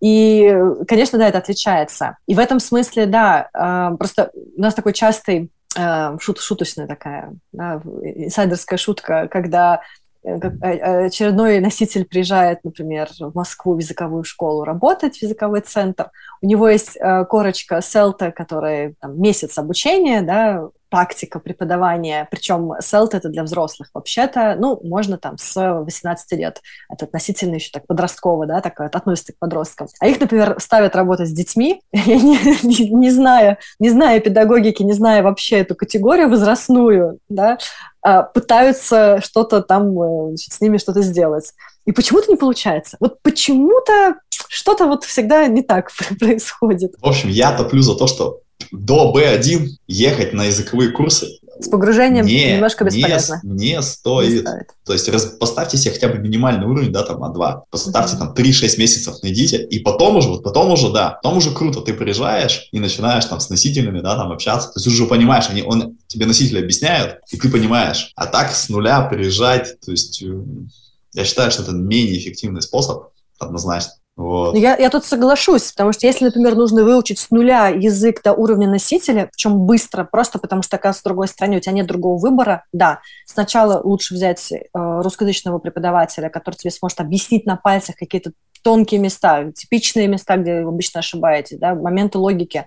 И, 0.00 0.50
конечно, 0.88 1.18
да, 1.18 1.28
это 1.28 1.38
отличается. 1.38 2.16
И 2.26 2.34
в 2.34 2.38
этом 2.38 2.58
смысле, 2.58 3.04
да, 3.04 3.50
а, 3.52 3.96
просто 3.96 4.30
у 4.56 4.60
нас 4.62 4.72
такой 4.72 4.94
частый 4.94 5.50
а, 5.76 6.16
шут, 6.18 6.40
шуточная 6.40 6.86
такая, 6.86 7.32
да, 7.52 7.80
инсайдерская 8.02 8.76
шутка, 8.76 9.28
когда 9.28 9.82
очередной 10.22 11.60
носитель 11.60 12.04
приезжает, 12.04 12.62
например, 12.64 13.08
в 13.18 13.34
Москву 13.34 13.74
в 13.74 13.78
языковую 13.78 14.24
школу 14.24 14.64
работать, 14.64 15.18
в 15.18 15.22
языковой 15.22 15.60
центр, 15.60 16.10
у 16.42 16.46
него 16.46 16.68
есть 16.68 16.98
корочка 17.28 17.80
селта, 17.80 18.30
которая 18.30 18.94
там, 19.00 19.20
месяц 19.20 19.58
обучения, 19.58 20.22
да, 20.22 20.68
практика 20.90 21.38
преподавания, 21.38 22.28
причем 22.30 22.72
селт 22.80 23.14
это 23.14 23.28
для 23.28 23.44
взрослых 23.44 23.88
вообще-то, 23.94 24.56
ну, 24.58 24.80
можно 24.82 25.16
там 25.16 25.38
с 25.38 25.54
18 25.54 26.32
лет, 26.32 26.60
это 26.90 27.06
относительно 27.06 27.54
еще 27.54 27.70
так 27.72 27.86
подростково, 27.86 28.46
да, 28.46 28.60
так 28.60 28.80
относится 28.80 29.32
к 29.32 29.38
подросткам. 29.38 29.88
А 30.00 30.08
их, 30.08 30.20
например, 30.20 30.56
ставят 30.58 30.96
работать 30.96 31.28
с 31.28 31.32
детьми, 31.32 31.80
я 31.92 32.16
не, 32.16 32.38
не, 32.62 32.90
не 32.90 33.10
знаю, 33.10 33.56
не 33.78 33.90
зная 33.90 34.20
педагогики, 34.20 34.82
не 34.82 34.92
зная 34.92 35.22
вообще 35.22 35.60
эту 35.60 35.74
категорию 35.74 36.28
возрастную, 36.28 37.18
да, 37.28 37.58
а, 38.02 38.22
пытаются 38.22 39.20
что-то 39.22 39.62
там, 39.62 40.32
э, 40.32 40.36
с 40.36 40.60
ними 40.60 40.78
что-то 40.78 41.02
сделать. 41.02 41.52
И 41.84 41.92
почему-то 41.92 42.30
не 42.30 42.36
получается. 42.36 42.96
Вот 43.00 43.20
почему-то 43.22 44.16
что-то 44.48 44.86
вот 44.86 45.04
всегда 45.04 45.46
не 45.46 45.62
так 45.62 45.90
происходит. 46.18 46.94
В 47.00 47.06
общем, 47.06 47.28
я 47.28 47.56
топлю 47.56 47.82
за 47.82 47.96
то, 47.96 48.06
что 48.06 48.40
до 48.72 49.12
B1 49.14 49.68
ехать 49.86 50.32
на 50.32 50.44
языковые 50.46 50.90
курсы 50.90 51.28
с 51.62 51.68
погружением 51.68 52.24
не, 52.24 52.54
немножко 52.54 52.84
бесполезно. 52.84 53.40
Не, 53.42 53.74
не 53.74 53.82
стоит. 53.82 54.30
Не 54.30 54.38
стоит. 54.40 54.66
То 54.84 54.92
есть 54.92 55.08
раз, 55.08 55.26
поставьте 55.26 55.76
себе 55.76 55.92
хотя 55.92 56.08
бы 56.08 56.18
минимальный 56.18 56.66
уровень, 56.66 56.92
да, 56.92 57.02
там, 57.02 57.22
А2. 57.22 57.62
Поставьте 57.70 58.16
mm-hmm. 58.16 58.18
там 58.18 58.34
3-6 58.34 58.78
месяцев, 58.78 59.14
найдите, 59.22 59.62
и 59.62 59.78
потом 59.80 60.16
уже, 60.16 60.28
вот 60.28 60.42
потом 60.42 60.70
уже, 60.72 60.90
да, 60.90 61.18
потом 61.22 61.38
уже 61.38 61.52
круто, 61.52 61.80
ты 61.80 61.94
приезжаешь 61.94 62.68
и 62.72 62.80
начинаешь 62.80 63.24
там 63.26 63.40
с 63.40 63.50
носителями, 63.50 64.00
да, 64.00 64.16
там 64.16 64.32
общаться. 64.32 64.68
То 64.68 64.78
есть 64.78 64.86
уже 64.86 65.06
понимаешь, 65.06 65.48
они, 65.50 65.62
он, 65.62 65.98
тебе 66.06 66.26
носители 66.26 66.60
объясняют, 66.60 67.18
и 67.30 67.36
ты 67.36 67.50
понимаешь. 67.50 68.12
А 68.16 68.26
так 68.26 68.52
с 68.52 68.68
нуля 68.68 69.02
приезжать, 69.02 69.78
то 69.80 69.90
есть 69.90 70.22
э, 70.22 70.42
я 71.12 71.24
считаю, 71.24 71.50
что 71.50 71.62
это 71.62 71.72
менее 71.72 72.18
эффективный 72.18 72.62
способ, 72.62 73.08
однозначно. 73.38 73.92
Вот. 74.20 74.54
Я, 74.54 74.76
я 74.76 74.90
тут 74.90 75.06
соглашусь, 75.06 75.72
потому 75.72 75.92
что 75.92 76.06
если, 76.06 76.26
например, 76.26 76.54
нужно 76.54 76.84
выучить 76.84 77.18
с 77.18 77.30
нуля 77.30 77.68
язык 77.68 78.22
до 78.22 78.34
уровня 78.34 78.68
носителя, 78.68 79.30
причем 79.32 79.60
быстро, 79.60 80.04
просто 80.04 80.38
потому 80.38 80.60
что, 80.60 80.76
оказывается, 80.76 81.00
в 81.00 81.04
другой 81.04 81.28
стране 81.28 81.56
у 81.56 81.60
тебя 81.60 81.72
нет 81.72 81.86
другого 81.86 82.18
выбора, 82.18 82.64
да, 82.70 83.00
сначала 83.24 83.80
лучше 83.82 84.12
взять 84.12 84.52
э, 84.52 84.58
русскоязычного 84.74 85.58
преподавателя, 85.58 86.28
который 86.28 86.56
тебе 86.56 86.70
сможет 86.70 87.00
объяснить 87.00 87.46
на 87.46 87.56
пальцах 87.56 87.96
какие-то 87.96 88.32
тонкие 88.62 89.00
места, 89.00 89.52
типичные 89.52 90.06
места, 90.06 90.36
где 90.36 90.64
вы 90.64 90.68
обычно 90.68 91.00
ошибаетесь, 91.00 91.56
да, 91.56 91.74
моменты 91.74 92.18
логики, 92.18 92.66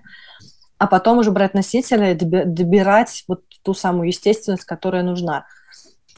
а 0.78 0.88
потом 0.88 1.18
уже 1.18 1.30
брать 1.30 1.54
носителя 1.54 2.10
и 2.10 2.14
добирать 2.16 3.22
вот 3.28 3.42
ту 3.62 3.74
самую 3.74 4.08
естественность, 4.08 4.64
которая 4.64 5.04
нужна 5.04 5.46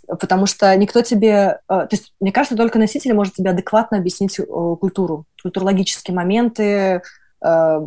потому 0.06 0.46
что 0.46 0.74
никто 0.76 1.02
тебе... 1.02 1.60
Э, 1.68 1.86
то 1.86 1.88
есть, 1.90 2.12
мне 2.20 2.32
кажется, 2.32 2.56
только 2.56 2.78
носитель 2.78 3.14
может 3.14 3.34
тебе 3.34 3.50
адекватно 3.50 3.98
объяснить 3.98 4.38
э, 4.38 4.44
культуру, 4.44 5.26
культурологические 5.42 6.14
моменты, 6.14 7.02
э, 7.44 7.80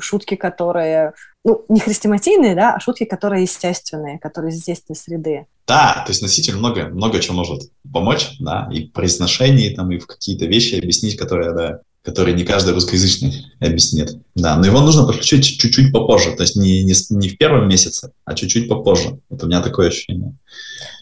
шутки, 0.00 0.34
которые... 0.34 1.14
Ну, 1.44 1.64
не 1.68 1.80
хрестоматийные, 1.80 2.54
да, 2.54 2.74
а 2.74 2.80
шутки, 2.80 3.04
которые 3.04 3.42
естественные, 3.42 4.18
которые 4.18 4.50
из 4.50 4.56
естественной 4.56 4.96
среды. 4.96 5.46
Да, 5.66 6.02
то 6.04 6.10
есть 6.10 6.22
носитель 6.22 6.56
много, 6.56 6.86
много 6.88 7.20
чего 7.20 7.36
может 7.36 7.70
помочь, 7.92 8.36
да, 8.40 8.68
и 8.72 8.88
в 8.88 8.92
произношении, 8.92 9.74
там, 9.74 9.90
и 9.90 9.98
в 9.98 10.06
какие-то 10.06 10.46
вещи 10.46 10.76
объяснить, 10.76 11.16
которые, 11.16 11.52
да, 11.52 11.80
который 12.04 12.34
не 12.34 12.44
каждый 12.44 12.74
русскоязычный 12.74 13.46
объяснит. 13.60 14.18
Да, 14.34 14.56
но 14.56 14.66
его 14.66 14.80
нужно 14.80 15.06
подключить 15.06 15.58
чуть-чуть 15.58 15.90
попозже, 15.90 16.36
то 16.36 16.42
есть 16.42 16.54
не, 16.54 16.84
не, 16.84 16.92
не 17.10 17.28
в 17.30 17.38
первом 17.38 17.66
месяце, 17.66 18.12
а 18.26 18.34
чуть-чуть 18.34 18.68
попозже. 18.68 19.18
Вот 19.30 19.42
у 19.42 19.46
меня 19.46 19.62
такое 19.62 19.88
ощущение. 19.88 20.34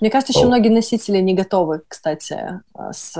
Мне 0.00 0.10
кажется, 0.10 0.32
еще 0.32 0.44
О. 0.44 0.48
многие 0.48 0.68
носители 0.68 1.18
не 1.18 1.34
готовы, 1.34 1.82
кстати, 1.88 2.34
э, 2.34 2.92
с, 2.92 3.16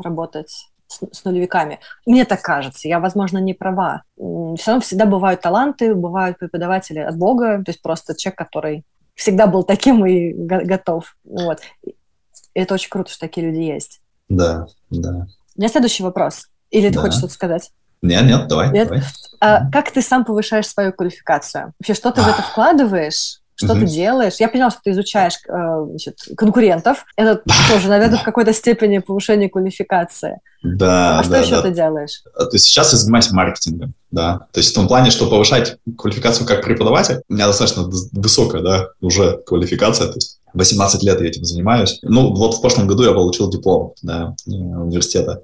работать 0.00 0.68
с, 0.86 1.00
с 1.10 1.24
нулевиками. 1.24 1.80
Мне 2.06 2.24
так 2.24 2.40
кажется, 2.40 2.86
я, 2.86 3.00
возможно, 3.00 3.38
не 3.38 3.52
права. 3.52 4.04
Все 4.16 4.70
равно 4.70 4.80
всегда 4.80 5.06
бывают 5.06 5.40
таланты, 5.40 5.96
бывают 5.96 6.38
преподаватели 6.38 7.00
от 7.00 7.16
Бога, 7.16 7.62
то 7.64 7.70
есть 7.70 7.82
просто 7.82 8.14
человек, 8.16 8.38
который 8.38 8.84
всегда 9.16 9.48
был 9.48 9.64
таким 9.64 10.06
и 10.06 10.32
готов. 10.32 11.16
Вот. 11.24 11.58
И 11.84 11.96
это 12.54 12.74
очень 12.74 12.90
круто, 12.90 13.10
что 13.10 13.20
такие 13.20 13.44
люди 13.44 13.60
есть. 13.60 14.00
Да, 14.28 14.68
да. 14.90 15.26
У 15.56 15.60
меня 15.60 15.68
следующий 15.68 16.04
вопрос. 16.04 16.46
Или 16.70 16.88
ты 16.88 16.94
да. 16.94 17.00
хочешь 17.02 17.18
что-то 17.18 17.34
сказать? 17.34 17.70
Нет, 18.02 18.24
нет, 18.24 18.48
давай. 18.48 18.70
Нет? 18.72 18.88
давай. 18.88 19.02
А, 19.40 19.70
как 19.70 19.90
ты 19.90 20.02
сам 20.02 20.24
повышаешь 20.24 20.66
свою 20.66 20.92
квалификацию? 20.92 21.72
Вообще, 21.78 21.94
что 21.94 22.10
ты 22.10 22.22
в 22.22 22.28
это 22.28 22.42
вкладываешь? 22.42 23.40
Что 23.62 23.74
угу. 23.74 23.80
ты 23.80 23.86
делаешь? 23.86 24.36
Я 24.38 24.48
поняла, 24.48 24.70
что 24.70 24.80
ты 24.82 24.92
изучаешь 24.92 25.34
э, 25.46 25.86
значит, 25.90 26.16
конкурентов. 26.36 27.04
Это 27.16 27.42
тоже, 27.70 27.88
наверное, 27.88 28.18
в 28.18 28.22
какой-то 28.22 28.54
степени 28.54 28.98
повышение 28.98 29.50
квалификации. 29.50 30.40
Да, 30.62 31.18
а 31.18 31.22
что 31.22 31.32
да, 31.32 31.38
еще 31.40 31.56
да. 31.56 31.62
ты 31.62 31.70
делаешь? 31.70 32.22
А, 32.34 32.46
то 32.46 32.54
есть 32.54 32.64
сейчас 32.64 32.92
я 32.92 32.98
занимаюсь 32.98 33.30
маркетингом, 33.30 33.92
да. 34.10 34.46
То 34.52 34.60
есть 34.60 34.70
в 34.70 34.74
том 34.74 34.88
плане, 34.88 35.10
что 35.10 35.28
повышать 35.28 35.76
квалификацию 35.98 36.46
как 36.46 36.64
преподаватель, 36.64 37.20
у 37.28 37.34
меня 37.34 37.46
достаточно 37.46 37.90
высокая, 38.12 38.62
да, 38.62 38.88
уже 39.02 39.42
квалификация. 39.46 40.08
То 40.08 40.14
есть 40.14 40.40
18 40.54 41.02
лет 41.02 41.20
я 41.20 41.26
этим 41.26 41.44
занимаюсь. 41.44 41.98
Ну, 42.02 42.34
вот 42.34 42.54
в 42.54 42.60
прошлом 42.62 42.86
году 42.86 43.04
я 43.04 43.12
получил 43.12 43.50
диплом 43.50 43.92
да, 44.02 44.34
университета. 44.46 45.42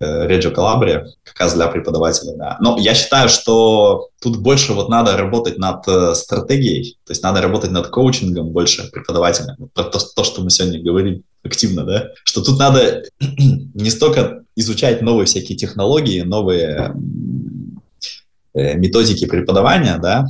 Э, 0.00 0.28
Реджо 0.28 0.52
Калабрия, 0.52 1.08
как 1.24 1.40
раз 1.40 1.54
для 1.54 1.66
преподавателя. 1.66 2.36
Да. 2.36 2.56
Но 2.60 2.78
я 2.78 2.94
считаю, 2.94 3.28
что 3.28 4.10
тут 4.20 4.36
больше 4.36 4.72
вот 4.72 4.88
надо 4.88 5.16
работать 5.16 5.58
над 5.58 5.88
э, 5.88 6.14
стратегией, 6.14 6.96
то 7.04 7.10
есть 7.10 7.24
надо 7.24 7.42
работать 7.42 7.72
над 7.72 7.88
коучингом 7.88 8.50
больше 8.50 8.88
преподавателя. 8.92 9.56
Про 9.74 9.84
то, 9.84 9.98
то, 9.98 10.22
что 10.22 10.40
мы 10.42 10.50
сегодня 10.50 10.80
говорим 10.80 11.24
активно, 11.42 11.82
да, 11.82 12.10
что 12.22 12.44
тут 12.44 12.60
надо 12.60 13.02
не 13.20 13.90
столько 13.90 14.44
изучать 14.54 15.02
новые 15.02 15.26
всякие 15.26 15.58
технологии, 15.58 16.20
новые 16.20 16.94
э, 18.54 18.74
методики 18.74 19.26
преподавания, 19.26 19.98
да, 20.00 20.26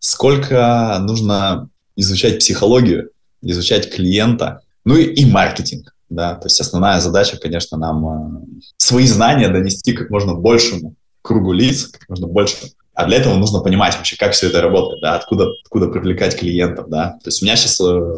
сколько 0.00 0.98
нужно 1.00 1.70
изучать 1.96 2.40
психологию, 2.40 3.08
изучать 3.40 3.90
клиента, 3.90 4.60
ну 4.84 4.96
и, 4.96 5.04
и 5.04 5.24
маркетинг 5.24 5.94
да, 6.10 6.34
то 6.34 6.46
есть 6.46 6.60
основная 6.60 7.00
задача, 7.00 7.36
конечно, 7.36 7.76
нам 7.76 8.06
э, 8.06 8.60
свои 8.76 9.06
знания 9.06 9.48
донести 9.48 9.92
как 9.92 10.10
можно 10.10 10.34
большему 10.34 10.94
кругу 11.22 11.52
лиц, 11.52 11.88
как 11.88 12.08
можно 12.08 12.26
больше. 12.26 12.56
А 12.94 13.06
для 13.06 13.18
этого 13.18 13.36
нужно 13.36 13.60
понимать 13.60 13.96
вообще, 13.96 14.16
как 14.16 14.32
все 14.32 14.48
это 14.48 14.60
работает, 14.60 15.00
да, 15.02 15.14
откуда, 15.14 15.48
откуда 15.64 15.88
привлекать 15.88 16.36
клиентов, 16.36 16.88
да. 16.88 17.18
То 17.22 17.28
есть 17.28 17.42
у 17.42 17.44
меня 17.44 17.56
сейчас 17.56 17.80
э, 17.80 18.12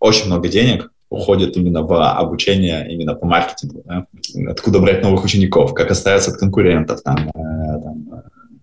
очень 0.00 0.26
много 0.26 0.48
денег 0.48 0.90
уходит 1.10 1.56
именно 1.56 1.82
в 1.82 2.10
обучение, 2.18 2.90
именно 2.92 3.14
по 3.14 3.26
маркетингу, 3.26 3.82
да? 3.84 4.06
откуда 4.50 4.80
брать 4.80 5.02
новых 5.02 5.24
учеников, 5.24 5.74
как 5.74 5.90
оставаться 5.90 6.30
от 6.30 6.38
конкурентов, 6.38 7.02
там, 7.02 7.28
э, 7.28 7.80
там, 7.82 8.22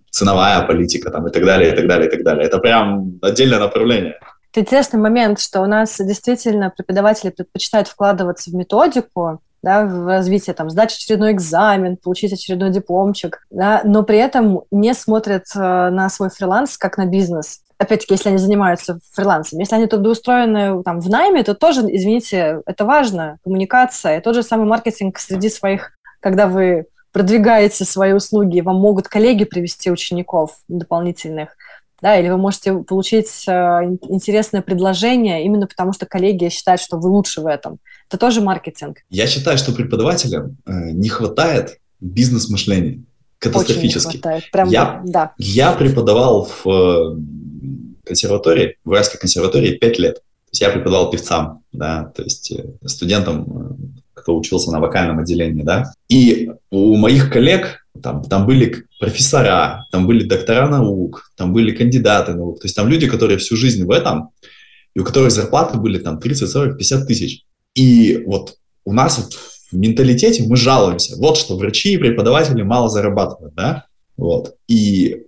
ценовая 0.10 0.66
политика, 0.66 1.10
там, 1.10 1.28
и 1.28 1.32
так 1.32 1.46
далее, 1.46 1.72
и 1.72 1.76
так 1.76 1.88
далее, 1.88 2.08
и 2.08 2.12
так 2.12 2.24
далее. 2.24 2.46
Это 2.46 2.60
прям 2.60 3.20
отдельное 3.22 3.60
направление. 3.60 4.20
Это 4.52 4.62
интересный 4.62 5.00
момент, 5.00 5.40
что 5.40 5.62
у 5.62 5.66
нас 5.66 5.98
действительно 5.98 6.70
преподаватели 6.70 7.30
предпочитают 7.30 7.88
вкладываться 7.88 8.50
в 8.50 8.54
методику, 8.54 9.40
да, 9.64 9.86
в 9.86 10.08
развитие, 10.08 10.54
там, 10.54 10.70
сдать 10.70 10.94
очередной 10.94 11.32
экзамен, 11.32 11.96
получить 11.96 12.34
очередной 12.34 12.72
дипломчик, 12.72 13.46
да, 13.50 13.82
но 13.86 14.04
при 14.04 14.18
этом 14.18 14.64
не 14.72 14.94
смотрят 14.94 15.46
э, 15.56 15.60
на 15.60 16.10
свой 16.10 16.30
фриланс 16.30 16.78
как 16.78 16.98
на 16.98 17.06
бизнес. 17.06 17.62
Опять-таки, 17.78 18.16
если 18.16 18.30
они 18.30 18.38
занимаются 18.40 19.00
фрилансом. 19.14 19.60
Если 19.60 19.76
они 19.76 19.88
трудоустроены 19.88 20.84
там, 20.84 21.00
в 21.00 21.10
найме, 21.10 21.44
то 21.44 21.56
тоже, 21.56 21.82
извините, 21.82 22.62
это 22.66 22.86
важно, 22.86 23.38
коммуникация. 23.44 24.20
Тот 24.22 24.36
же 24.36 24.44
самый 24.44 24.68
маркетинг 24.68 25.18
среди 25.18 25.50
своих, 25.50 25.92
когда 26.20 26.48
вы 26.48 26.88
продвигаете 27.12 27.86
свои 27.86 28.14
услуги, 28.14 28.62
вам 28.62 28.78
могут 28.78 29.08
коллеги 29.08 29.46
привести 29.46 29.92
учеников 29.92 30.58
дополнительных 30.68 31.56
да, 32.02 32.20
или 32.20 32.30
вы 32.30 32.38
можете 32.38 32.74
получить 32.74 33.30
э, 33.48 33.52
интересное 34.10 34.62
предложение 34.62 35.46
именно 35.46 35.68
потому, 35.68 35.94
что 35.94 36.06
коллеги 36.06 36.50
считают, 36.50 36.82
что 36.82 36.98
вы 36.98 37.10
лучше 37.10 37.42
в 37.42 37.46
этом. 37.48 37.80
Это 38.08 38.18
тоже 38.18 38.42
маркетинг. 38.42 38.98
Я 39.10 39.28
считаю, 39.28 39.58
что 39.58 39.72
преподавателям 39.72 40.58
э, 40.66 40.92
не 40.92 41.10
хватает 41.10 41.80
бизнес-мышления. 42.00 43.04
Катастрофически. 43.38 44.08
Очень 44.08 44.18
не 44.18 44.22
хватает. 44.22 44.52
Прям, 44.52 44.70
я, 44.70 45.02
да. 45.06 45.34
я 45.38 45.72
преподавал 45.74 46.46
в 46.46 46.68
э, 46.68 47.18
консерватории, 48.04 48.78
в 48.84 48.90
Уральской 48.90 49.20
консерватории 49.20 49.78
5 49.78 50.00
лет. 50.00 50.16
То 50.16 50.54
есть 50.54 50.62
я 50.62 50.70
преподавал 50.70 51.12
певцам, 51.12 51.64
да, 51.72 52.12
то 52.16 52.24
есть 52.24 52.52
студентам, 52.86 53.94
кто 54.14 54.38
учился 54.38 54.72
на 54.72 54.80
вокальном 54.82 55.20
отделении, 55.20 55.64
да. 55.64 55.94
И 56.10 56.52
у 56.70 56.98
моих 56.98 57.32
коллег 57.32 57.81
там, 58.02 58.24
там 58.24 58.46
были 58.46 58.86
профессора, 59.00 59.88
там 59.92 60.08
были 60.08 60.24
доктора 60.24 60.68
наук, 60.68 61.32
там 61.36 61.54
были 61.54 61.72
кандидаты 61.72 62.34
наук. 62.34 62.60
То 62.62 62.66
есть 62.66 62.76
там 62.76 62.88
люди, 62.88 63.08
которые 63.08 63.38
всю 63.38 63.56
жизнь 63.56 63.86
в 63.86 63.92
этом, 63.92 64.30
и 64.94 65.00
у 65.00 65.04
которых 65.04 65.32
зарплаты 65.32 65.78
были 65.78 65.98
там 66.00 66.20
30, 66.20 66.50
40, 66.50 66.78
50 66.78 67.08
тысяч. 67.08 67.44
И 67.76 68.24
вот 68.26 68.56
у 68.86 68.94
нас 68.94 69.18
вот 69.18 69.34
в 69.34 69.74
менталитете 69.74 70.44
мы 70.44 70.58
жалуемся. 70.58 71.16
Вот 71.18 71.38
что 71.38 71.58
врачи 71.58 71.94
и 71.94 71.98
преподаватели 71.98 72.62
мало 72.62 72.90
зарабатывают, 72.90 73.54
да? 73.56 73.86
Вот. 74.18 74.56
И 74.68 75.24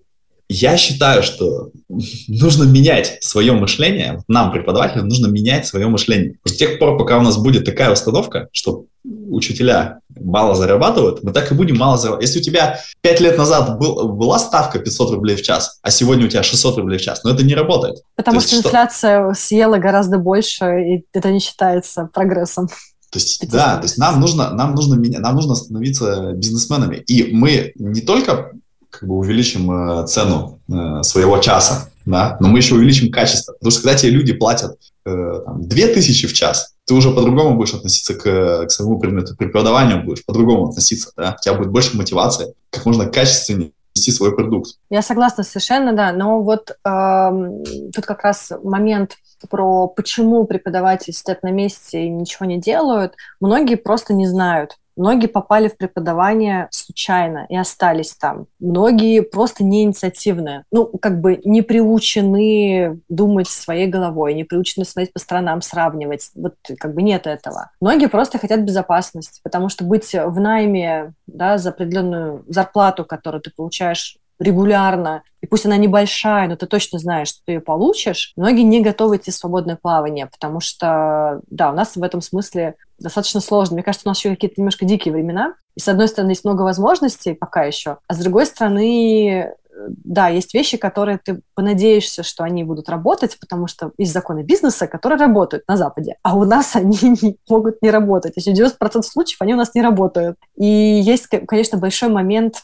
я 0.49 0.77
считаю, 0.77 1.23
что 1.23 1.71
нужно 2.27 2.63
менять 2.63 3.17
свое 3.21 3.53
мышление. 3.53 4.21
Нам, 4.27 4.51
преподавателям, 4.51 5.07
нужно 5.07 5.27
менять 5.27 5.65
свое 5.65 5.87
мышление. 5.87 6.37
С 6.43 6.53
тех 6.53 6.79
пор, 6.79 6.97
пока 6.97 7.17
у 7.17 7.21
нас 7.21 7.37
будет 7.37 7.65
такая 7.65 7.91
установка, 7.91 8.49
что 8.51 8.85
учителя 9.03 9.99
мало 10.15 10.55
зарабатывают, 10.55 11.23
мы 11.23 11.31
так 11.31 11.51
и 11.51 11.55
будем 11.55 11.77
мало 11.77 11.97
зарабатывать. 11.97 12.29
Если 12.29 12.39
у 12.39 12.43
тебя 12.43 12.79
5 13.01 13.19
лет 13.21 13.37
назад 13.37 13.77
был, 13.77 14.09
была 14.13 14.39
ставка 14.39 14.79
500 14.79 15.11
рублей 15.11 15.35
в 15.35 15.41
час, 15.41 15.79
а 15.81 15.91
сегодня 15.91 16.25
у 16.25 16.29
тебя 16.29 16.43
600 16.43 16.77
рублей 16.77 16.97
в 16.97 17.01
час, 17.01 17.23
но 17.23 17.31
это 17.31 17.43
не 17.43 17.55
работает. 17.55 17.97
Потому 18.15 18.39
что, 18.39 18.49
что 18.49 18.67
инфляция 18.67 19.33
съела 19.33 19.77
гораздо 19.77 20.17
больше, 20.17 20.65
и 20.65 21.05
это 21.13 21.31
не 21.31 21.39
считается 21.39 22.09
прогрессом. 22.13 22.67
То 23.13 23.19
есть, 23.19 23.47
да, 23.51 23.77
то 23.77 23.83
есть 23.83 23.97
нам 23.99 24.19
нужно, 24.19 24.51
нам 24.51 24.73
нужно 24.73 24.95
нам 24.95 25.35
нужно 25.35 25.53
становиться 25.53 26.31
бизнесменами. 26.33 26.95
И 26.95 27.31
мы 27.31 27.71
не 27.75 28.01
только 28.01 28.53
как 28.89 29.07
бы 29.07 29.15
увеличим 29.15 29.71
э, 29.71 30.07
цену 30.07 30.59
э, 30.67 31.03
своего 31.03 31.37
часа, 31.37 31.89
да, 32.05 32.37
но 32.39 32.47
мы 32.47 32.57
еще 32.57 32.75
увеличим 32.75 33.11
качество. 33.11 33.53
Потому 33.53 33.71
что 33.71 33.81
когда 33.81 33.95
тебе 33.95 34.11
люди 34.11 34.33
платят 34.33 34.77
э, 35.05 35.41
там, 35.45 35.67
2000 35.67 36.27
в 36.27 36.33
час, 36.33 36.72
ты 36.85 36.93
уже 36.93 37.11
по-другому 37.11 37.55
будешь 37.55 37.73
относиться 37.73 38.13
к, 38.15 38.65
к 38.65 38.71
своему 38.71 38.99
предмету 38.99 39.35
преподаванию, 39.35 40.03
будешь 40.03 40.25
по-другому 40.25 40.69
относиться, 40.69 41.11
да, 41.15 41.35
у 41.39 41.41
тебя 41.41 41.55
будет 41.55 41.71
больше 41.71 41.95
мотивации, 41.95 42.53
как 42.69 42.85
можно 42.85 43.05
качественнее 43.05 43.71
нести 43.95 44.11
свой 44.11 44.35
продукт. 44.35 44.71
Я 44.89 45.01
согласна 45.01 45.43
совершенно, 45.43 45.93
да, 45.93 46.11
но 46.11 46.41
вот 46.41 46.71
э, 46.71 47.91
тут 47.93 48.05
как 48.05 48.23
раз 48.23 48.51
момент 48.63 49.17
про 49.49 49.87
почему 49.87 50.45
преподаватели 50.45 51.11
сидят 51.13 51.43
на 51.43 51.51
месте 51.51 52.05
и 52.05 52.09
ничего 52.09 52.45
не 52.45 52.59
делают, 52.59 53.13
многие 53.39 53.75
просто 53.75 54.13
не 54.13 54.27
знают. 54.27 54.77
Многие 54.95 55.27
попали 55.27 55.67
в 55.67 55.77
преподавание 55.77 56.67
случайно 56.71 57.45
и 57.49 57.55
остались 57.55 58.13
там. 58.13 58.47
Многие 58.59 59.21
просто 59.21 59.63
не 59.63 59.83
инициативные. 59.83 60.65
Ну, 60.71 60.85
как 60.85 61.19
бы 61.21 61.41
не 61.43 61.61
приучены 61.61 62.99
думать 63.09 63.47
своей 63.47 63.87
головой, 63.87 64.33
не 64.33 64.43
приучены 64.43 64.85
смотреть 64.85 65.13
по 65.13 65.19
сторонам, 65.19 65.61
сравнивать. 65.61 66.29
Вот 66.35 66.55
как 66.79 66.93
бы 66.93 67.01
нет 67.01 67.27
этого. 67.27 67.71
Многие 67.81 68.07
просто 68.07 68.37
хотят 68.37 68.61
безопасность, 68.61 69.41
потому 69.43 69.69
что 69.69 69.83
быть 69.83 70.13
в 70.13 70.39
найме 70.39 71.13
да, 71.27 71.57
за 71.57 71.69
определенную 71.69 72.43
зарплату, 72.47 73.05
которую 73.05 73.41
ты 73.41 73.51
получаешь 73.51 74.17
регулярно, 74.39 75.23
и 75.41 75.47
пусть 75.47 75.65
она 75.65 75.77
небольшая, 75.77 76.47
но 76.47 76.55
ты 76.55 76.65
точно 76.65 76.99
знаешь, 76.99 77.29
что 77.29 77.39
ты 77.45 77.53
ее 77.53 77.59
получишь, 77.59 78.33
многие 78.35 78.63
не 78.63 78.81
готовы 78.81 79.17
идти 79.17 79.31
в 79.31 79.35
свободное 79.35 79.75
плавание, 79.75 80.27
потому 80.27 80.59
что, 80.59 81.41
да, 81.49 81.71
у 81.71 81.75
нас 81.75 81.95
в 81.95 82.03
этом 82.03 82.21
смысле 82.21 82.75
достаточно 82.99 83.41
сложно. 83.41 83.75
Мне 83.75 83.83
кажется, 83.83 84.07
у 84.07 84.11
нас 84.11 84.17
еще 84.19 84.29
какие-то 84.29 84.59
немножко 84.59 84.85
дикие 84.85 85.13
времена, 85.13 85.55
и 85.75 85.79
с 85.79 85.87
одной 85.87 86.07
стороны 86.07 86.31
есть 86.31 86.45
много 86.45 86.61
возможностей 86.61 87.33
пока 87.33 87.63
еще, 87.63 87.97
а 88.07 88.13
с 88.13 88.19
другой 88.19 88.45
стороны 88.45 89.53
да, 89.87 90.29
есть 90.29 90.53
вещи, 90.53 90.77
которые 90.77 91.19
ты 91.23 91.41
понадеешься, 91.55 92.23
что 92.23 92.43
они 92.43 92.63
будут 92.63 92.89
работать, 92.89 93.37
потому 93.39 93.67
что 93.67 93.91
есть 93.97 94.13
законы 94.13 94.43
бизнеса, 94.43 94.87
которые 94.87 95.19
работают 95.19 95.63
на 95.67 95.77
Западе, 95.77 96.17
а 96.23 96.37
у 96.37 96.45
нас 96.45 96.75
они 96.75 96.97
не, 97.21 97.37
могут 97.49 97.81
не 97.81 97.91
работать. 97.91 98.33
Есть 98.35 98.59
90% 98.59 99.01
случаев 99.03 99.41
они 99.41 99.53
у 99.53 99.57
нас 99.57 99.73
не 99.75 99.81
работают. 99.81 100.37
И 100.55 100.65
есть, 100.65 101.27
конечно, 101.27 101.77
большой 101.77 102.09
момент 102.09 102.63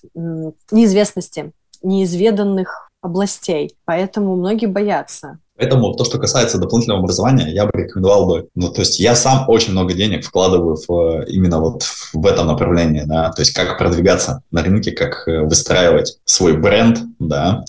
неизвестности 0.71 1.51
неизведанных 1.81 2.89
областей. 3.01 3.75
Поэтому 3.85 4.35
многие 4.35 4.65
боятся. 4.65 5.39
Поэтому 5.59 5.93
то, 5.93 6.05
что 6.05 6.19
касается 6.19 6.57
дополнительного 6.57 7.03
образования, 7.03 7.51
я 7.51 7.65
бы 7.65 7.71
рекомендовал 7.73 8.27
бы, 8.27 8.47
ну, 8.55 8.69
то 8.71 8.79
есть 8.79 8.97
я 8.97 9.13
сам 9.13 9.43
очень 9.49 9.73
много 9.73 9.93
денег 9.93 10.25
вкладываю 10.25 10.77
в, 10.87 11.25
именно 11.25 11.59
вот 11.59 11.83
в 12.13 12.25
этом 12.25 12.47
направлении, 12.47 13.03
да, 13.05 13.29
то 13.31 13.41
есть 13.41 13.51
как 13.53 13.77
продвигаться 13.77 14.41
на 14.51 14.63
рынке, 14.63 14.93
как 14.93 15.27
э, 15.27 15.41
выстраивать 15.41 16.17
свой 16.23 16.55
бренд, 16.55 16.99
да. 17.19 17.65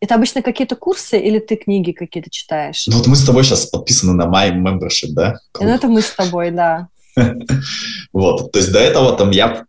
Это 0.00 0.16
обычно 0.16 0.42
какие-то 0.42 0.76
курсы 0.76 1.18
или 1.18 1.38
ты 1.38 1.56
книги 1.56 1.92
какие-то 1.92 2.28
читаешь? 2.28 2.86
Ну 2.88 2.98
вот 2.98 3.06
мы 3.06 3.16
с 3.16 3.24
тобой 3.24 3.42
сейчас 3.42 3.64
подписаны 3.66 4.12
на 4.12 4.24
My 4.24 4.52
Membership, 4.52 5.12
да? 5.12 5.38
Ну 5.58 5.68
это 5.68 5.88
мы 5.88 6.02
с 6.02 6.10
тобой, 6.10 6.50
да. 6.50 6.88
Вот, 8.12 8.52
то 8.52 8.58
есть 8.58 8.70
до 8.70 8.80
этого 8.80 9.16
там 9.16 9.30
я 9.30 9.64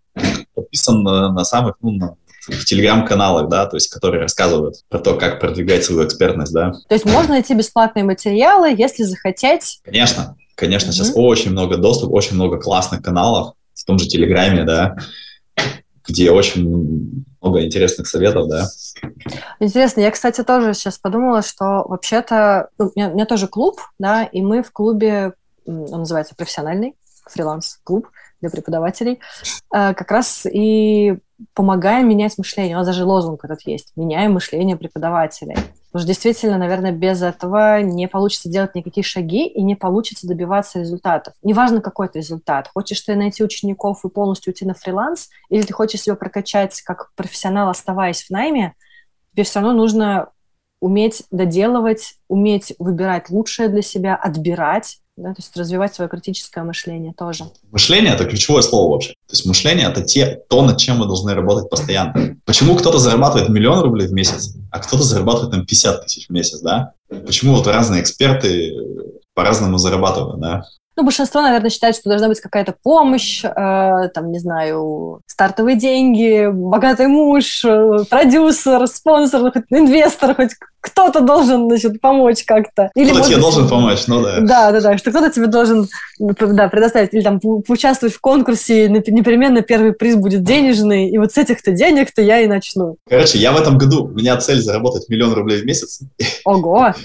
подписан 0.53 1.03
на 1.03 1.45
самых, 1.45 1.77
ну, 1.81 2.17
в 2.47 2.65
телеграм-каналах, 2.65 3.49
да, 3.49 3.65
то 3.65 3.75
есть 3.75 3.89
которые 3.89 4.21
рассказывают 4.21 4.75
про 4.89 4.99
то, 4.99 5.15
как 5.15 5.39
продвигать 5.39 5.83
свою 5.83 6.05
экспертность, 6.05 6.53
да. 6.53 6.73
То 6.87 6.95
есть 6.95 7.05
можно 7.05 7.33
найти 7.33 7.53
бесплатные 7.53 8.03
материалы, 8.03 8.73
если 8.77 9.03
захотеть? 9.03 9.79
Конечно, 9.83 10.35
конечно, 10.55 10.89
mm-hmm. 10.89 10.93
сейчас 10.93 11.11
очень 11.15 11.51
много 11.51 11.77
доступа, 11.77 12.13
очень 12.13 12.35
много 12.35 12.59
классных 12.59 13.01
каналов, 13.01 13.55
в 13.73 13.83
том 13.85 13.99
же 13.99 14.07
Телеграме, 14.07 14.63
да, 14.63 14.95
где 16.07 16.31
очень 16.31 17.23
много 17.41 17.63
интересных 17.63 18.07
советов, 18.07 18.47
да. 18.47 18.67
Интересно, 19.59 20.01
я, 20.01 20.11
кстати, 20.11 20.43
тоже 20.43 20.73
сейчас 20.73 20.97
подумала, 20.97 21.41
что 21.41 21.83
вообще-то 21.87 22.69
ну, 22.77 22.85
у, 22.87 22.91
меня, 22.95 23.09
у 23.09 23.13
меня 23.13 23.25
тоже 23.25 23.47
клуб, 23.47 23.79
да, 23.99 24.23
и 24.23 24.41
мы 24.41 24.63
в 24.63 24.71
клубе, 24.71 25.33
он 25.65 25.85
называется 25.85 26.35
профессиональный 26.35 26.95
фриланс-клуб 27.27 28.07
для 28.41 28.49
преподавателей, 28.49 29.19
э, 29.73 29.93
как 29.93 30.11
раз 30.11 30.45
и 30.45 31.17
помогаем 31.53 32.07
менять 32.07 32.37
мышление. 32.37 32.75
У 32.75 32.79
нас 32.79 32.87
даже 32.87 33.05
лозунг 33.05 33.43
этот 33.43 33.61
есть. 33.61 33.91
Меняем 33.95 34.33
мышление 34.33 34.77
преподавателей. 34.77 35.55
Потому 35.55 36.01
что 36.01 36.07
действительно, 36.07 36.57
наверное, 36.57 36.91
без 36.91 37.21
этого 37.21 37.81
не 37.81 38.07
получится 38.07 38.49
делать 38.49 38.75
никакие 38.75 39.03
шаги 39.03 39.47
и 39.47 39.61
не 39.61 39.75
получится 39.75 40.27
добиваться 40.27 40.79
результатов. 40.79 41.33
Неважно, 41.43 41.81
какой 41.81 42.07
это 42.07 42.19
результат. 42.19 42.69
Хочешь 42.73 43.01
ты 43.01 43.15
найти 43.15 43.43
учеников 43.43 44.03
и 44.03 44.09
полностью 44.09 44.51
уйти 44.51 44.65
на 44.65 44.73
фриланс, 44.73 45.29
или 45.49 45.61
ты 45.61 45.73
хочешь 45.73 46.01
себя 46.01 46.15
прокачать 46.15 46.81
как 46.81 47.11
профессионал, 47.15 47.69
оставаясь 47.69 48.23
в 48.23 48.29
найме, 48.29 48.75
тебе 49.33 49.43
все 49.43 49.59
равно 49.59 49.73
нужно 49.73 50.29
уметь 50.79 51.23
доделывать, 51.31 52.15
уметь 52.27 52.73
выбирать 52.79 53.29
лучшее 53.29 53.69
для 53.69 53.81
себя, 53.81 54.15
отбирать, 54.15 54.99
да, 55.17 55.29
то 55.29 55.41
есть 55.41 55.55
развивать 55.55 55.95
свое 55.95 56.09
критическое 56.09 56.63
мышление 56.63 57.13
тоже. 57.13 57.45
Мышление– 57.71 58.13
это 58.15 58.25
ключевое 58.25 58.61
слово 58.61 58.91
вообще. 58.91 59.13
То 59.27 59.33
есть 59.33 59.45
мышление– 59.45 59.87
это 59.89 60.01
те, 60.01 60.41
то, 60.49 60.61
над 60.61 60.77
чем 60.77 60.97
мы 60.97 61.05
должны 61.05 61.33
работать 61.33 61.69
постоянно. 61.69 62.37
Почему 62.45 62.75
кто-то 62.75 62.97
зарабатывает 62.97 63.49
миллион 63.49 63.79
рублей 63.79 64.07
в 64.07 64.13
месяц, 64.13 64.55
а 64.71 64.79
кто-то 64.79 65.03
зарабатывает 65.03 65.51
там 65.51 65.65
50 65.65 66.03
тысяч 66.03 66.27
в 66.27 66.31
месяц, 66.31 66.59
да? 66.59 66.91
Почему 67.07 67.55
вот 67.55 67.67
разные 67.67 68.01
эксперты 68.01 68.73
по-разному 69.33 69.77
зарабатывают, 69.77 70.41
да? 70.41 70.63
Ну, 70.97 71.03
большинство, 71.03 71.41
наверное, 71.41 71.69
считает, 71.69 71.95
что 71.95 72.09
должна 72.09 72.29
быть 72.29 72.39
какая-то 72.39 72.73
помощь, 72.81 73.43
э, 73.43 73.49
там, 74.13 74.31
не 74.31 74.39
знаю, 74.39 75.21
стартовые 75.27 75.77
деньги, 75.77 76.49
богатый 76.51 77.07
муж, 77.07 77.65
э, 77.65 78.05
продюсер, 78.09 78.87
спонсор, 78.87 79.51
хоть 79.51 79.63
инвестор, 79.69 80.35
хоть 80.35 80.51
кто-то 80.79 81.21
должен, 81.21 81.67
значит, 81.67 81.99
помочь 81.99 82.43
как-то. 82.45 82.91
Или, 82.95 83.09
кто-то 83.09 83.27
тебе 83.27 83.37
должен 83.39 83.67
помочь, 83.67 84.07
ну 84.07 84.21
да. 84.21 84.39
Да, 84.39 84.71
да, 84.71 84.81
да, 84.81 84.97
что 84.97 85.09
кто-то 85.09 85.31
тебе 85.31 85.47
должен 85.47 85.87
да, 86.19 86.69
предоставить, 86.69 87.13
или 87.13 87.23
там 87.23 87.39
поучаствовать 87.39 88.13
в 88.13 88.21
конкурсе, 88.21 88.87
непременно 88.87 89.61
первый 89.61 89.93
приз 89.93 90.15
будет 90.15 90.43
денежный, 90.43 91.09
и 91.09 91.17
вот 91.17 91.33
с 91.33 91.37
этих-то 91.37 91.71
денег-то 91.71 92.21
я 92.21 92.39
и 92.39 92.47
начну. 92.47 92.97
Короче, 93.09 93.37
я 93.37 93.51
в 93.51 93.59
этом 93.59 93.77
году, 93.77 94.05
у 94.05 94.09
меня 94.09 94.37
цель 94.37 94.61
заработать 94.61 95.09
миллион 95.09 95.33
рублей 95.33 95.61
в 95.61 95.65
месяц. 95.65 95.99
Ого! 96.45 96.93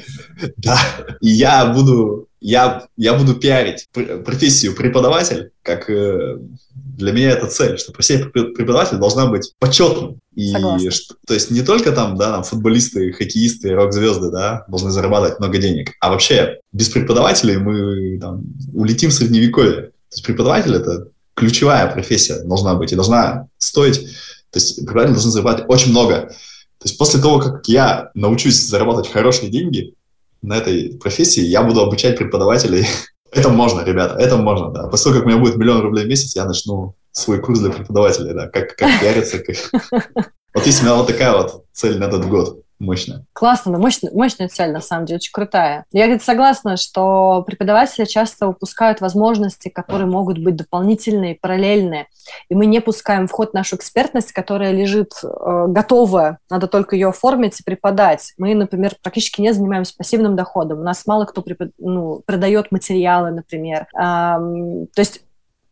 Да, 0.56 0.78
и 1.20 1.28
я 1.28 1.66
буду 1.66 2.28
я, 2.40 2.86
я 2.96 3.14
буду 3.14 3.34
пиарить 3.34 3.88
профессию 3.92 4.74
преподаватель, 4.74 5.52
как 5.62 5.90
э, 5.90 6.38
для 6.74 7.12
меня 7.12 7.30
это 7.30 7.46
цель, 7.46 7.78
что 7.78 7.92
профессия 7.92 8.24
преподаватель 8.24 8.96
должна 8.96 9.26
быть 9.26 9.52
почетной. 9.58 10.16
И 10.34 10.52
что, 10.90 11.16
то 11.26 11.34
есть 11.34 11.50
не 11.50 11.62
только 11.62 11.92
там, 11.92 12.16
да, 12.16 12.32
там 12.32 12.44
футболисты, 12.44 13.12
хоккеисты, 13.12 13.74
рок-звезды, 13.74 14.30
да, 14.30 14.64
должны 14.68 14.90
зарабатывать 14.90 15.38
много 15.38 15.58
денег, 15.58 15.92
а 16.00 16.10
вообще 16.10 16.60
без 16.72 16.88
преподавателей 16.88 17.58
мы 17.58 18.18
там, 18.18 18.44
улетим 18.72 19.10
в 19.10 19.14
средневековье. 19.14 19.82
То 19.82 20.14
есть 20.14 20.24
преподаватель 20.24 20.74
это 20.74 21.08
ключевая 21.34 21.92
профессия 21.92 22.42
должна 22.42 22.74
быть 22.74 22.92
и 22.92 22.96
должна 22.96 23.48
стоить, 23.58 24.00
то 24.50 24.56
есть 24.56 24.76
преподаватель 24.76 25.14
должен 25.14 25.30
зарабатывать 25.30 25.70
очень 25.70 25.90
много. 25.90 26.32
То 26.78 26.86
есть 26.86 26.96
после 26.96 27.20
того, 27.20 27.38
как 27.40 27.68
я 27.68 28.10
научусь 28.14 28.66
зарабатывать 28.66 29.12
хорошие 29.12 29.50
деньги, 29.50 29.94
на 30.42 30.56
этой 30.56 30.98
профессии, 30.98 31.42
я 31.42 31.62
буду 31.62 31.80
обучать 31.80 32.18
преподавателей. 32.18 32.86
это 33.32 33.48
можно, 33.48 33.82
ребята, 33.82 34.16
это 34.18 34.36
можно, 34.36 34.70
да. 34.70 34.88
После 34.88 35.10
того, 35.10 35.16
как 35.16 35.26
у 35.26 35.28
меня 35.28 35.40
будет 35.40 35.56
миллион 35.56 35.82
рублей 35.82 36.04
в 36.04 36.08
месяц, 36.08 36.36
я 36.36 36.44
начну 36.44 36.94
свой 37.12 37.40
курс 37.40 37.60
для 37.60 37.70
преподавателей, 37.70 38.34
да, 38.34 38.48
как, 38.48 38.76
как 38.76 39.00
пиариться. 39.00 39.38
Как... 39.38 39.56
Вот 40.52 40.66
есть 40.66 40.80
у 40.80 40.84
меня 40.84 40.96
вот 40.96 41.06
такая 41.06 41.32
вот 41.32 41.64
цель 41.72 41.96
на 42.00 42.04
этот 42.04 42.28
год 42.28 42.64
мощная. 42.80 43.24
Классно, 43.32 43.78
мощная, 43.78 44.10
мощная 44.12 44.48
цель, 44.48 44.72
на 44.72 44.80
самом 44.80 45.06
деле, 45.06 45.16
очень 45.18 45.32
крутая. 45.32 45.84
Я, 45.92 46.06
говорит, 46.06 46.22
согласна, 46.22 46.76
что 46.76 47.44
преподаватели 47.46 48.06
часто 48.06 48.48
упускают 48.48 49.00
возможности, 49.00 49.68
которые 49.68 50.06
могут 50.06 50.38
быть 50.38 50.56
дополнительные, 50.56 51.36
параллельные. 51.40 52.06
И 52.48 52.54
мы 52.54 52.66
не 52.66 52.80
пускаем 52.80 53.28
в 53.28 53.32
ход 53.32 53.54
нашу 53.54 53.76
экспертность, 53.76 54.32
которая 54.32 54.72
лежит 54.72 55.12
э, 55.22 55.66
готовая, 55.68 56.38
надо 56.48 56.66
только 56.66 56.96
ее 56.96 57.08
оформить 57.08 57.60
и 57.60 57.62
преподать. 57.64 58.32
Мы, 58.38 58.54
например, 58.54 58.94
практически 59.02 59.40
не 59.40 59.52
занимаемся 59.52 59.94
пассивным 59.96 60.34
доходом. 60.34 60.80
У 60.80 60.84
нас 60.84 61.06
мало 61.06 61.26
кто 61.26 61.42
препод... 61.42 61.70
ну, 61.78 62.22
продает 62.24 62.72
материалы, 62.72 63.30
например. 63.30 63.86
Эм, 63.94 64.86
то 64.94 65.00
есть 65.00 65.22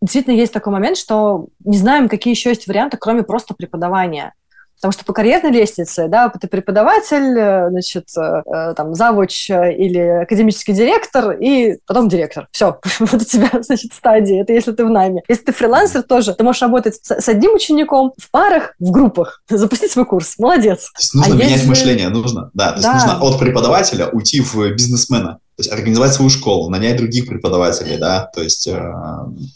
действительно 0.00 0.34
есть 0.34 0.52
такой 0.52 0.72
момент, 0.72 0.96
что 0.96 1.46
не 1.64 1.78
знаем, 1.78 2.08
какие 2.08 2.34
еще 2.34 2.50
есть 2.50 2.66
варианты, 2.66 2.96
кроме 2.96 3.22
просто 3.22 3.54
преподавания. 3.54 4.34
Потому 4.80 4.92
что 4.92 5.04
по 5.04 5.12
карьерной 5.12 5.50
лестнице, 5.50 6.08
да, 6.08 6.28
ты 6.28 6.46
преподаватель, 6.46 7.36
э, 7.36 7.68
значит, 7.70 8.08
э, 8.16 8.74
там, 8.76 8.94
завуч 8.94 9.50
или 9.50 10.22
академический 10.22 10.74
директор, 10.74 11.32
и 11.32 11.78
потом 11.86 12.08
директор. 12.08 12.48
Все, 12.52 12.78
вот 13.00 13.14
у 13.14 13.24
тебя, 13.24 13.50
значит, 13.60 13.92
стадии. 13.92 14.40
Это 14.40 14.52
если 14.52 14.72
ты 14.72 14.84
в 14.84 14.90
найме. 14.90 15.22
Если 15.28 15.44
ты 15.44 15.52
фрилансер 15.52 16.02
тоже, 16.02 16.34
ты 16.34 16.44
можешь 16.44 16.62
работать 16.62 17.00
с 17.02 17.28
одним 17.28 17.54
учеником 17.54 18.12
в 18.16 18.30
парах, 18.30 18.74
в 18.78 18.90
группах, 18.90 19.42
запустить 19.48 19.92
свой 19.92 20.06
курс. 20.06 20.38
Молодец. 20.38 20.90
То 20.92 21.00
есть 21.00 21.14
нужно 21.14 21.34
а 21.34 21.36
менять 21.36 21.50
если... 21.52 21.68
мышление, 21.68 22.08
нужно, 22.08 22.50
да, 22.54 22.68
то 22.68 22.74
есть 22.74 22.84
да. 22.84 22.94
нужно 22.94 23.20
от 23.20 23.38
преподавателя 23.38 24.08
уйти 24.08 24.40
в 24.40 24.70
бизнесмена. 24.70 25.38
То 25.58 25.62
есть 25.62 25.72
организовать 25.72 26.12
свою 26.12 26.30
школу, 26.30 26.70
нанять 26.70 26.98
других 26.98 27.26
преподавателей, 27.26 27.98
да, 27.98 28.30
то 28.32 28.40
есть 28.44 28.68
э, 28.68 28.80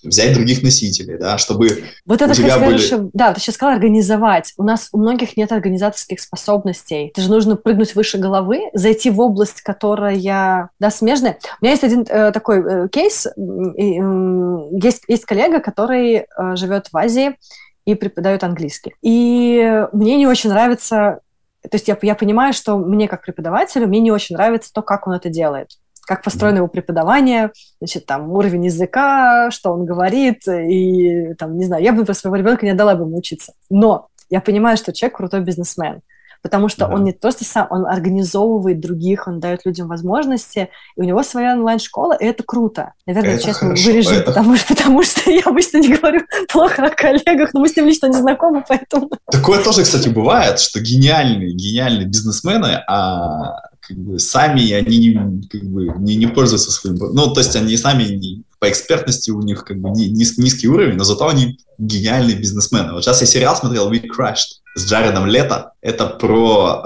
взять 0.02 0.34
других 0.34 0.60
носителей, 0.60 1.16
да, 1.16 1.38
чтобы 1.38 1.84
вот 2.04 2.20
это, 2.20 2.32
у 2.32 2.34
тебя 2.34 2.58
были... 2.58 2.78
Хорошо, 2.78 3.08
да, 3.12 3.32
ты 3.32 3.38
сейчас 3.38 3.54
сказал 3.54 3.76
организовать. 3.76 4.52
У 4.56 4.64
нас 4.64 4.88
у 4.90 4.98
многих 4.98 5.36
нет 5.36 5.52
организаторских 5.52 6.20
способностей. 6.20 7.12
Это 7.14 7.20
же 7.20 7.30
нужно 7.30 7.54
прыгнуть 7.54 7.94
выше 7.94 8.18
головы, 8.18 8.62
зайти 8.74 9.10
в 9.10 9.20
область, 9.20 9.62
которая, 9.62 10.70
да, 10.80 10.90
смежная. 10.90 11.38
У 11.60 11.64
меня 11.64 11.70
есть 11.70 11.84
один 11.84 12.04
э, 12.08 12.32
такой 12.32 12.58
э, 12.58 12.88
кейс. 12.88 13.26
Э, 13.26 13.30
есть, 13.36 15.04
есть 15.06 15.24
коллега, 15.24 15.60
который 15.60 16.16
э, 16.16 16.56
живет 16.56 16.88
в 16.90 16.96
Азии 16.96 17.36
и 17.84 17.94
преподает 17.94 18.42
английский. 18.42 18.96
И 19.02 19.86
мне 19.92 20.16
не 20.16 20.26
очень 20.26 20.50
нравится 20.50 21.20
то 21.62 21.76
есть 21.76 21.86
я, 21.86 21.96
я 22.02 22.16
понимаю, 22.16 22.52
что 22.52 22.76
мне 22.76 23.06
как 23.06 23.22
преподавателю, 23.22 23.86
мне 23.86 24.00
не 24.00 24.10
очень 24.10 24.34
нравится 24.34 24.72
то, 24.72 24.82
как 24.82 25.06
он 25.06 25.12
это 25.12 25.28
делает 25.28 25.78
как 26.06 26.22
построено 26.22 26.58
его 26.58 26.68
преподавание, 26.68 27.52
значит, 27.80 28.06
там, 28.06 28.30
уровень 28.32 28.66
языка, 28.66 29.50
что 29.50 29.72
он 29.72 29.84
говорит, 29.84 30.46
и, 30.48 31.34
там, 31.34 31.56
не 31.56 31.64
знаю, 31.64 31.82
я 31.82 31.92
бы 31.92 32.04
про 32.04 32.14
своего 32.14 32.36
ребенка 32.36 32.66
не 32.66 32.72
отдала 32.72 32.94
бы 32.94 33.04
ему 33.04 33.18
учиться. 33.18 33.52
Но 33.70 34.08
я 34.30 34.40
понимаю, 34.40 34.76
что 34.76 34.92
человек 34.92 35.16
крутой 35.16 35.40
бизнесмен, 35.42 36.00
потому 36.42 36.68
что 36.68 36.86
да. 36.86 36.94
он 36.94 37.04
не 37.04 37.12
просто 37.12 37.44
сам, 37.44 37.68
он 37.70 37.86
организовывает 37.86 38.80
других, 38.80 39.28
он 39.28 39.38
дает 39.38 39.64
людям 39.64 39.86
возможности, 39.86 40.70
и 40.96 41.00
у 41.00 41.04
него 41.04 41.22
своя 41.22 41.52
онлайн-школа, 41.52 42.14
и 42.14 42.24
это 42.24 42.42
круто. 42.42 42.94
Наверное, 43.06 43.34
это 43.34 43.44
честно 43.44 43.68
хорошо, 43.68 43.90
вырежу, 43.90 44.14
это... 44.14 44.24
потому, 44.24 44.56
что, 44.56 44.74
потому 44.74 45.02
что 45.04 45.30
я 45.30 45.42
обычно 45.44 45.78
не 45.78 45.94
говорю 45.94 46.22
плохо 46.50 46.84
о 46.84 46.90
коллегах, 46.90 47.54
но 47.54 47.60
мы 47.60 47.68
с 47.68 47.76
ним 47.76 47.86
лично 47.86 48.06
не 48.06 48.14
знакомы, 48.14 48.64
поэтому... 48.66 49.08
Такое 49.30 49.62
тоже, 49.62 49.82
кстати, 49.82 50.08
бывает, 50.08 50.58
что 50.58 50.80
гениальные, 50.80 51.52
гениальные 51.52 52.06
бизнесмены, 52.06 52.82
а 52.88 53.71
как 53.86 53.96
бы 53.96 54.18
сами 54.18 54.70
они 54.72 54.98
не, 54.98 55.48
как 55.48 55.62
бы, 55.64 55.88
не, 55.98 56.16
не 56.16 56.26
пользуются 56.26 56.70
своим... 56.70 56.96
Ну, 56.96 57.32
то 57.32 57.40
есть 57.40 57.56
они 57.56 57.76
сами 57.76 58.04
не, 58.04 58.44
по 58.58 58.68
экспертности 58.70 59.30
у 59.30 59.42
них 59.42 59.64
как 59.64 59.80
бы 59.80 59.90
низ, 59.90 60.38
низкий 60.38 60.68
уровень, 60.68 60.96
но 60.96 61.04
зато 61.04 61.28
они 61.28 61.58
гениальные 61.78 62.36
бизнесмены. 62.36 62.92
Вот 62.92 63.02
сейчас 63.02 63.20
я 63.20 63.26
сериал 63.26 63.56
смотрел 63.56 63.90
«We 63.90 64.04
Crashed» 64.04 64.60
с 64.76 64.86
Джаредом 64.86 65.26
Лето. 65.26 65.72
Это 65.80 66.06
про... 66.06 66.82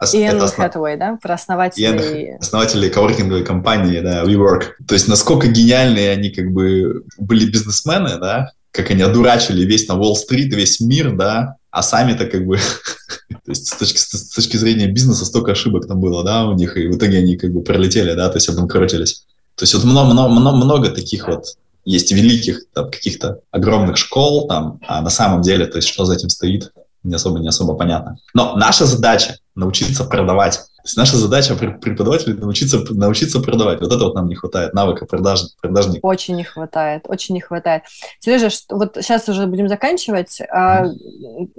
Э, 0.00 0.06
Иэн 0.16 0.36
это 0.36 0.46
основ... 0.46 0.66
Хэтэуэй, 0.66 0.96
да? 0.96 1.18
Про 1.22 1.34
основателей... 1.34 1.86
Иэн, 1.88 2.38
основателей 2.40 2.88
коворкинговой 2.88 3.44
компании, 3.44 4.00
да, 4.00 4.24
WeWork. 4.24 4.62
То 4.88 4.94
есть 4.94 5.06
насколько 5.08 5.46
гениальные 5.46 6.10
они 6.10 6.30
как 6.30 6.50
бы 6.52 7.04
были 7.18 7.44
бизнесмены, 7.50 8.18
да, 8.18 8.52
как 8.70 8.90
они 8.90 9.02
одурачили 9.02 9.64
весь 9.64 9.86
на 9.88 9.96
Уолл-стрит, 9.96 10.54
весь 10.54 10.80
мир, 10.80 11.14
да, 11.14 11.56
а 11.74 11.82
сами-то 11.82 12.26
как 12.26 12.46
бы, 12.46 12.56
то 13.28 13.48
есть 13.48 13.66
с 13.66 13.76
точки, 13.76 13.98
с 13.98 14.30
точки 14.30 14.56
зрения 14.56 14.86
бизнеса 14.86 15.24
столько 15.24 15.52
ошибок 15.52 15.88
там 15.88 15.98
было, 15.98 16.22
да, 16.22 16.46
у 16.46 16.52
них, 16.52 16.76
и 16.76 16.86
в 16.86 16.96
итоге 16.96 17.18
они 17.18 17.36
как 17.36 17.52
бы 17.52 17.62
пролетели, 17.62 18.14
да, 18.14 18.28
то 18.28 18.36
есть 18.36 18.48
обанкротились. 18.48 19.24
То 19.56 19.64
есть 19.64 19.74
вот 19.74 19.82
много, 19.82 20.12
много, 20.12 20.56
много, 20.56 20.90
таких 20.90 21.26
вот 21.26 21.46
есть 21.84 22.12
великих 22.12 22.60
каких-то 22.72 23.40
огромных 23.50 23.96
школ 23.96 24.46
там, 24.46 24.78
а 24.86 25.02
на 25.02 25.10
самом 25.10 25.42
деле, 25.42 25.66
то 25.66 25.78
есть 25.78 25.88
что 25.88 26.04
за 26.04 26.14
этим 26.14 26.28
стоит, 26.28 26.70
не 27.04 27.14
особо, 27.14 27.38
не 27.38 27.48
особо 27.48 27.74
понятно. 27.74 28.18
Но 28.34 28.56
наша 28.56 28.86
задача 28.86 29.36
научиться 29.54 30.04
продавать 30.04 30.60
то 30.84 30.88
есть 30.88 30.98
наша 30.98 31.16
задача 31.16 31.54
преподавателей 31.54 32.36
научиться, 32.36 32.78
научиться 32.90 33.40
продавать. 33.40 33.80
Вот 33.80 33.90
это 33.90 34.04
вот 34.04 34.14
нам 34.14 34.28
не 34.28 34.34
хватает, 34.34 34.74
навыка 34.74 35.06
продаж, 35.06 35.40
продажника. 35.62 36.04
Очень 36.04 36.36
не 36.36 36.44
хватает, 36.44 37.04
очень 37.06 37.34
не 37.34 37.40
хватает. 37.40 37.84
Сережа, 38.18 38.50
вот 38.68 38.98
сейчас 39.00 39.26
уже 39.30 39.46
будем 39.46 39.66
заканчивать. 39.66 40.42
А, 40.52 40.84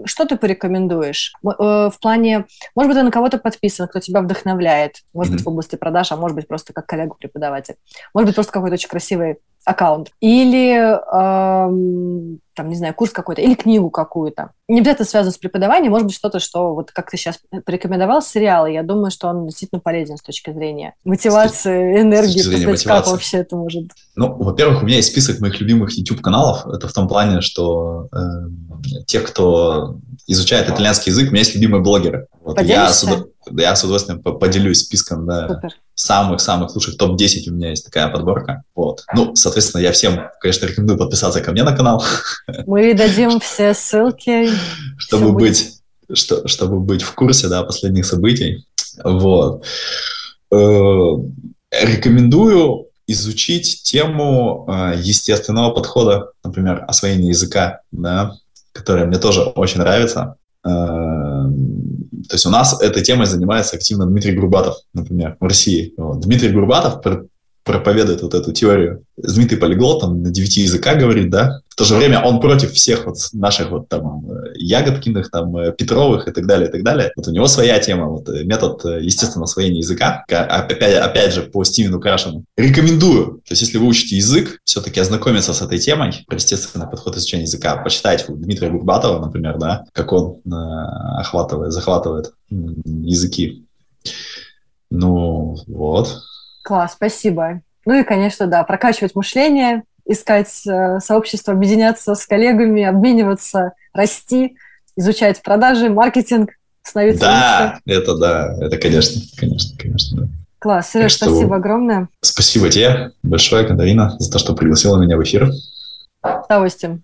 что 0.06 0.26
ты 0.26 0.38
порекомендуешь? 0.38 1.34
Э, 1.44 1.90
в 1.90 1.98
плане, 2.00 2.46
может 2.76 2.92
быть, 2.92 3.00
ты 3.00 3.04
на 3.04 3.10
кого-то 3.10 3.40
подписан, 3.40 3.88
кто 3.88 4.00
тебя 4.00 4.22
вдохновляет, 4.22 4.98
может 5.12 5.34
mm-hmm. 5.34 5.38
быть, 5.38 5.46
в 5.46 5.50
области 5.50 5.76
продаж, 5.76 6.12
а 6.12 6.18
может 6.18 6.36
быть, 6.36 6.48
просто 6.48 6.72
как 6.74 6.86
коллегу-преподаватель. 6.86 7.78
Может 8.14 8.28
быть, 8.28 8.36
просто 8.36 8.54
какой-то 8.54 8.76
очень 8.76 8.90
красивый 8.90 9.38
аккаунт. 9.66 10.12
Или, 10.22 10.76
эм, 10.76 12.40
там, 12.56 12.70
не 12.70 12.76
знаю, 12.76 12.94
курс 12.94 13.12
какой-то, 13.12 13.42
или 13.42 13.56
книгу 13.56 13.90
какую-то. 13.90 14.52
Не 14.68 14.80
обязательно 14.80 15.06
связано 15.06 15.32
с 15.34 15.38
преподаванием, 15.38 15.92
может 15.92 16.08
быть, 16.08 16.16
что-то, 16.16 16.40
что, 16.40 16.74
вот 16.74 16.92
как 16.92 17.12
ты 17.12 17.18
сейчас 17.18 17.40
порекомендовал, 17.66 18.22
сериалы. 18.22 18.72
Я 18.72 18.84
думаю, 18.84 19.12
что 19.12 19.28
он 19.28 19.48
действительно 19.48 19.82
полезен 19.82 20.18
с 20.18 20.22
точки 20.22 20.52
зрения 20.52 20.94
мотивации, 21.04 22.02
энергии, 22.02 22.40
зрения 22.40 22.68
мотивации. 22.68 22.88
как 22.88 23.08
вообще 23.08 23.38
это 23.38 23.56
может. 23.56 23.92
Ну, 24.16 24.34
во-первых, 24.34 24.84
у 24.84 24.86
меня 24.86 24.98
есть 24.98 25.10
список 25.12 25.40
моих 25.42 25.60
любимых 25.60 25.92
YouTube-каналов. 25.92 26.66
Это 26.68 26.88
в 26.88 26.94
том 26.94 27.08
плане, 27.08 27.42
что 27.42 28.08
э, 28.14 28.98
те, 29.06 29.20
кто 29.20 29.98
изучает 30.28 30.70
итальянский 30.70 31.12
язык, 31.12 31.30
у 31.30 31.32
меня 31.32 31.40
есть 31.40 31.56
любимые 31.56 31.82
блогеры. 31.82 32.28
Вот 32.42 32.62
я, 32.62 32.90
с, 32.90 33.04
я 33.52 33.76
с 33.76 33.84
удовольствием 33.84 34.22
поделюсь 34.22 34.80
списком 34.80 35.26
да, 35.26 35.62
самых-самых 35.94 36.74
лучших 36.76 36.98
топ-10 36.98 37.50
у 37.50 37.54
меня 37.54 37.70
есть 37.70 37.86
такая 37.86 38.10
подборка. 38.10 38.64
Вот. 38.76 39.04
Ну, 39.14 39.36
соответственно, 39.36 39.82
я 39.82 39.92
всем, 39.92 40.30
конечно, 40.40 40.66
рекомендую 40.66 40.98
подписаться 40.98 41.42
ко 41.42 41.52
мне 41.52 41.64
на 41.64 41.76
канал. 41.76 42.04
Мы 42.66 42.94
дадим 42.94 43.40
все 43.40 43.74
ссылки. 43.74 44.50
Чтобы 44.98 45.32
быть, 45.34 45.80
что, 46.14 46.48
чтобы 46.48 46.80
быть 46.80 47.02
в 47.02 47.14
курсе 47.14 47.48
да, 47.48 47.64
последних 47.64 48.06
событий. 48.06 48.66
Вот. 49.04 49.66
Э, 50.52 50.56
рекомендую 51.72 52.88
изучить 53.08 53.84
тему 53.84 54.66
э, 54.68 54.96
естественного 54.98 55.72
подхода, 55.72 56.32
например, 56.44 56.84
освоения 56.88 57.30
языка, 57.30 57.82
да, 57.92 58.36
которая 58.72 59.06
мне 59.06 59.18
тоже 59.18 59.42
очень 59.42 59.80
нравится. 59.80 60.36
То 62.28 62.36
есть 62.36 62.46
у 62.46 62.50
нас 62.50 62.82
этой 62.82 63.04
темой 63.04 63.26
занимается 63.26 63.76
активно 63.76 64.06
Дмитрий 64.06 64.34
Грубатов, 64.34 64.78
например, 64.94 65.38
в 65.40 65.44
России. 65.46 65.94
Вот. 65.98 66.22
Дмитрий 66.22 66.50
Грубатов 66.50 67.02
проповедует 67.66 68.22
вот 68.22 68.34
эту 68.36 68.54
теорию. 68.54 69.04
Знаменитый 69.18 69.58
полиглот, 69.58 70.04
он 70.04 70.22
на 70.22 70.30
девяти 70.30 70.62
языках 70.62 71.00
говорит, 71.00 71.30
да, 71.32 71.62
в 71.68 71.76
то 71.76 71.84
же 71.84 71.96
время 71.96 72.22
он 72.22 72.40
против 72.40 72.72
всех 72.74 73.06
вот 73.06 73.18
наших 73.34 73.72
вот 73.72 73.90
там 73.90 74.32
э, 74.32 74.54
Ягодкиных, 74.56 75.32
там 75.32 75.58
э, 75.58 75.74
Петровых 75.74 76.28
и 76.28 76.32
так 76.32 76.46
далее, 76.46 76.70
и 76.70 76.72
так 76.72 76.84
далее. 76.84 77.12
Вот 77.18 77.28
у 77.28 77.32
него 77.32 77.48
своя 77.48 77.80
тема, 77.80 78.06
вот 78.06 78.30
э, 78.30 78.44
метод 78.44 78.86
естественного 78.86 79.46
освоения 79.46 79.80
языка, 79.80 80.24
опять, 80.30 80.96
опять 80.96 81.34
же 81.34 81.42
по 81.42 81.64
Стивену 81.64 82.00
Крашину. 82.00 82.46
Рекомендую, 82.56 83.42
то 83.46 83.52
есть 83.52 83.64
если 83.64 83.80
вы 83.80 83.88
учите 83.88 84.16
язык, 84.16 84.60
все-таки 84.64 85.00
ознакомиться 85.00 85.54
с 85.54 85.62
этой 85.62 85.80
темой, 85.80 86.24
про 86.28 86.36
естественный 86.36 86.88
подход 86.88 87.18
изучения 87.18 87.44
языка, 87.44 87.76
почитать 87.78 88.30
у 88.30 88.36
Дмитрия 88.36 88.70
Гурбатова, 88.70 89.20
например, 89.20 89.58
да, 89.58 89.86
как 89.92 90.14
он 90.14 90.42
охватывает, 90.46 91.74
захватывает 91.74 92.32
языки. 92.50 93.66
Ну, 94.92 95.58
вот. 95.68 96.22
Класс, 96.66 96.94
спасибо. 96.94 97.62
Ну 97.86 97.94
и, 97.94 98.04
конечно, 98.04 98.48
да, 98.48 98.64
прокачивать 98.64 99.14
мышление, 99.14 99.84
искать 100.04 100.50
э, 100.68 101.00
сообщество, 101.00 101.54
объединяться 101.54 102.16
с 102.16 102.26
коллегами, 102.26 102.82
обмениваться, 102.84 103.74
расти, 103.94 104.58
изучать 104.96 105.44
продажи, 105.44 105.90
маркетинг, 105.90 106.54
становиться 106.82 107.22
Да, 107.22 107.80
лучше. 107.86 108.00
это 108.00 108.18
да, 108.18 108.56
это 108.60 108.78
конечно, 108.78 109.22
конечно, 109.38 109.78
конечно, 109.78 110.22
да. 110.24 110.28
Класс, 110.58 110.92
Сереж, 110.92 111.14
что... 111.14 111.26
спасибо 111.26 111.58
огромное. 111.58 112.08
Спасибо 112.22 112.70
тебе 112.72 113.12
большое, 113.22 113.68
Катарина, 113.68 114.16
за 114.18 114.32
то, 114.32 114.40
что 114.40 114.56
пригласила 114.56 114.98
меня 115.00 115.18
в 115.18 115.24
эфир. 115.24 115.52
С 116.24 116.46
удовольствием. 116.46 117.04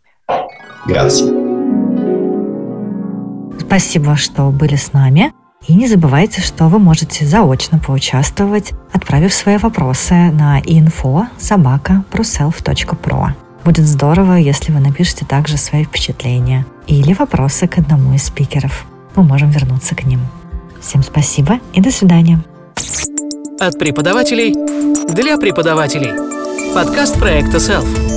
Grazie. 0.87 1.29
Спасибо, 3.59 4.15
что 4.15 4.49
были 4.49 4.75
с 4.75 4.91
нами. 4.91 5.31
И 5.67 5.75
не 5.75 5.87
забывайте, 5.87 6.41
что 6.41 6.67
вы 6.67 6.79
можете 6.79 7.25
заочно 7.25 7.77
поучаствовать, 7.77 8.73
отправив 8.91 9.33
свои 9.33 9.57
вопросы 9.57 10.13
на 10.13 10.59
info 10.61 11.25
Будет 13.63 13.85
здорово, 13.85 14.33
если 14.33 14.71
вы 14.71 14.79
напишите 14.79 15.25
также 15.25 15.57
свои 15.57 15.83
впечатления 15.83 16.65
или 16.87 17.13
вопросы 17.13 17.67
к 17.67 17.77
одному 17.77 18.13
из 18.15 18.23
спикеров. 18.23 18.85
Мы 19.15 19.23
можем 19.23 19.51
вернуться 19.51 19.93
к 19.93 20.03
ним. 20.03 20.21
Всем 20.81 21.03
спасибо 21.03 21.59
и 21.73 21.81
до 21.81 21.91
свидания. 21.91 22.41
От 23.59 23.77
преподавателей 23.77 24.55
для 25.13 25.37
преподавателей. 25.37 26.11
Подкаст 26.73 27.19
проекта 27.19 27.57
Self. 27.57 28.10